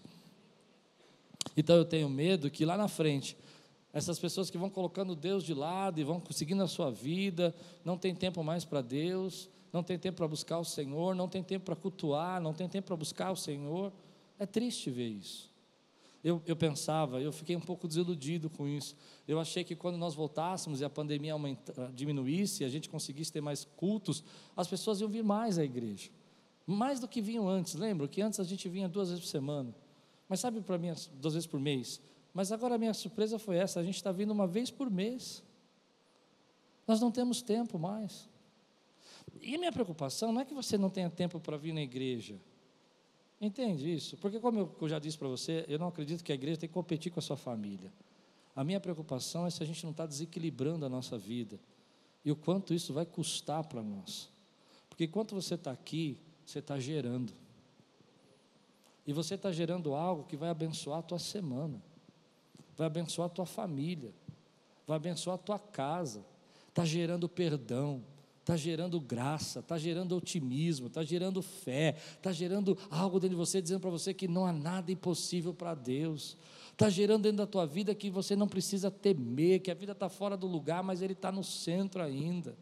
Então 1.57 1.77
eu 1.77 1.85
tenho 1.85 2.09
medo 2.09 2.51
que 2.51 2.65
lá 2.65 2.77
na 2.77 2.89
frente, 2.89 3.37
essas 3.93 4.19
pessoas 4.19 4.51
que 4.51 4.59
vão 4.59 4.69
colocando 4.69 5.17
Deus 5.17 5.43
de 5.43 5.55
lado 5.55 6.01
e 6.01 6.05
vão 6.05 6.23
seguindo 6.31 6.63
a 6.63 6.69
sua 6.69 6.91
vida, 6.91 7.55
não 7.85 7.97
tem 7.97 8.15
tempo 8.15 8.43
mais 8.45 8.65
para 8.65 8.83
Deus, 8.83 9.49
não 9.73 9.83
tem 9.83 9.99
tempo 9.99 10.19
para 10.19 10.29
buscar 10.29 10.59
o 10.59 10.65
Senhor, 10.65 11.15
não 11.15 11.29
tem 11.29 11.43
tempo 11.43 11.65
para 11.65 11.77
cultuar, 11.77 12.41
não 12.41 12.53
tem 12.53 12.69
tempo 12.69 12.89
para 12.89 12.97
buscar 12.97 13.31
o 13.31 13.37
Senhor. 13.37 13.93
É 14.39 14.45
triste 14.45 14.91
ver 14.91 15.09
isso. 15.09 15.56
Eu, 16.25 16.43
eu 16.47 16.57
pensava, 16.57 17.21
eu 17.21 17.31
fiquei 17.31 17.55
um 17.55 17.61
pouco 17.61 17.87
desiludido 17.87 18.51
com 18.51 18.67
isso. 18.67 18.97
Eu 19.29 19.39
achei 19.39 19.63
que 19.63 19.77
quando 19.77 19.97
nós 19.97 20.15
voltássemos 20.15 20.81
e 20.81 20.85
a 20.85 20.91
pandemia 20.91 21.33
aumenta, 21.33 21.93
diminuísse, 21.95 22.65
a 22.65 22.69
gente 22.69 22.89
conseguisse 22.89 23.33
ter 23.33 23.41
mais 23.41 23.65
cultos, 23.77 24.25
as 24.57 24.67
pessoas 24.67 25.01
iam 25.01 25.09
vir 25.09 25.23
mais 25.23 25.59
à 25.59 25.65
igreja. 25.65 26.11
Mais 26.67 26.99
do 26.99 27.07
que 27.07 27.23
vinham 27.23 27.49
antes. 27.49 27.75
Lembro 27.75 28.09
que 28.09 28.21
antes 28.21 28.41
a 28.41 28.45
gente 28.45 28.69
vinha 28.69 28.89
duas 28.89 29.09
vezes 29.09 29.25
por 29.25 29.31
semana. 29.31 29.75
Mas 30.29 30.41
sabe 30.41 30.61
para 30.61 30.77
mim, 30.77 30.93
duas 31.15 31.35
vezes 31.35 31.47
por 31.47 31.61
mês? 31.61 32.01
Mas 32.35 32.51
agora 32.51 32.75
a 32.75 32.79
minha 32.79 32.93
surpresa 32.93 33.39
foi 33.39 33.57
essa: 33.57 33.79
a 33.79 33.85
gente 33.85 33.97
está 33.97 34.11
vindo 34.11 34.33
uma 34.33 34.47
vez 34.47 34.71
por 34.71 34.91
mês. 34.91 35.45
Nós 36.87 37.01
não 37.01 37.11
temos 37.11 37.41
tempo 37.41 37.79
mais. 37.79 38.29
E 39.41 39.55
a 39.55 39.59
minha 39.59 39.73
preocupação 39.73 40.33
não 40.33 40.41
é 40.41 40.45
que 40.45 40.55
você 40.55 40.77
não 40.77 40.91
tenha 40.91 41.11
tempo 41.11 41.41
para 41.41 41.57
vir 41.57 41.73
na 41.73 41.83
igreja. 41.83 42.37
Entende 43.41 43.93
isso? 43.93 44.17
Porque, 44.17 44.41
como 44.41 44.75
eu 44.81 44.89
já 44.89 44.99
disse 44.99 45.19
para 45.19 45.29
você, 45.29 45.65
eu 45.69 45.79
não 45.79 45.89
acredito 45.89 46.25
que 46.25 46.33
a 46.33 46.35
igreja 46.35 46.61
tem 46.61 46.69
que 46.69 46.75
competir 46.75 47.13
com 47.13 47.21
a 47.21 47.23
sua 47.23 47.37
família. 47.37 47.93
A 48.55 48.65
minha 48.65 48.81
preocupação 48.81 49.47
é 49.47 49.51
se 49.51 49.63
a 49.63 49.67
gente 49.67 49.85
não 49.85 49.91
está 49.91 50.07
desequilibrando 50.07 50.87
a 50.87 50.89
nossa 50.89 51.19
vida 51.19 51.61
e 52.25 52.33
o 52.33 52.37
quanto 52.37 52.73
isso 52.73 52.95
vai 52.95 53.05
custar 53.05 53.63
para 53.65 53.83
nós. 53.83 54.31
Porque 54.89 55.05
enquanto 55.05 55.35
você 55.35 55.55
está 55.55 55.71
aqui, 55.71 56.19
você 56.45 56.61
está 56.61 56.81
gerando. 56.81 57.35
E 59.07 59.13
você 59.13 59.35
está 59.35 59.53
gerando 59.53 59.95
algo 59.95 60.25
que 60.25 60.37
vai 60.37 60.49
abençoar 60.49 61.01
a 61.01 61.03
tua 61.03 61.19
semana, 61.19 61.81
vai 62.77 62.87
abençoar 62.87 63.27
a 63.27 63.31
tua 63.31 63.47
família, 63.47 64.13
vai 64.87 64.97
abençoar 64.97 65.35
a 65.35 65.39
tua 65.39 65.59
casa, 65.59 66.25
está 66.69 66.85
gerando 66.85 67.29
perdão, 67.29 68.03
está 68.47 68.57
gerando 68.57 69.01
graça, 69.01 69.59
está 69.59 69.77
gerando 69.77 70.17
otimismo, 70.17 70.87
está 70.87 71.03
gerando 71.03 71.43
fé, 71.43 71.97
está 72.15 72.31
gerando 72.31 72.79
algo 72.89 73.19
dentro 73.19 73.31
de 73.31 73.41
você, 73.41 73.61
dizendo 73.61 73.81
para 73.81 73.91
você 73.91 74.15
que 74.15 74.29
não 74.29 74.47
há 74.47 74.53
nada 74.53 74.93
impossível 74.93 75.53
para 75.53 75.75
Deus. 75.75 76.37
Está 76.71 76.89
gerando 76.89 77.25
dentro 77.25 77.39
da 77.39 77.47
tua 77.47 77.67
vida 77.67 77.93
que 77.93 78.09
você 78.09 78.37
não 78.37 78.47
precisa 78.47 78.89
temer, 78.89 79.63
que 79.63 79.71
a 79.71 79.75
vida 79.75 79.91
está 79.91 80.09
fora 80.09 80.37
do 80.37 80.47
lugar, 80.47 80.85
mas 80.85 81.03
Ele 81.03 81.13
está 81.15 81.33
no 81.33 81.43
centro 81.43 82.01
ainda. 82.01 82.57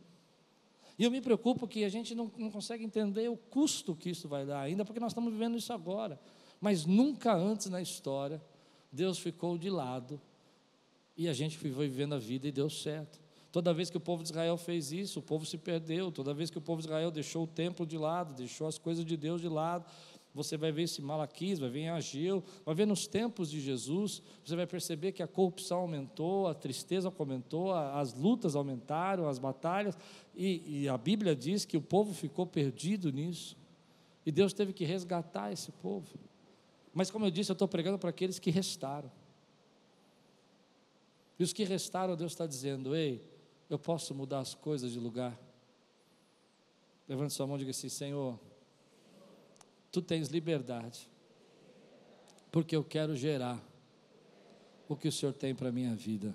E 0.99 1.05
eu 1.05 1.11
me 1.11 1.21
preocupo 1.21 1.69
que 1.69 1.85
a 1.85 1.89
gente 1.91 2.15
não, 2.15 2.33
não 2.39 2.51
consegue 2.51 2.83
entender 2.83 3.29
o 3.29 3.37
custo 3.37 3.95
que 3.95 4.09
isso 4.09 4.27
vai 4.27 4.47
dar 4.47 4.63
ainda, 4.63 4.87
porque 4.87 5.01
nós 5.01 5.13
estamos 5.13 5.31
vivendo 5.31 5.59
isso 5.59 5.71
agora. 5.71 6.19
Mas 6.63 6.87
nunca 6.87 7.35
antes 7.35 7.69
na 7.69 7.83
história, 7.83 8.43
Deus 8.91 9.19
ficou 9.19 9.59
de 9.59 9.69
lado 9.69 10.19
e 11.15 11.29
a 11.29 11.35
gente 11.35 11.59
foi 11.59 11.71
vivendo 11.71 12.15
a 12.15 12.19
vida 12.19 12.49
e 12.49 12.53
deu 12.53 12.71
certo. 12.71 13.24
Toda 13.55 13.73
vez 13.73 13.89
que 13.89 13.97
o 13.97 14.01
povo 14.01 14.25
de 14.25 14.31
Israel 14.31 14.57
fez 14.57 14.91
isso, 14.91 15.21
o 15.21 15.23
povo 15.23 15.47
se 15.47 15.57
perdeu. 15.57 16.11
Toda 16.11 16.35
vez 16.35 16.51
que 16.51 16.59
o 16.59 16.61
povo 16.61 16.81
de 16.81 16.89
Israel 16.89 17.09
deixou 17.13 17.45
o 17.45 17.47
templo 17.47 17.87
de 17.87 17.97
lado, 17.97 18.35
deixou 18.35 18.67
as 18.67 18.79
coisas 18.79 19.05
de 19.05 19.17
Deus 19.17 19.41
de 19.41 19.49
lado, 19.49 19.85
você 20.35 20.57
vai 20.57 20.73
ver 20.73 20.83
esse 20.83 21.01
Malaquias, 21.01 21.61
vai 21.61 21.71
ver 21.71 21.79
em 21.83 21.89
Ageu, 21.89 22.43
vai 22.67 22.75
ver 22.75 22.85
nos 22.85 23.07
tempos 23.07 23.49
de 23.49 23.61
Jesus, 23.61 24.21
você 24.45 24.57
vai 24.57 24.67
perceber 24.67 25.13
que 25.13 25.23
a 25.23 25.29
corrupção 25.29 25.79
aumentou, 25.79 26.49
a 26.49 26.55
tristeza 26.55 27.15
aumentou, 27.17 27.73
as 27.73 28.13
lutas 28.13 28.57
aumentaram, 28.57 29.29
as 29.29 29.39
batalhas, 29.39 29.97
e, 30.35 30.81
e 30.81 30.89
a 30.89 30.99
Bíblia 30.99 31.37
diz 31.37 31.65
que 31.65 31.77
o 31.77 31.81
povo 31.81 32.13
ficou 32.13 32.49
perdido 32.49 33.13
nisso, 33.13 33.57
e 34.27 34.33
Deus 34.33 34.53
teve 34.53 34.73
que 34.73 34.85
resgatar 34.85 35.53
esse 35.53 35.71
povo. 35.71 36.09
Mas, 36.93 37.09
como 37.09 37.25
eu 37.25 37.31
disse, 37.31 37.53
eu 37.53 37.55
estou 37.55 37.69
pregando 37.69 38.01
para 38.01 38.11
aqueles 38.11 38.41
que 38.41 38.51
restaram. 38.51 39.13
E 41.39 41.45
os 41.45 41.53
que 41.53 41.63
restaram, 41.63 42.17
Deus 42.17 42.33
está 42.33 42.47
dizendo: 42.47 42.97
Ei, 42.97 43.23
eu 43.75 43.79
posso 43.79 44.15
mudar 44.15 44.39
as 44.39 44.55
coisas 44.55 44.93
de 44.93 45.01
lugar. 45.01 45.39
Levante 47.09 47.35
sua 47.35 47.47
mão 47.47 47.57
e 47.57 47.59
diga 47.59 47.73
assim: 47.73 47.89
Senhor, 47.89 48.39
tu 49.91 50.01
tens 50.01 50.29
liberdade, 50.29 51.09
porque 52.53 52.75
eu 52.75 52.85
quero 52.85 53.17
gerar 53.17 53.61
o 54.89 54.97
que 54.97 55.09
o 55.09 55.13
Senhor 55.13 55.33
tem 55.33 55.55
para 55.55 55.69
a 55.69 55.73
minha 55.73 55.95
vida. 55.95 56.35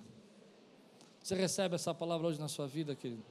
Você 1.24 1.36
recebe 1.36 1.76
essa 1.76 1.94
palavra 1.94 2.28
hoje 2.28 2.40
na 2.40 2.48
sua 2.48 2.68
vida, 2.68 2.96
querido? 2.96 3.24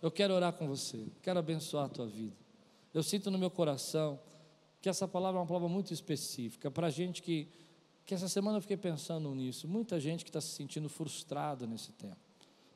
Eu 0.00 0.10
quero 0.10 0.34
orar 0.34 0.52
com 0.52 0.66
você, 0.66 1.06
quero 1.22 1.38
abençoar 1.38 1.86
a 1.86 1.88
tua 1.88 2.06
vida. 2.06 2.36
Eu 2.92 3.02
sinto 3.02 3.30
no 3.30 3.38
meu 3.38 3.50
coração 3.50 4.20
que 4.80 4.88
essa 4.88 5.06
palavra 5.06 5.38
é 5.38 5.40
uma 5.40 5.46
palavra 5.46 5.68
muito 5.68 5.92
específica 5.92 6.70
para 6.70 6.90
gente 6.90 7.22
que, 7.22 7.48
que 8.04 8.14
essa 8.14 8.28
semana 8.28 8.58
eu 8.58 8.62
fiquei 8.62 8.76
pensando 8.76 9.32
nisso. 9.34 9.68
Muita 9.68 9.98
gente 10.00 10.24
que 10.24 10.30
está 10.30 10.40
se 10.40 10.48
sentindo 10.48 10.88
frustrada 10.88 11.66
nesse 11.66 11.92
tempo 11.92 12.31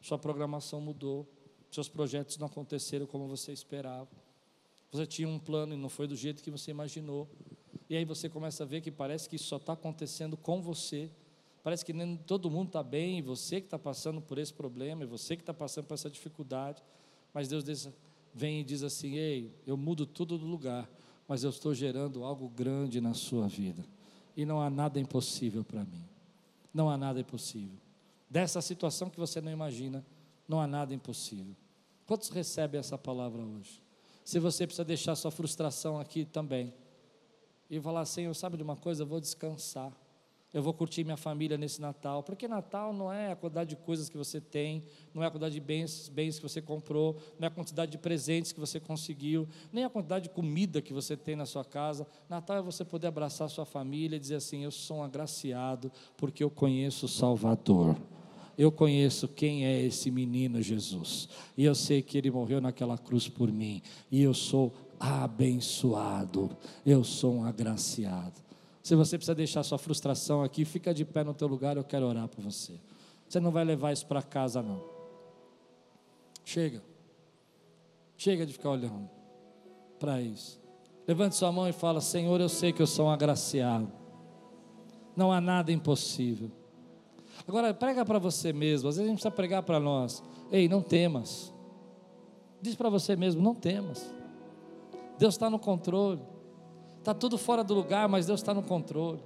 sua 0.06 0.16
programação 0.16 0.80
mudou, 0.80 1.26
seus 1.68 1.88
projetos 1.88 2.38
não 2.38 2.46
aconteceram 2.46 3.06
como 3.06 3.26
você 3.26 3.52
esperava. 3.52 4.08
Você 4.92 5.04
tinha 5.04 5.28
um 5.28 5.36
plano 5.36 5.74
e 5.74 5.76
não 5.76 5.88
foi 5.88 6.06
do 6.06 6.14
jeito 6.14 6.44
que 6.44 6.50
você 6.50 6.70
imaginou. 6.70 7.28
E 7.90 7.96
aí 7.96 8.04
você 8.04 8.28
começa 8.28 8.62
a 8.62 8.66
ver 8.66 8.80
que 8.82 8.92
parece 8.92 9.28
que 9.28 9.34
isso 9.34 9.46
só 9.46 9.56
está 9.56 9.72
acontecendo 9.72 10.36
com 10.36 10.62
você. 10.62 11.10
Parece 11.60 11.84
que 11.84 11.92
nem 11.92 12.16
todo 12.16 12.48
mundo 12.48 12.68
está 12.68 12.84
bem, 12.84 13.18
e 13.18 13.22
você 13.22 13.60
que 13.60 13.66
está 13.66 13.80
passando 13.80 14.20
por 14.20 14.38
esse 14.38 14.54
problema, 14.54 15.02
e 15.02 15.06
você 15.06 15.34
que 15.34 15.42
está 15.42 15.52
passando 15.52 15.86
por 15.86 15.94
essa 15.94 16.08
dificuldade. 16.08 16.84
Mas 17.34 17.48
Deus 17.48 17.64
diz, 17.64 17.88
vem 18.32 18.60
e 18.60 18.64
diz 18.64 18.84
assim: 18.84 19.16
Ei, 19.16 19.52
eu 19.66 19.76
mudo 19.76 20.06
tudo 20.06 20.38
do 20.38 20.46
lugar, 20.46 20.88
mas 21.26 21.42
eu 21.42 21.50
estou 21.50 21.74
gerando 21.74 22.22
algo 22.22 22.48
grande 22.48 23.00
na 23.00 23.12
sua 23.12 23.48
vida. 23.48 23.84
E 24.36 24.46
não 24.46 24.60
há 24.60 24.70
nada 24.70 25.00
impossível 25.00 25.64
para 25.64 25.82
mim. 25.82 26.04
Não 26.72 26.88
há 26.88 26.96
nada 26.96 27.18
impossível 27.18 27.85
dessa 28.36 28.60
situação 28.60 29.08
que 29.08 29.18
você 29.18 29.40
não 29.40 29.50
imagina, 29.50 30.04
não 30.46 30.60
há 30.60 30.66
nada 30.66 30.92
impossível. 30.92 31.56
Quantos 32.06 32.28
recebem 32.28 32.78
essa 32.78 32.98
palavra 32.98 33.42
hoje? 33.42 33.82
Se 34.22 34.38
você 34.38 34.66
precisa 34.66 34.84
deixar 34.84 35.16
sua 35.16 35.30
frustração 35.30 35.98
aqui 35.98 36.26
também 36.26 36.74
e 37.70 37.80
falar, 37.80 38.04
Senhor, 38.04 38.34
sabe 38.34 38.58
de 38.58 38.62
uma 38.62 38.76
coisa? 38.76 39.04
Eu 39.04 39.06
vou 39.06 39.20
descansar. 39.20 39.90
Eu 40.52 40.62
vou 40.62 40.74
curtir 40.74 41.02
minha 41.02 41.16
família 41.16 41.56
nesse 41.56 41.80
Natal, 41.80 42.22
porque 42.22 42.46
Natal 42.46 42.92
não 42.92 43.10
é 43.10 43.32
a 43.32 43.36
quantidade 43.36 43.70
de 43.70 43.76
coisas 43.76 44.10
que 44.10 44.18
você 44.18 44.38
tem, 44.38 44.84
não 45.14 45.22
é 45.22 45.26
a 45.28 45.30
quantidade 45.30 45.54
de 45.54 45.60
bens, 45.60 46.10
bens 46.10 46.36
que 46.38 46.42
você 46.42 46.60
comprou, 46.60 47.16
não 47.38 47.46
é 47.46 47.48
a 47.48 47.50
quantidade 47.50 47.92
de 47.92 47.98
presentes 47.98 48.52
que 48.52 48.60
você 48.60 48.78
conseguiu, 48.78 49.48
nem 49.72 49.84
a 49.84 49.88
quantidade 49.88 50.24
de 50.24 50.28
comida 50.28 50.82
que 50.82 50.92
você 50.92 51.16
tem 51.16 51.36
na 51.36 51.46
sua 51.46 51.64
casa. 51.64 52.06
Natal 52.28 52.58
é 52.58 52.62
você 52.62 52.84
poder 52.84 53.06
abraçar 53.06 53.48
sua 53.48 53.64
família 53.64 54.16
e 54.16 54.20
dizer 54.20 54.36
assim: 54.36 54.62
Eu 54.62 54.70
sou 54.70 54.98
um 54.98 55.02
agraciado, 55.02 55.90
porque 56.18 56.44
eu 56.44 56.50
conheço 56.50 57.06
o 57.06 57.08
Salvador 57.08 57.96
eu 58.56 58.72
conheço 58.72 59.28
quem 59.28 59.66
é 59.66 59.82
esse 59.82 60.10
menino 60.10 60.62
Jesus, 60.62 61.28
e 61.56 61.64
eu 61.64 61.74
sei 61.74 62.02
que 62.02 62.16
ele 62.16 62.30
morreu 62.30 62.60
naquela 62.60 62.96
cruz 62.96 63.28
por 63.28 63.50
mim, 63.50 63.82
e 64.10 64.22
eu 64.22 64.32
sou 64.32 64.72
abençoado, 64.98 66.56
eu 66.84 67.04
sou 67.04 67.34
um 67.34 67.44
agraciado. 67.44 68.40
Se 68.82 68.94
você 68.94 69.18
precisa 69.18 69.34
deixar 69.34 69.62
sua 69.62 69.78
frustração 69.78 70.42
aqui, 70.42 70.64
fica 70.64 70.94
de 70.94 71.04
pé 71.04 71.24
no 71.24 71.34
teu 71.34 71.48
lugar, 71.48 71.76
eu 71.76 71.84
quero 71.84 72.06
orar 72.06 72.28
por 72.28 72.42
você. 72.42 72.74
Você 73.28 73.40
não 73.40 73.50
vai 73.50 73.64
levar 73.64 73.92
isso 73.92 74.06
para 74.06 74.22
casa, 74.22 74.62
não. 74.62 74.82
Chega. 76.44 76.80
Chega 78.16 78.46
de 78.46 78.52
ficar 78.52 78.70
olhando 78.70 79.10
para 79.98 80.22
isso. 80.22 80.60
Levante 81.06 81.34
sua 81.34 81.50
mão 81.50 81.68
e 81.68 81.72
fala: 81.72 82.00
Senhor, 82.00 82.40
eu 82.40 82.48
sei 82.48 82.72
que 82.72 82.80
eu 82.80 82.86
sou 82.86 83.06
um 83.06 83.10
agraciado. 83.10 83.92
Não 85.16 85.32
há 85.32 85.40
nada 85.40 85.72
impossível. 85.72 86.50
Agora, 87.46 87.74
prega 87.74 88.04
para 88.04 88.18
você 88.18 88.52
mesmo. 88.52 88.88
Às 88.88 88.96
vezes 88.96 89.08
a 89.08 89.10
gente 89.10 89.20
precisa 89.20 89.34
pregar 89.34 89.62
para 89.62 89.80
nós. 89.80 90.22
Ei, 90.50 90.68
não 90.68 90.80
temas. 90.80 91.52
Diz 92.60 92.74
para 92.74 92.88
você 92.88 93.16
mesmo: 93.16 93.42
não 93.42 93.54
temas. 93.54 94.12
Deus 95.18 95.34
está 95.34 95.48
no 95.48 95.58
controle. 95.58 96.20
Está 96.98 97.14
tudo 97.14 97.38
fora 97.38 97.62
do 97.62 97.74
lugar, 97.74 98.08
mas 98.08 98.26
Deus 98.26 98.40
está 98.40 98.52
no 98.52 98.62
controle. 98.62 99.22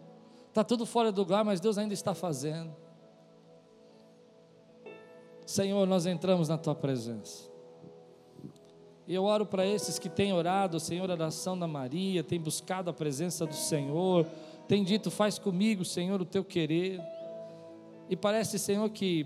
Está 0.49 0.63
tudo 0.63 0.85
fora 0.85 1.11
do 1.11 1.21
lugar, 1.21 1.45
mas 1.45 1.61
Deus 1.61 1.79
ainda 1.79 1.95
está 1.95 2.15
fazendo. 2.15 2.75
Senhor, 5.47 5.87
nós 5.87 6.07
entramos 6.07 6.49
na 6.49 6.59
tua 6.59 6.75
presença. 6.75 7.49
E 9.09 9.15
eu 9.15 9.25
oro 9.25 9.45
para 9.45 9.67
esses 9.67 9.99
que 9.99 10.09
têm 10.09 10.33
orado, 10.33 10.79
Senhor, 10.79 11.11
a 11.11 11.15
oração 11.15 11.59
da 11.59 11.67
Maria, 11.67 12.23
têm 12.23 12.41
buscado 12.41 12.91
a 12.91 12.93
presença 12.93 13.45
do 13.45 13.55
Senhor, 13.55 14.25
têm 14.69 14.85
dito: 14.85 15.11
faz 15.11 15.39
comigo, 15.39 15.85
Senhor, 15.85 16.21
o 16.21 16.25
teu 16.25 16.45
querer. 16.45 17.01
E 18.11 18.17
parece, 18.17 18.59
Senhor, 18.59 18.91
que 18.91 19.25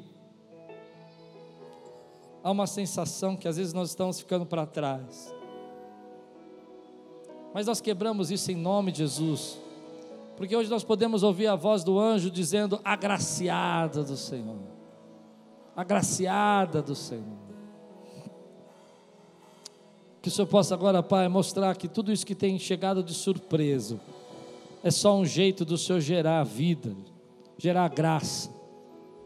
há 2.43 2.51
uma 2.51 2.67
sensação 2.67 3.35
que 3.35 3.49
às 3.49 3.57
vezes 3.57 3.73
nós 3.73 3.89
estamos 3.89 4.21
ficando 4.21 4.45
para 4.45 4.67
trás. 4.67 5.35
Mas 7.55 7.67
nós 7.67 7.81
quebramos 7.81 8.31
isso 8.31 8.53
em 8.53 8.57
nome 8.57 8.93
de 8.93 8.99
Jesus. 8.99 9.59
Porque 10.37 10.55
hoje 10.55 10.69
nós 10.69 10.85
podemos 10.85 11.23
ouvir 11.23 11.47
a 11.47 11.57
voz 11.57 11.83
do 11.83 11.99
anjo 11.99 12.31
dizendo: 12.31 12.79
agraciada 12.85 14.05
do 14.05 14.19
Senhor. 14.19 14.59
Agraciada 15.75 16.83
do 16.83 16.95
Senhor. 16.95 17.39
Que 20.21 20.29
o 20.29 20.31
Senhor 20.31 20.47
possa 20.47 20.75
agora, 20.75 21.03
Pai, 21.03 21.27
mostrar 21.29 21.75
que 21.77 21.89
tudo 21.89 22.13
isso 22.13 22.27
que 22.27 22.35
tem 22.35 22.59
chegado 22.59 23.03
de 23.03 23.15
surpresa 23.15 23.99
é 24.83 24.91
só 24.91 25.17
um 25.17 25.25
jeito 25.25 25.65
do 25.65 25.79
Senhor 25.79 26.01
gerar 26.01 26.45
vida, 26.45 26.95
gerar 27.57 27.89
graça, 27.89 28.54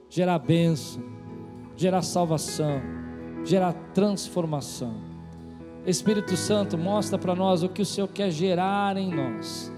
gerar 0.08 0.38
bênção, 0.38 1.02
gerar 1.76 2.02
salvação, 2.02 2.80
gerar 3.44 3.72
transformação. 3.94 4.94
Espírito 5.86 6.36
Santo, 6.36 6.76
mostra 6.76 7.18
para 7.18 7.34
nós 7.34 7.62
o 7.62 7.68
que 7.68 7.82
o 7.82 7.86
Senhor 7.86 8.08
quer 8.08 8.30
gerar 8.30 8.96
em 8.96 9.14
nós. 9.14 9.72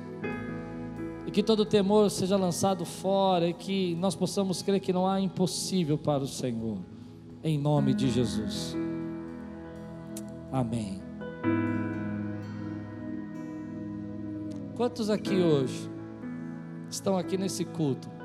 E 1.26 1.31
que 1.31 1.43
todo 1.43 1.64
temor 1.64 2.11
seja 2.11 2.37
lançado 2.37 2.85
fora 2.85 3.49
e 3.49 3.55
que 3.55 3.95
nós 3.97 4.16
possamos 4.16 4.62
crer 4.62 4.81
que 4.81 4.93
não 4.93 5.07
há 5.07 5.20
impossível 5.20 5.97
para 5.97 6.22
o 6.22 6.26
Senhor. 6.26 6.78
Em 7.45 7.59
nome 7.59 7.95
de 7.95 8.11
Jesus. 8.11 8.76
Amém. 10.51 11.01
Quantos 14.76 15.11
aqui 15.11 15.37
hoje 15.37 15.91
estão 16.91 17.16
aqui 17.16 17.37
nesse 17.37 17.64
culto 17.64 18.20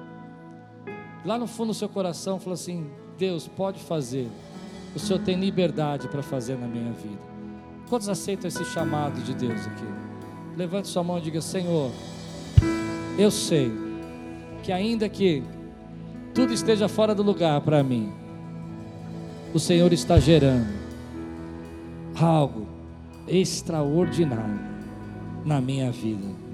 lá 1.26 1.38
no 1.38 1.48
fundo 1.48 1.70
do 1.70 1.74
seu 1.74 1.90
coração, 1.90 2.40
falou 2.40 2.54
assim: 2.54 2.86
Deus 3.18 3.48
pode 3.48 3.80
fazer, 3.80 4.30
o 4.96 5.00
Senhor 5.00 5.20
tem 5.20 5.40
liberdade 5.40 6.08
para 6.08 6.22
fazer 6.22 6.58
na 6.58 6.68
minha 6.68 6.92
vida. 6.94 7.20
Quantos 7.90 8.08
aceitam 8.08 8.48
esse 8.48 8.64
chamado 8.66 9.22
de 9.22 9.34
Deus 9.34 9.66
aqui? 9.68 9.86
Levante 10.56 10.88
sua 10.88 11.04
mão 11.04 11.18
e 11.18 11.22
diga: 11.22 11.42
Senhor, 11.42 11.92
eu 13.18 13.32
sei 13.32 13.72
que 14.64 14.72
ainda 14.72 15.10
que 15.10 15.44
tudo 16.34 16.54
esteja 16.54 16.88
fora 16.88 17.16
do 17.16 17.24
lugar 17.24 17.60
para 17.62 17.84
mim, 17.84 18.12
o 19.54 19.60
Senhor 19.60 19.92
está 19.94 20.20
gerando 20.20 20.68
algo 22.20 22.68
extraordinário 23.28 24.60
na 25.44 25.62
minha 25.62 25.92
vida. 25.92 26.45